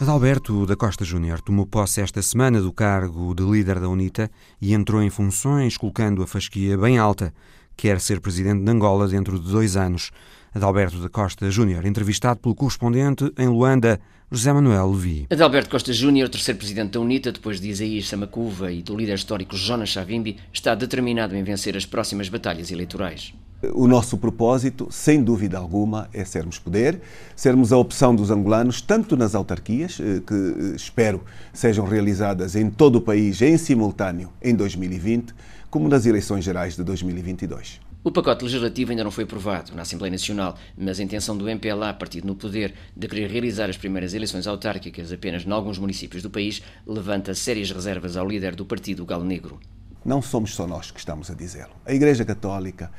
Adalberto 0.00 0.64
da 0.64 0.76
Costa 0.76 1.04
Júnior 1.04 1.40
tomou 1.40 1.66
posse 1.66 2.00
esta 2.00 2.22
semana 2.22 2.60
do 2.60 2.72
cargo 2.72 3.34
de 3.34 3.42
líder 3.42 3.80
da 3.80 3.88
UNITA 3.88 4.30
e 4.62 4.72
entrou 4.72 5.02
em 5.02 5.10
funções 5.10 5.76
colocando 5.76 6.22
a 6.22 6.26
fasquia 6.26 6.78
bem 6.78 6.98
alta. 6.98 7.34
Quer 7.76 7.98
ser 8.00 8.20
presidente 8.20 8.62
de 8.62 8.70
Angola 8.70 9.08
dentro 9.08 9.40
de 9.40 9.50
dois 9.50 9.76
anos. 9.76 10.12
Adalberto 10.54 11.00
da 11.00 11.08
Costa 11.08 11.50
Júnior, 11.50 11.84
entrevistado 11.84 12.38
pelo 12.38 12.54
correspondente 12.54 13.32
em 13.36 13.48
Luanda, 13.48 13.98
José 14.30 14.52
Manuel 14.52 14.92
Levi. 14.92 15.26
Adalberto 15.30 15.68
Costa 15.68 15.92
Júnior, 15.92 16.28
terceiro 16.28 16.58
presidente 16.58 16.92
da 16.92 17.00
UNITA, 17.00 17.32
depois 17.32 17.60
de 17.60 17.68
Isaías 17.68 18.06
Samacuva 18.08 18.70
e 18.70 18.84
do 18.84 18.96
líder 18.96 19.16
histórico 19.16 19.56
Jonas 19.56 19.92
Savimbi, 19.92 20.36
está 20.52 20.76
determinado 20.76 21.34
em 21.34 21.42
vencer 21.42 21.76
as 21.76 21.84
próximas 21.84 22.28
batalhas 22.28 22.70
eleitorais. 22.70 23.34
O 23.74 23.88
nosso 23.88 24.16
propósito, 24.16 24.86
sem 24.88 25.20
dúvida 25.20 25.58
alguma, 25.58 26.08
é 26.12 26.24
sermos 26.24 26.60
poder, 26.60 27.00
sermos 27.34 27.72
a 27.72 27.76
opção 27.76 28.14
dos 28.14 28.30
angolanos, 28.30 28.80
tanto 28.80 29.16
nas 29.16 29.34
autarquias, 29.34 29.98
eh, 29.98 30.22
que 30.24 30.32
eh, 30.32 30.76
espero 30.76 31.24
sejam 31.52 31.84
realizadas 31.84 32.54
em 32.54 32.70
todo 32.70 32.96
o 32.96 33.00
país 33.00 33.42
em 33.42 33.58
simultâneo 33.58 34.32
em 34.40 34.54
2020, 34.54 35.34
como 35.68 35.88
nas 35.88 36.06
eleições 36.06 36.44
gerais 36.44 36.76
de 36.76 36.84
2022. 36.84 37.80
O 38.04 38.12
pacote 38.12 38.44
legislativo 38.44 38.92
ainda 38.92 39.02
não 39.02 39.10
foi 39.10 39.24
aprovado 39.24 39.74
na 39.74 39.82
Assembleia 39.82 40.12
Nacional, 40.12 40.56
mas 40.76 41.00
a 41.00 41.02
intenção 41.02 41.36
do 41.36 41.48
MPLA, 41.48 41.92
partido 41.94 42.28
no 42.28 42.36
poder, 42.36 42.74
de 42.96 43.08
querer 43.08 43.28
realizar 43.28 43.68
as 43.68 43.76
primeiras 43.76 44.14
eleições 44.14 44.46
autárquicas 44.46 45.12
apenas 45.12 45.44
em 45.44 45.50
alguns 45.50 45.78
municípios 45.78 46.22
do 46.22 46.30
país, 46.30 46.62
levanta 46.86 47.34
sérias 47.34 47.72
reservas 47.72 48.16
ao 48.16 48.28
líder 48.28 48.54
do 48.54 48.64
partido 48.64 49.04
Galo 49.04 49.24
Negro. 49.24 49.58
Não 50.04 50.22
somos 50.22 50.54
só 50.54 50.66
nós 50.66 50.90
que 50.90 50.98
estamos 50.98 51.30
a 51.30 51.34
dizê-lo. 51.34 51.72
A 51.84 51.92
Igreja 51.92 52.24
Católica, 52.24 52.90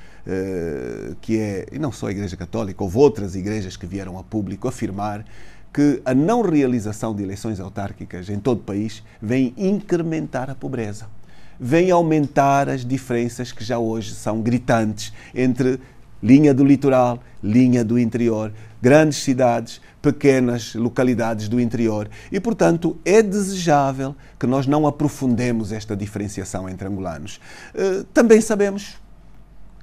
que 1.22 1.40
é, 1.40 1.66
e 1.72 1.80
não 1.80 1.92
só 1.92 2.08
a 2.08 2.12
Igreja 2.12 2.38
Católica, 2.38 2.84
houve 2.84 2.98
outras 2.98 3.36
igrejas 3.36 3.76
que 3.76 3.86
vieram 3.86 4.18
a 4.18 4.24
público 4.24 4.68
afirmar 4.68 5.26
que 5.74 6.02
a 6.04 6.14
não 6.14 6.42
realização 6.42 7.16
de 7.16 7.24
eleições 7.24 7.60
autárquicas 7.60 8.30
em 8.30 8.40
todo 8.40 8.60
o 8.60 8.64
país 8.64 9.04
vem 9.22 9.54
incrementar 9.58 10.50
a 10.50 10.56
pobreza, 10.56 11.08
vem 11.60 11.92
aumentar 11.92 12.70
as 12.70 12.86
diferenças 12.86 13.52
que 13.52 13.64
já 13.64 13.78
hoje 13.78 14.14
são 14.16 14.42
gritantes 14.42 15.14
entre 15.34 15.80
linha 16.22 16.54
do 16.54 16.66
litoral, 16.66 17.22
linha 17.44 17.84
do 17.84 17.98
interior, 17.98 18.52
grandes 18.82 19.20
cidades, 19.24 19.82
pequenas 20.02 20.74
localidades 20.76 21.48
do 21.48 21.60
interior. 21.60 22.10
E, 22.32 22.40
portanto, 22.40 22.98
é 23.06 23.22
desejável 23.22 24.16
que 24.40 24.48
nós 24.48 24.68
não 24.68 24.88
aprofundemos 24.88 25.72
esta 25.72 25.96
diferenciação 25.96 26.68
entre 26.68 26.88
angolanos. 26.88 27.40
Eh, 27.74 28.04
também 28.14 28.42
sabemos 28.42 28.98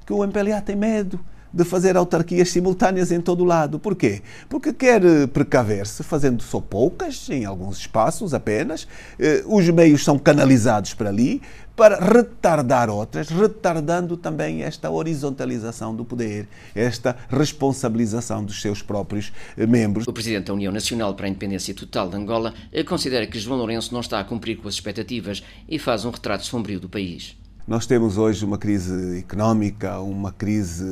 que 0.07 0.12
o 0.12 0.24
MPLA 0.24 0.62
tem 0.62 0.76
medo 0.76 1.20
de 1.57 1.64
fazer 1.64 1.96
autarquias 1.96 2.50
simultâneas 2.50 3.11
em 3.11 3.20
todo 3.20 3.40
o 3.40 3.44
lado. 3.44 3.78
Porquê? 3.78 4.22
Porque 4.46 4.74
quer 4.74 5.02
eh, 5.02 5.26
precaver-se, 5.26 6.02
fazendo 6.02 6.42
só 6.42 6.61
poucas, 6.61 7.28
em 7.30 7.46
alguns 7.46 7.78
espaços 7.78 8.34
apenas, 8.34 8.86
eh, 9.18 9.42
os 9.46 9.66
meios 9.70 10.04
são 10.04 10.18
canalizados 10.18 10.92
para 10.92 11.09
ali, 11.09 11.40
para 11.74 11.98
retardar 11.98 12.90
outras, 12.90 13.30
retardando 13.30 14.18
também 14.18 14.62
esta 14.62 14.90
horizontalização 14.90 15.94
do 15.96 16.04
poder, 16.04 16.46
esta 16.74 17.16
responsabilização 17.30 18.44
dos 18.44 18.61
seus 18.61 18.82
próprios 18.82 19.32
eh, 19.57 19.66
membros. 19.66 20.07
O 20.07 20.12
presidente 20.12 20.48
da 20.48 20.54
União 20.54 20.72
Nacional 20.72 21.14
para 21.14 21.24
a 21.24 21.28
Independência 21.30 21.74
Total 21.74 22.07
de 22.09 22.16
Angola 22.16 22.52
considera 22.86 23.26
que 23.26 23.38
João 23.38 23.59
Lourenço 23.59 23.94
não 23.94 24.00
está 24.00 24.20
a 24.20 24.24
cumprir 24.24 24.59
com 24.59 24.68
as 24.68 24.74
expectativas 24.74 25.42
e 25.66 25.78
faz 25.78 26.04
um 26.04 26.11
retrato 26.11 26.44
sombrio 26.44 26.78
do 26.78 26.88
país. 26.88 27.34
Nós 27.66 27.84
temos 27.84 28.16
hoje 28.16 28.44
uma 28.44 28.56
crise 28.56 29.18
económica, 29.18 29.98
uma 29.98 30.30
crise 30.30 30.84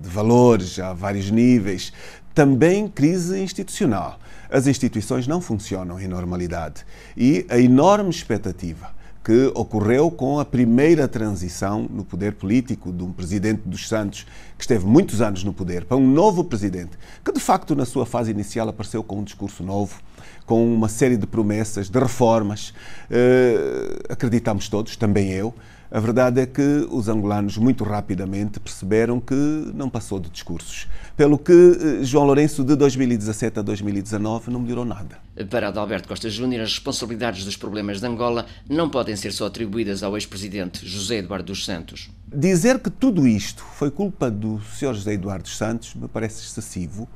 de 0.00 0.08
valores 0.08 0.78
a 0.78 0.92
vários 0.92 1.28
níveis, 1.32 1.92
também 2.32 2.86
crise 2.86 3.40
institucional. 3.40 4.20
As 4.48 4.68
instituições 4.68 5.26
não 5.26 5.40
funcionam 5.40 6.00
em 6.00 6.06
normalidade 6.06 6.86
e 7.16 7.44
a 7.48 7.58
enorme 7.58 8.10
expectativa 8.10 8.90
que 9.24 9.50
ocorreu 9.52 10.12
com 10.12 10.38
a 10.38 10.44
primeira 10.44 11.08
transição 11.08 11.88
no 11.90 12.04
poder 12.04 12.34
político 12.34 12.92
de 12.92 13.02
um 13.02 13.12
presidente 13.12 13.62
dos 13.66 13.88
Santos 13.88 14.24
que 14.56 14.62
esteve 14.62 14.86
muitos 14.86 15.20
anos 15.20 15.42
no 15.42 15.52
poder 15.52 15.86
para 15.86 15.96
um 15.96 16.06
novo 16.06 16.44
presidente 16.44 16.96
que 17.24 17.32
de 17.32 17.40
facto 17.40 17.74
na 17.74 17.84
sua 17.84 18.06
fase 18.06 18.30
inicial 18.30 18.68
apareceu 18.68 19.02
com 19.02 19.18
um 19.18 19.24
discurso 19.24 19.64
novo, 19.64 20.00
com 20.46 20.72
uma 20.72 20.88
série 20.88 21.16
de 21.16 21.26
promessas, 21.26 21.88
de 21.90 21.98
reformas. 21.98 22.70
Uh, 23.10 24.12
acreditamos 24.12 24.68
todos, 24.68 24.96
também 24.96 25.32
eu, 25.32 25.52
a 25.94 26.00
verdade 26.00 26.40
é 26.40 26.46
que 26.46 26.88
os 26.90 27.06
angolanos 27.06 27.58
muito 27.58 27.84
rapidamente 27.84 28.58
perceberam 28.58 29.20
que 29.20 29.34
não 29.74 29.90
passou 29.90 30.18
de 30.18 30.30
discursos. 30.30 30.88
Pelo 31.14 31.36
que 31.36 31.52
eh, 31.52 32.02
João 32.02 32.24
Lourenço, 32.24 32.64
de 32.64 32.74
2017 32.74 33.58
a 33.58 33.62
2019, 33.62 34.50
não 34.50 34.60
melhorou 34.60 34.86
nada. 34.86 35.18
Para 35.50 35.68
Adalberto 35.68 36.08
Costa 36.08 36.30
Júnior, 36.30 36.62
as 36.62 36.70
responsabilidades 36.70 37.44
dos 37.44 37.58
problemas 37.58 38.00
de 38.00 38.06
Angola 38.06 38.46
não 38.70 38.88
podem 38.88 39.14
ser 39.16 39.32
só 39.32 39.44
atribuídas 39.44 40.02
ao 40.02 40.16
ex-presidente 40.16 40.88
José 40.88 41.18
Eduardo 41.18 41.52
dos 41.52 41.62
Santos. 41.62 42.08
Dizer 42.26 42.78
que 42.78 42.88
tudo 42.88 43.28
isto 43.28 43.62
foi 43.62 43.90
culpa 43.90 44.30
do 44.30 44.62
Sr. 44.74 44.94
José 44.94 45.12
Eduardo 45.12 45.42
dos 45.42 45.58
Santos 45.58 45.94
me 45.94 46.08
parece 46.08 46.42
excessivo 46.42 47.06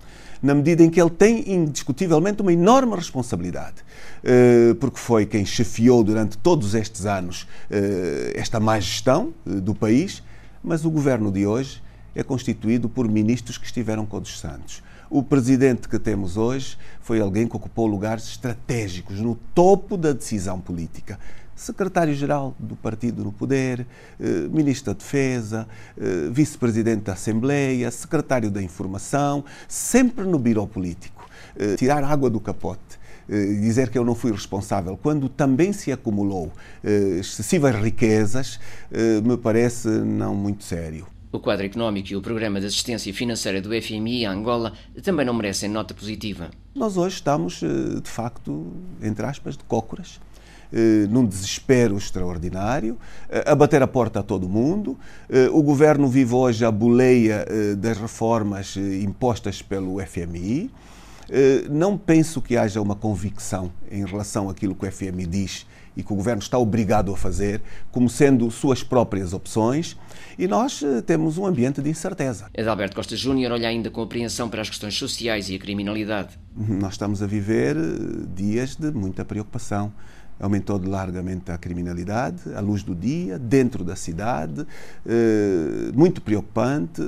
na 0.43 0.55
medida 0.55 0.83
em 0.83 0.91
que 0.91 1.01
ele 1.01 1.11
tem 1.11 1.51
indiscutivelmente 1.53 2.43
uma 2.43 2.53
enorme 2.53 2.95
responsabilidade, 2.95 3.77
eh, 4.23 4.75
porque 4.81 4.99
foi 4.99 5.27
quem 5.27 5.45
chefiou 5.45 6.03
durante 6.03 6.37
todos 6.39 6.75
estes 6.75 7.07
anos 7.07 7.47
eh, 7.71 8.33
esta 8.35 8.61
má 8.61 8.79
gestão 8.79 9.33
eh, 9.47 9.51
do 9.61 9.75
país, 9.75 10.23
mas 10.63 10.85
o 10.85 10.91
governo 10.91 11.31
de 11.31 11.47
hoje 11.47 11.83
é 12.15 12.23
constituído 12.23 12.89
por 12.89 13.09
ministros 13.09 13.59
que 13.59 13.67
estiveram 13.67 14.07
com 14.07 14.19
os 14.19 14.39
Santos. 14.39 14.83
O 15.09 15.23
presidente 15.23 15.89
que 15.89 15.99
temos 15.99 16.37
hoje 16.37 16.77
foi 17.01 17.21
alguém 17.21 17.47
que 17.47 17.57
ocupou 17.57 17.87
lugares 17.87 18.25
estratégicos 18.25 19.21
no 19.21 19.37
topo 19.55 19.97
da 19.97 20.13
decisão 20.13 20.61
política 20.61 21.19
secretário-geral 21.57 22.55
do 22.59 22.77
partido 22.77 23.25
no 23.25 23.33
poder, 23.33 23.87
eh, 24.21 24.25
ministro 24.51 24.93
da 24.93 24.99
Defesa, 24.99 25.67
eh, 25.97 26.29
vice-presidente 26.31 27.05
da 27.05 27.15
Assembleia, 27.15 27.91
secretário 27.91 28.51
da 28.51 28.63
Informação, 28.63 29.43
sempre 29.67 30.25
no 30.27 30.39
biro 30.39 30.67
político. 30.67 31.29
Eh, 31.59 31.75
tirar 31.77 32.05
água 32.05 32.29
do 32.29 32.39
capote 32.39 33.07
dizer 33.29 33.91
que 33.91 33.99
eu 33.99 34.05
não 34.05 34.15
fui 34.15 34.31
responsável, 34.31 34.97
quando 34.97 35.29
também 35.29 35.73
se 35.73 35.91
acumulou 35.91 36.53
excessivas 37.19 37.75
riquezas, 37.75 38.61
me 39.25 39.37
parece 39.37 39.89
não 39.89 40.33
muito 40.33 40.63
sério. 40.63 41.09
O 41.33 41.41
quadro 41.41 41.67
económico 41.67 42.13
e 42.13 42.15
o 42.15 42.23
programa 42.23 42.61
de 42.61 42.67
assistência 42.67 43.13
financeira 43.13 43.61
do 43.61 43.71
FMI 43.83 44.27
a 44.27 44.31
Angola 44.31 44.75
também 45.03 45.27
não 45.27 45.35
merecem 45.35 45.69
nota 45.69 45.93
positiva. 45.93 46.53
Nós 46.73 46.97
hoje 46.97 47.17
estamos, 47.17 47.55
de 48.01 48.09
facto, 48.09 48.73
entre 49.03 49.27
aspas, 49.27 49.57
de 49.57 49.65
cócoras 49.65 50.21
num 51.09 51.25
desespero 51.25 51.97
extraordinário, 51.97 52.99
eh, 53.29 53.45
a 53.47 53.55
bater 53.55 53.83
a 53.83 53.87
porta 53.87 54.21
a 54.21 54.23
todo 54.23 54.49
mundo. 54.49 54.99
Eh, 55.29 55.49
o 55.51 55.63
governo 55.63 56.09
vive 56.09 56.35
hoje 56.35 56.65
a 56.65 56.71
boleia 56.71 57.47
das 57.77 57.99
reformas 57.99 58.77
impostas 58.77 59.63
pelo 59.63 60.01
FMI. 60.01 60.71
Não 61.71 61.99
penso 61.99 62.41
que 62.41 62.57
haja 62.57 62.81
uma 62.81 62.95
convicção 62.95 63.73
em 63.91 64.05
relação 64.05 64.49
àquilo 64.49 64.75
que 64.75 64.87
o 64.87 64.93
FMI 64.93 65.27
diz 65.27 65.67
e 65.97 66.03
que 66.03 66.13
o 66.13 66.17
governo 66.17 66.43
está 66.43 66.59
obrigado 66.59 67.13
a 67.13 67.17
fazer, 67.17 67.61
como 67.91 68.09
sendo 68.09 68.49
suas 68.51 68.83
próprias 68.83 69.33
opções, 69.33 69.97
e 70.39 70.47
nós 70.47 70.85
temos 71.07 71.39
um 71.39 71.47
ambiente 71.47 71.81
de 71.81 71.89
incerteza. 71.89 72.51
Adalberto 72.57 72.95
Costa 72.95 73.17
Júnior 73.17 73.53
olha 73.53 73.69
ainda 73.69 73.91
com 73.91 74.03
apreensão 74.03 74.49
para 74.49 74.61
as 74.61 74.69
questões 74.69 74.95
sociais 74.97 75.49
e 75.49 75.55
a 75.55 75.59
criminalidade. 75.59 76.39
Nós 76.55 76.93
estamos 76.93 77.23
a 77.23 77.27
viver 77.27 77.77
dias 78.35 78.77
de 78.77 78.91
muita 78.91 79.25
preocupação 79.25 79.93
aumentou 80.39 80.81
largamente 80.85 81.51
a 81.51 81.59
criminalidade, 81.59 82.55
à 82.55 82.61
luz 82.61 82.83
do 82.83 82.95
dia, 82.95 83.39
dentro 83.39 83.83
da 83.83 83.97
cidade, 83.97 84.67
eh, 85.07 85.91
muito 85.95 86.21
preocupante. 86.21 87.01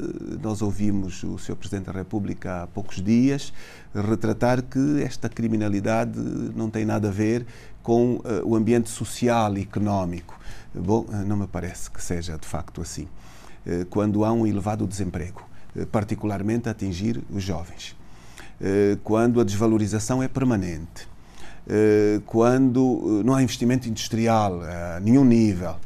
Nós 0.43 0.63
ouvimos 0.63 1.23
o 1.23 1.39
Sr. 1.39 1.57
Presidente 1.57 1.87
da 1.87 1.93
República 1.93 2.63
há 2.63 2.67
poucos 2.67 3.03
dias 3.03 3.53
retratar 3.95 4.63
que 4.63 5.03
esta 5.03 5.29
criminalidade 5.29 6.19
não 6.55 6.71
tem 6.71 6.85
nada 6.85 7.09
a 7.09 7.11
ver 7.11 7.47
com 7.83 8.21
eh, 8.25 8.43
o 8.45 8.57
ambiente 8.57 8.89
social 8.89 9.57
e 9.59 9.63
económico. 9.63 10.39
Bom, 10.75 11.07
eh, 11.13 11.25
não 11.25 11.37
me 11.37 11.47
parece 11.47 11.91
que 11.91 12.03
seja 12.03 12.39
de 12.39 12.47
facto 12.47 12.81
assim. 12.81 13.09
Quando 13.91 14.25
há 14.25 14.33
um 14.33 14.47
elevado 14.47 14.87
desemprego, 14.87 15.43
particularmente 15.93 16.69
a 16.69 16.73
atingir 16.73 17.23
os 17.29 17.43
jovens, 17.43 17.95
quando 19.05 19.43
a 19.43 19.45
desvalorização 19.45 20.23
é 20.23 20.29
permanente, 20.29 21.07
quando 22.25 23.21
eh, 23.21 23.25
não 23.25 23.35
há 23.35 23.43
investimento 23.43 23.89
industrial 23.89 24.63
a 24.63 25.01
nenhum 25.01 25.25
nível 25.25 25.77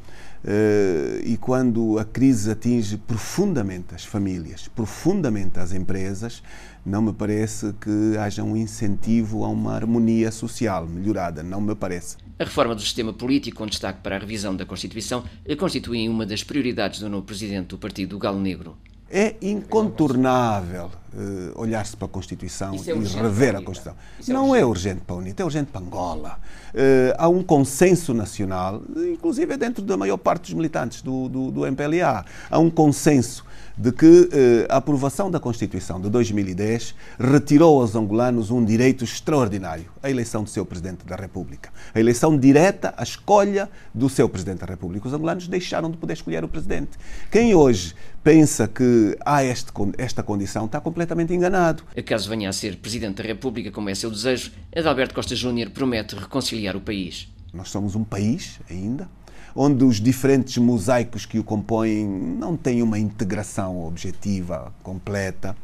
eh, 0.44 1.22
e 1.24 1.36
quando 1.36 1.98
a 1.98 2.04
crise 2.04 2.50
atinge 2.50 2.96
profundamente 2.96 3.94
as 3.94 4.04
famílias, 4.04 4.68
profundamente 4.68 5.58
as 5.60 5.72
empresas, 5.72 6.42
não 6.84 7.00
me 7.00 7.12
parece 7.12 7.72
que 7.80 8.16
haja 8.18 8.42
um 8.42 8.56
incentivo 8.56 9.44
a 9.44 9.48
uma 9.48 9.74
harmonia 9.74 10.32
social 10.32 10.86
melhorada, 10.86 11.42
não 11.42 11.60
me 11.60 11.74
parece. 11.76 12.16
A 12.38 12.44
reforma 12.44 12.74
do 12.74 12.80
sistema 12.80 13.12
político, 13.12 13.58
com 13.58 13.66
destaque 13.66 14.00
para 14.02 14.16
a 14.16 14.18
revisão 14.18 14.56
da 14.56 14.66
Constituição, 14.66 15.22
constitui 15.56 16.08
uma 16.08 16.26
das 16.26 16.42
prioridades 16.42 16.98
do 16.98 17.08
novo 17.08 17.24
presidente 17.24 17.68
do 17.68 17.78
Partido 17.78 18.18
Galo 18.18 18.40
Negro. 18.40 18.76
É 19.08 19.36
incontornável 19.40 20.90
uh, 21.14 21.60
olhar-se 21.60 21.96
para 21.96 22.06
a 22.06 22.08
Constituição 22.08 22.74
é 22.74 22.76
e 22.76 23.04
rever 23.20 23.56
a 23.56 23.62
Constituição. 23.62 23.94
É 24.26 24.32
não 24.32 24.54
é 24.54 24.64
urgente 24.64 25.02
para 25.02 25.16
a 25.16 25.18
UNITA, 25.18 25.42
é 25.42 25.44
urgente 25.44 25.70
para 25.70 25.80
Angola. 25.80 26.38
Uh, 26.74 27.14
há 27.18 27.28
um 27.28 27.42
consenso 27.42 28.14
nacional, 28.14 28.82
inclusive 28.96 29.56
dentro 29.56 29.82
da 29.82 29.96
maior 29.96 30.16
parte 30.16 30.42
dos 30.42 30.54
militantes 30.54 31.02
do, 31.02 31.28
do, 31.28 31.50
do 31.50 31.66
MPLA. 31.66 32.24
Há 32.50 32.58
um 32.58 32.70
consenso 32.70 33.44
de 33.76 33.90
que 33.92 34.28
eh, 34.32 34.66
a 34.68 34.76
aprovação 34.76 35.30
da 35.30 35.40
Constituição 35.40 36.00
de 36.00 36.10
2010 36.10 36.94
retirou 37.18 37.80
aos 37.80 37.94
angolanos 37.94 38.50
um 38.50 38.64
direito 38.64 39.04
extraordinário, 39.04 39.86
a 40.02 40.10
eleição 40.10 40.44
do 40.44 40.50
seu 40.50 40.64
Presidente 40.64 41.04
da 41.06 41.16
República. 41.16 41.70
A 41.94 41.98
eleição 41.98 42.36
direta, 42.36 42.92
a 42.96 43.02
escolha 43.02 43.70
do 43.94 44.08
seu 44.08 44.28
Presidente 44.28 44.60
da 44.60 44.66
República. 44.66 45.08
Os 45.08 45.14
angolanos 45.14 45.48
deixaram 45.48 45.90
de 45.90 45.96
poder 45.96 46.14
escolher 46.14 46.44
o 46.44 46.48
Presidente. 46.48 46.90
Quem 47.30 47.54
hoje 47.54 47.94
pensa 48.22 48.68
que 48.68 49.16
há 49.24 49.42
este, 49.42 49.72
esta 49.98 50.22
condição 50.22 50.66
está 50.66 50.80
completamente 50.80 51.01
enganado. 51.32 51.82
Caso 52.04 52.28
venha 52.28 52.48
a 52.48 52.52
ser 52.52 52.76
Presidente 52.76 53.22
da 53.22 53.24
República, 53.24 53.70
como 53.70 53.88
é 53.88 53.94
seu 53.94 54.10
desejo, 54.10 54.52
Adalberto 54.74 55.14
Costa 55.14 55.34
Júnior 55.34 55.70
promete 55.70 56.14
reconciliar 56.14 56.76
o 56.76 56.80
país. 56.80 57.28
Nós 57.52 57.68
somos 57.68 57.94
um 57.94 58.04
país 58.04 58.58
ainda, 58.70 59.08
onde 59.54 59.84
os 59.84 60.00
diferentes 60.00 60.56
mosaicos 60.56 61.26
que 61.26 61.38
o 61.38 61.44
compõem 61.44 62.06
não 62.06 62.56
têm 62.56 62.82
uma 62.82 62.98
integração 62.98 63.84
objetiva 63.84 64.72
completa, 64.82 65.54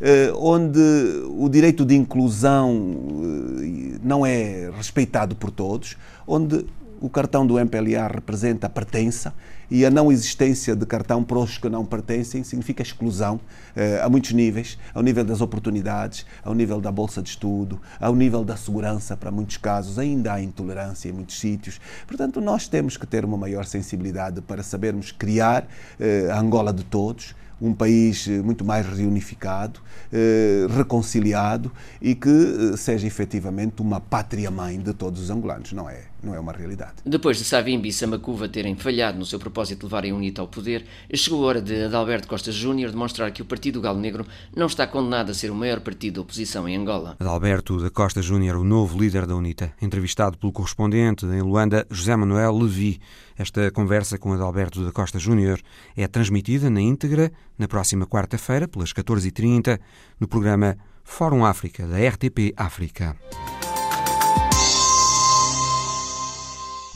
eh, 0.00 0.30
onde 0.36 0.78
o 1.30 1.48
direito 1.48 1.84
de 1.84 1.96
inclusão 1.96 2.70
eh, 3.22 3.98
não 4.02 4.26
é 4.26 4.70
respeitado 4.76 5.34
por 5.34 5.50
todos, 5.50 5.96
onde 6.26 6.66
O 7.00 7.08
cartão 7.08 7.46
do 7.46 7.58
MPLA 7.58 8.08
representa 8.08 8.66
a 8.66 8.70
pertença 8.70 9.32
e 9.70 9.84
a 9.84 9.90
não 9.90 10.10
existência 10.10 10.74
de 10.74 10.86
cartão 10.86 11.22
para 11.22 11.38
os 11.38 11.58
que 11.58 11.68
não 11.68 11.84
pertencem 11.84 12.42
significa 12.42 12.82
exclusão 12.82 13.40
eh, 13.76 14.00
a 14.02 14.08
muitos 14.08 14.32
níveis, 14.32 14.78
ao 14.94 15.02
nível 15.02 15.24
das 15.24 15.40
oportunidades, 15.40 16.24
ao 16.42 16.54
nível 16.54 16.80
da 16.80 16.90
bolsa 16.90 17.22
de 17.22 17.30
estudo, 17.30 17.80
ao 18.00 18.14
nível 18.14 18.44
da 18.44 18.56
segurança, 18.56 19.16
para 19.16 19.30
muitos 19.30 19.56
casos 19.56 19.98
ainda 19.98 20.32
há 20.32 20.42
intolerância 20.42 21.08
em 21.08 21.12
muitos 21.12 21.38
sítios. 21.38 21.80
Portanto, 22.06 22.40
nós 22.40 22.66
temos 22.66 22.96
que 22.96 23.06
ter 23.06 23.24
uma 23.24 23.36
maior 23.36 23.64
sensibilidade 23.64 24.40
para 24.40 24.62
sabermos 24.62 25.12
criar 25.12 25.66
eh, 26.00 26.28
a 26.30 26.38
Angola 26.38 26.72
de 26.72 26.84
todos, 26.84 27.34
um 27.60 27.74
país 27.74 28.26
eh, 28.28 28.40
muito 28.40 28.64
mais 28.64 28.86
reunificado, 28.86 29.80
reconciliado 30.74 31.70
e 32.00 32.14
que 32.14 32.74
seja 32.78 33.06
efetivamente 33.06 33.82
uma 33.82 34.00
pátria-mãe 34.00 34.78
de 34.78 34.94
todos 34.94 35.20
os 35.20 35.28
angolanos. 35.28 35.72
Não 35.72 35.90
é, 35.90 36.04
não 36.22 36.34
é 36.34 36.40
uma 36.40 36.52
realidade. 36.52 36.94
Depois 37.04 37.38
de 37.38 37.44
Savimbi 37.44 37.88
e 37.88 37.92
Samacuva 37.92 38.48
terem 38.48 38.76
falhado 38.76 39.18
no 39.18 39.24
seu 39.24 39.38
propósito 39.38 39.80
de 39.80 39.86
levarem 39.86 40.12
a 40.12 40.14
UNITA 40.14 40.40
ao 40.40 40.48
poder, 40.48 40.84
chegou 41.14 41.44
a 41.44 41.46
hora 41.46 41.62
de 41.62 41.84
Adalberto 41.84 42.28
Costa 42.28 42.50
Júnior 42.50 42.90
demonstrar 42.90 43.30
que 43.30 43.42
o 43.42 43.44
Partido 43.44 43.80
Galo 43.80 43.98
Negro 43.98 44.26
não 44.54 44.66
está 44.66 44.86
condenado 44.86 45.30
a 45.30 45.34
ser 45.34 45.50
o 45.50 45.54
maior 45.54 45.80
partido 45.80 46.16
da 46.16 46.20
oposição 46.22 46.68
em 46.68 46.76
Angola. 46.76 47.16
Adalberto 47.20 47.80
da 47.80 47.90
Costa 47.90 48.20
Júnior, 48.20 48.56
o 48.56 48.64
novo 48.64 48.98
líder 48.98 49.26
da 49.26 49.36
UNITA, 49.36 49.72
entrevistado 49.80 50.36
pelo 50.38 50.52
correspondente 50.52 51.24
em 51.26 51.42
Luanda, 51.42 51.86
José 51.90 52.16
Manuel 52.16 52.56
Levi. 52.56 53.00
Esta 53.36 53.70
conversa 53.70 54.18
com 54.18 54.32
Adalberto 54.32 54.84
da 54.84 54.90
Costa 54.90 55.18
Júnior 55.18 55.60
é 55.96 56.06
transmitida 56.08 56.68
na 56.68 56.80
íntegra 56.80 57.30
na 57.56 57.68
próxima 57.68 58.06
quarta-feira, 58.06 58.66
pelas 58.66 58.92
14h30, 58.92 59.78
no 60.18 60.26
programa 60.26 60.76
Fórum 61.04 61.44
África, 61.44 61.86
da 61.86 61.96
RTP 61.96 62.52
África. 62.56 63.16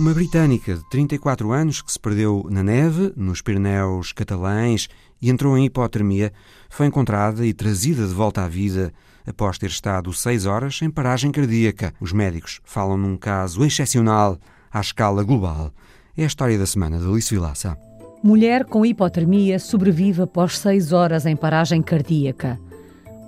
Uma 0.03 0.14
britânica 0.14 0.74
de 0.74 0.82
34 0.90 1.53
anos 1.53 1.80
que 1.80 1.92
se 1.92 2.00
perdeu 2.00 2.44
na 2.50 2.61
neve, 2.61 3.12
nos 3.16 3.40
Pirineus 3.40 4.11
catalães, 4.12 4.88
e 5.22 5.30
entrou 5.30 5.57
em 5.57 5.66
hipotermia, 5.66 6.32
foi 6.68 6.86
encontrada 6.86 7.46
e 7.46 7.55
trazida 7.55 8.05
de 8.05 8.12
volta 8.12 8.42
à 8.42 8.48
vida 8.48 8.92
após 9.24 9.59
ter 9.59 9.68
estado 9.68 10.12
seis 10.12 10.44
horas 10.44 10.82
em 10.82 10.90
paragem 10.90 11.30
cardíaca. 11.30 11.94
Os 12.00 12.12
médicos 12.12 12.61
falam 12.64 12.96
num 12.96 13.16
caso 13.16 13.64
excepcional 13.64 14.40
à 14.72 14.80
escala 14.80 15.22
global. 15.22 15.70
É 16.16 16.24
a 16.24 16.26
história 16.26 16.59
da 16.59 16.66
semana 16.66 16.98
de 16.98 17.07
Alice 17.07 17.32
Vilaça. 17.32 17.78
Mulher 18.24 18.64
com 18.64 18.84
hipotermia 18.84 19.61
sobrevive 19.61 20.22
após 20.22 20.59
seis 20.59 20.92
horas 20.92 21.26
em 21.26 21.36
paragem 21.36 21.80
cardíaca. 21.80 22.59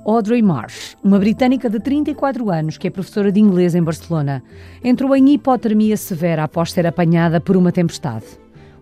Audrey 0.06 0.42
Marsh, 0.42 0.96
uma 1.02 1.18
britânica 1.18 1.70
de 1.70 1.80
34 1.80 2.50
anos 2.50 2.76
que 2.76 2.86
é 2.86 2.90
professora 2.90 3.32
de 3.32 3.40
inglês 3.40 3.74
em 3.74 3.82
Barcelona, 3.82 4.42
entrou 4.82 5.16
em 5.16 5.30
hipotermia 5.30 5.96
severa 5.96 6.44
após 6.44 6.72
ser 6.72 6.86
apanhada 6.86 7.40
por 7.40 7.56
uma 7.56 7.72
tempestade. 7.72 8.26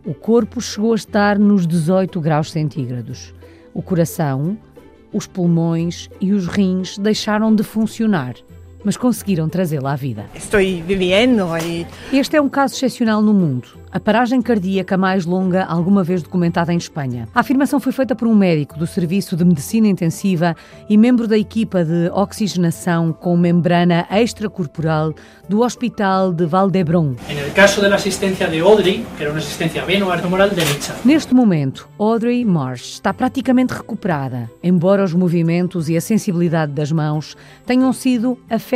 O 0.05 0.15
corpo 0.15 0.61
chegou 0.61 0.93
a 0.93 0.97
estar 0.97 1.39
nos 1.39 1.65
18 1.65 2.21
graus 2.21 2.51
centígrados. 2.51 3.33
O 3.73 3.81
coração, 3.81 4.59
os 5.13 5.29
pulmões 5.29 6.11
e 6.21 6.33
os 6.33 6.49
rins 6.49 6.99
deixaram 6.99 7.55
de 7.55 7.63
funcionar 7.63 8.35
mas 8.85 8.97
conseguiram 8.97 9.49
trazê-la 9.49 9.93
à 9.93 9.97
vida. 9.97 10.27
Estou 10.35 10.61
vivendo 10.61 11.47
e... 11.59 11.87
Este 12.13 12.37
é 12.37 12.41
um 12.41 12.49
caso 12.49 12.75
excepcional 12.75 13.23
no 13.23 13.33
mundo 13.33 13.83
a 13.93 14.01
paragem 14.01 14.41
cardíaca 14.41 14.97
mais 14.97 15.27
longa 15.27 15.65
alguma 15.65 16.03
vez 16.03 16.23
documentada 16.23 16.73
em 16.73 16.79
Espanha. 16.79 17.29
A 17.35 17.41
afirmação 17.41 17.79
foi 17.79 17.93
feita 17.93 18.17
por 18.17 18.27
um 18.27 18.35
médico 18.35 18.79
do 18.79 18.87
Serviço 18.87 19.37
de 19.37 19.45
Medicina 19.45 19.87
Intensiva 19.87 20.57
e 20.89 20.97
membro 20.97 21.29
da 21.29 21.37
equipa 21.37 21.85
de 21.85 22.11
oxigenação 22.15 23.13
com 23.13 23.37
membrana 23.37 24.07
extracorporal 24.11 25.15
do 25.47 25.61
Hospital 25.61 26.33
de 26.33 26.47
Valdebron. 26.47 27.15
Neste 31.05 31.35
momento, 31.35 31.89
Audrey 31.99 32.45
Marsh 32.47 32.95
está 32.95 33.13
praticamente 33.13 33.75
recuperada, 33.75 34.51
embora 34.63 35.05
os 35.05 35.13
movimentos 35.13 35.91
e 35.91 35.99
a 35.99 36.01
sensibilidade 36.01 36.73
das 36.73 36.91
mãos 36.91 37.37
tenham 37.67 37.93
sido 37.93 38.39
afetados 38.49 38.72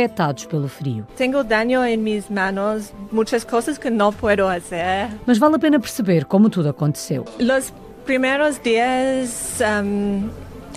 pelo 0.47 0.67
frio. 0.67 1.07
Tenho 1.15 1.43
dano 1.43 1.83
em 1.83 1.97
minhas 1.97 2.29
mãos, 2.29 2.93
muitas 3.11 3.43
coisas 3.43 3.77
que 3.77 3.89
não 3.89 4.13
posso 4.13 4.37
fazer. 4.37 5.09
Mas 5.25 5.37
vale 5.39 5.55
a 5.55 5.59
pena 5.59 5.79
perceber 5.79 6.25
como 6.25 6.49
tudo 6.49 6.69
aconteceu. 6.69 7.25
Os 7.39 7.73
primeiros 8.05 8.59
dias 8.59 9.59
um, 9.83 10.29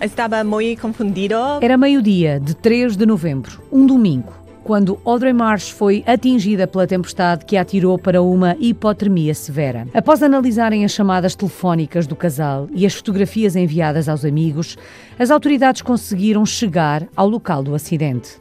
estava 0.02 0.42
muito 0.42 0.80
confundido. 0.80 1.34
Era 1.60 1.76
meio-dia 1.76 2.40
de 2.40 2.54
3 2.54 2.96
de 2.96 3.04
novembro, 3.04 3.62
um 3.70 3.86
domingo 3.86 4.40
quando 4.62 5.00
Audrey 5.04 5.32
Marsh 5.32 5.70
foi 5.70 6.04
atingida 6.06 6.66
pela 6.66 6.86
tempestade 6.86 7.44
que 7.44 7.56
a 7.56 7.62
atirou 7.62 7.98
para 7.98 8.22
uma 8.22 8.56
hipotermia 8.60 9.34
severa. 9.34 9.88
Após 9.92 10.22
analisarem 10.22 10.84
as 10.84 10.92
chamadas 10.92 11.34
telefónicas 11.34 12.06
do 12.06 12.14
casal 12.14 12.68
e 12.72 12.86
as 12.86 12.94
fotografias 12.94 13.56
enviadas 13.56 14.08
aos 14.08 14.24
amigos, 14.24 14.76
as 15.18 15.30
autoridades 15.30 15.82
conseguiram 15.82 16.44
chegar 16.46 17.08
ao 17.16 17.28
local 17.28 17.62
do 17.62 17.74
acidente. 17.74 18.38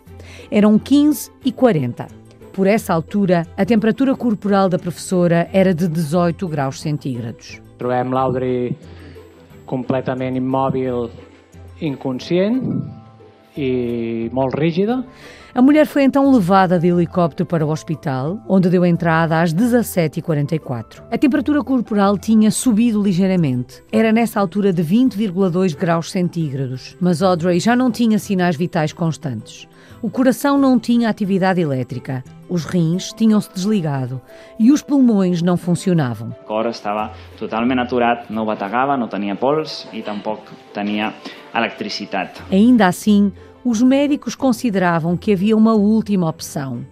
Eram 0.51 0.79
15 0.79 1.31
e 1.45 1.51
40. 1.51 2.07
Por 2.51 2.65
essa 2.65 2.93
altura, 2.93 3.45
a 3.55 3.63
temperatura 3.63 4.15
corporal 4.15 4.67
da 4.67 4.79
professora 4.79 5.47
era 5.53 5.73
de 5.73 5.87
18 5.87 6.47
graus 6.47 6.81
centígrados. 6.81 7.61
Trobem 7.77 8.11
l'Audrey 8.11 8.75
completament 9.65 10.35
immòbil, 10.35 11.09
inconscient 11.79 12.63
e 13.55 14.29
molt 14.33 14.57
rígida. 14.57 15.05
A 15.53 15.61
mulher 15.61 15.85
foi 15.85 16.03
então 16.03 16.31
levada 16.31 16.79
de 16.79 16.87
helicóptero 16.87 17.45
para 17.45 17.65
o 17.65 17.69
hospital, 17.69 18.39
onde 18.47 18.69
deu 18.69 18.85
entrada 18.85 19.41
às 19.41 19.53
17h44. 19.53 21.03
A 21.11 21.17
temperatura 21.17 21.63
corporal 21.63 22.17
tinha 22.17 22.51
subido 22.51 23.01
ligeiramente. 23.01 23.83
Era 23.91 24.11
nessa 24.11 24.39
altura 24.39 24.71
de 24.71 24.83
20,2 24.83 25.75
graus 25.75 26.11
centígrados, 26.11 26.95
mas 26.99 27.21
Audrey 27.21 27.59
já 27.59 27.75
não 27.75 27.91
tinha 27.91 28.19
sinais 28.19 28.55
vitais 28.55 28.93
constantes. 28.93 29.67
O 30.01 30.09
coração 30.09 30.57
não 30.57 30.79
tinha 30.79 31.09
atividade 31.09 31.59
elétrica, 31.59 32.23
os 32.47 32.63
rins 32.63 33.11
tinham-se 33.11 33.53
desligado 33.53 34.21
e 34.57 34.71
os 34.71 34.81
pulmões 34.81 35.41
não 35.41 35.57
funcionavam. 35.57 36.29
O 36.29 36.45
cor 36.45 36.67
estava 36.67 37.11
totalmente 37.37 37.79
aturado, 37.79 38.27
não 38.29 38.45
bategava, 38.45 38.95
não 38.95 39.09
tinha 39.09 39.35
pols 39.35 39.85
e 39.91 40.01
tampouco 40.01 40.53
tinha 40.73 41.13
eletricidade. 41.53 42.41
Ainda 42.49 42.87
assim, 42.87 43.29
os 43.65 43.81
médicos 43.81 44.35
consideravam 44.35 45.17
que 45.17 45.33
havia 45.33 45.57
uma 45.57 45.73
última 45.73 46.29
opção 46.29 46.85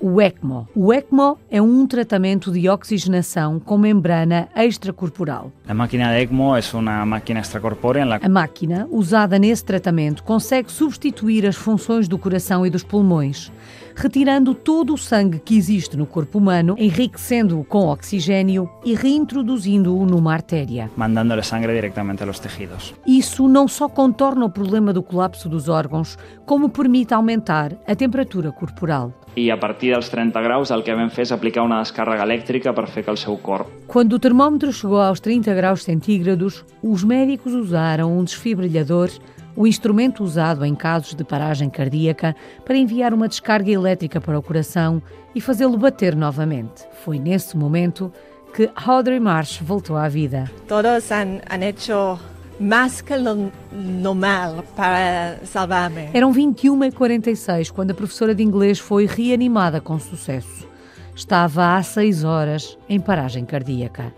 o 0.00 0.20
ECMO. 0.20 0.68
O 0.74 0.92
ECMO 0.92 1.38
é 1.50 1.60
um 1.60 1.86
tratamento 1.86 2.52
de 2.52 2.68
oxigenação 2.68 3.58
com 3.58 3.78
membrana 3.78 4.48
extracorporal. 4.54 5.50
A 5.66 5.74
máquina 5.74 6.12
de 6.12 6.22
ECMO 6.22 6.56
é 6.56 6.60
uma 6.74 7.06
máquina 7.06 7.40
extracorpórea. 7.40 8.04
A 8.22 8.28
máquina, 8.28 8.86
usada 8.90 9.38
nesse 9.38 9.64
tratamento, 9.64 10.22
consegue 10.22 10.70
substituir 10.70 11.46
as 11.46 11.56
funções 11.56 12.08
do 12.08 12.18
coração 12.18 12.66
e 12.66 12.70
dos 12.70 12.84
pulmões, 12.84 13.50
retirando 13.94 14.54
todo 14.54 14.94
o 14.94 14.98
sangue 14.98 15.38
que 15.38 15.56
existe 15.56 15.96
no 15.96 16.06
corpo 16.06 16.38
humano, 16.38 16.76
enriquecendo-o 16.78 17.64
com 17.64 17.86
oxigênio 17.86 18.68
e 18.84 18.94
reintroduzindo-o 18.94 20.04
numa 20.04 20.34
artéria. 20.34 20.90
Mandando 20.96 21.34
a 21.34 21.42
sangue 21.42 21.66
diretamente 21.68 22.22
aos 22.22 22.38
tecidos. 22.38 22.94
Isso 23.06 23.48
não 23.48 23.66
só 23.66 23.88
contorna 23.88 24.44
o 24.44 24.50
problema 24.50 24.92
do 24.92 25.02
colapso 25.02 25.48
dos 25.48 25.68
órgãos, 25.68 26.18
como 26.44 26.68
permite 26.68 27.14
aumentar 27.14 27.72
a 27.86 27.94
temperatura 27.94 28.52
corporal 28.52 29.12
e 29.36 29.50
a 29.50 29.56
partir 29.60 29.92
dels 29.92 30.08
30 30.08 30.40
graus 30.40 30.72
el 30.72 30.82
que 30.82 30.94
vam 30.96 31.10
fer 31.12 31.26
és 31.26 31.32
aplicar 31.34 31.62
una 31.62 31.82
descàrrega 31.84 32.24
elèctrica 32.24 32.72
per 32.72 32.88
fer 32.88 33.04
que 33.04 33.12
el 33.12 33.20
seu 33.20 33.36
cor... 33.36 33.66
Quando 33.86 34.16
o 34.16 34.18
termómetro 34.18 34.72
chegou 34.72 35.00
aos 35.00 35.20
30 35.20 35.52
graus 35.54 35.84
centígrados, 35.84 36.64
os 36.82 37.04
médicos 37.04 37.52
usaram 37.52 38.16
um 38.16 38.24
desfibrilhador, 38.24 39.10
o 39.54 39.66
instrumento 39.66 40.24
usado 40.24 40.64
em 40.64 40.74
casos 40.74 41.14
de 41.14 41.22
paragem 41.22 41.68
cardíaca, 41.68 42.34
para 42.64 42.76
enviar 42.76 43.12
uma 43.12 43.28
descarga 43.28 43.70
elétrica 43.70 44.20
para 44.20 44.38
o 44.38 44.42
coração 44.42 45.02
e 45.34 45.40
fazê-lo 45.40 45.76
bater 45.76 46.16
novamente. 46.16 46.84
Foi 47.04 47.18
nesse 47.18 47.56
momento 47.56 48.10
que 48.54 48.70
Audrey 48.74 49.20
Marsh 49.20 49.60
voltou 49.60 49.98
à 49.98 50.08
vida. 50.08 50.50
Todos 50.66 51.12
han, 51.12 51.40
han 51.50 51.62
hecho 51.62 52.18
lo 52.58 53.52
normal 53.72 54.64
para 54.74 55.38
salvar-me. 55.44 56.08
Eram 56.12 56.32
21 56.32 56.84
e 56.84 56.92
46 56.92 57.70
quando 57.70 57.90
a 57.90 57.94
professora 57.94 58.34
de 58.34 58.42
inglês 58.42 58.78
foi 58.78 59.06
reanimada 59.06 59.80
com 59.80 59.98
sucesso. 59.98 60.66
Estava 61.14 61.76
há 61.76 61.82
seis 61.82 62.24
horas 62.24 62.78
em 62.88 63.00
paragem 63.00 63.44
cardíaca. 63.44 64.12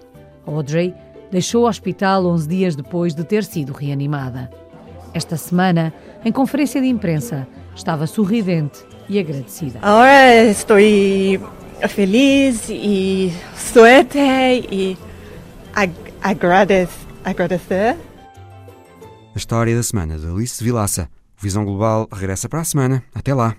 Audrey 0.46 0.94
deixou 1.30 1.64
o 1.64 1.68
hospital 1.68 2.26
11 2.26 2.48
dias 2.48 2.76
depois 2.76 3.14
de 3.14 3.24
ter 3.24 3.44
sido 3.44 3.72
reanimada. 3.72 4.50
Esta 5.14 5.36
semana, 5.36 5.92
em 6.24 6.32
conferência 6.32 6.80
de 6.80 6.86
imprensa, 6.86 7.46
estava 7.74 8.06
sorridente 8.06 8.84
e 9.08 9.18
agradecida. 9.18 9.78
Agora 9.80 10.44
estou 10.44 10.76
feliz 11.88 12.68
e 12.68 13.32
suerte 13.56 14.18
e 14.18 14.96
ag 15.74 15.92
agradecer 17.24 17.96
a 19.38 19.46
história 19.46 19.76
da 19.76 19.84
semana 19.84 20.18
de 20.18 20.26
Alice 20.26 20.62
Vilaça. 20.64 21.08
Visão 21.40 21.64
Global 21.64 22.08
regressa 22.12 22.48
para 22.48 22.60
a 22.60 22.64
semana. 22.64 23.04
Até 23.14 23.32
lá. 23.32 23.54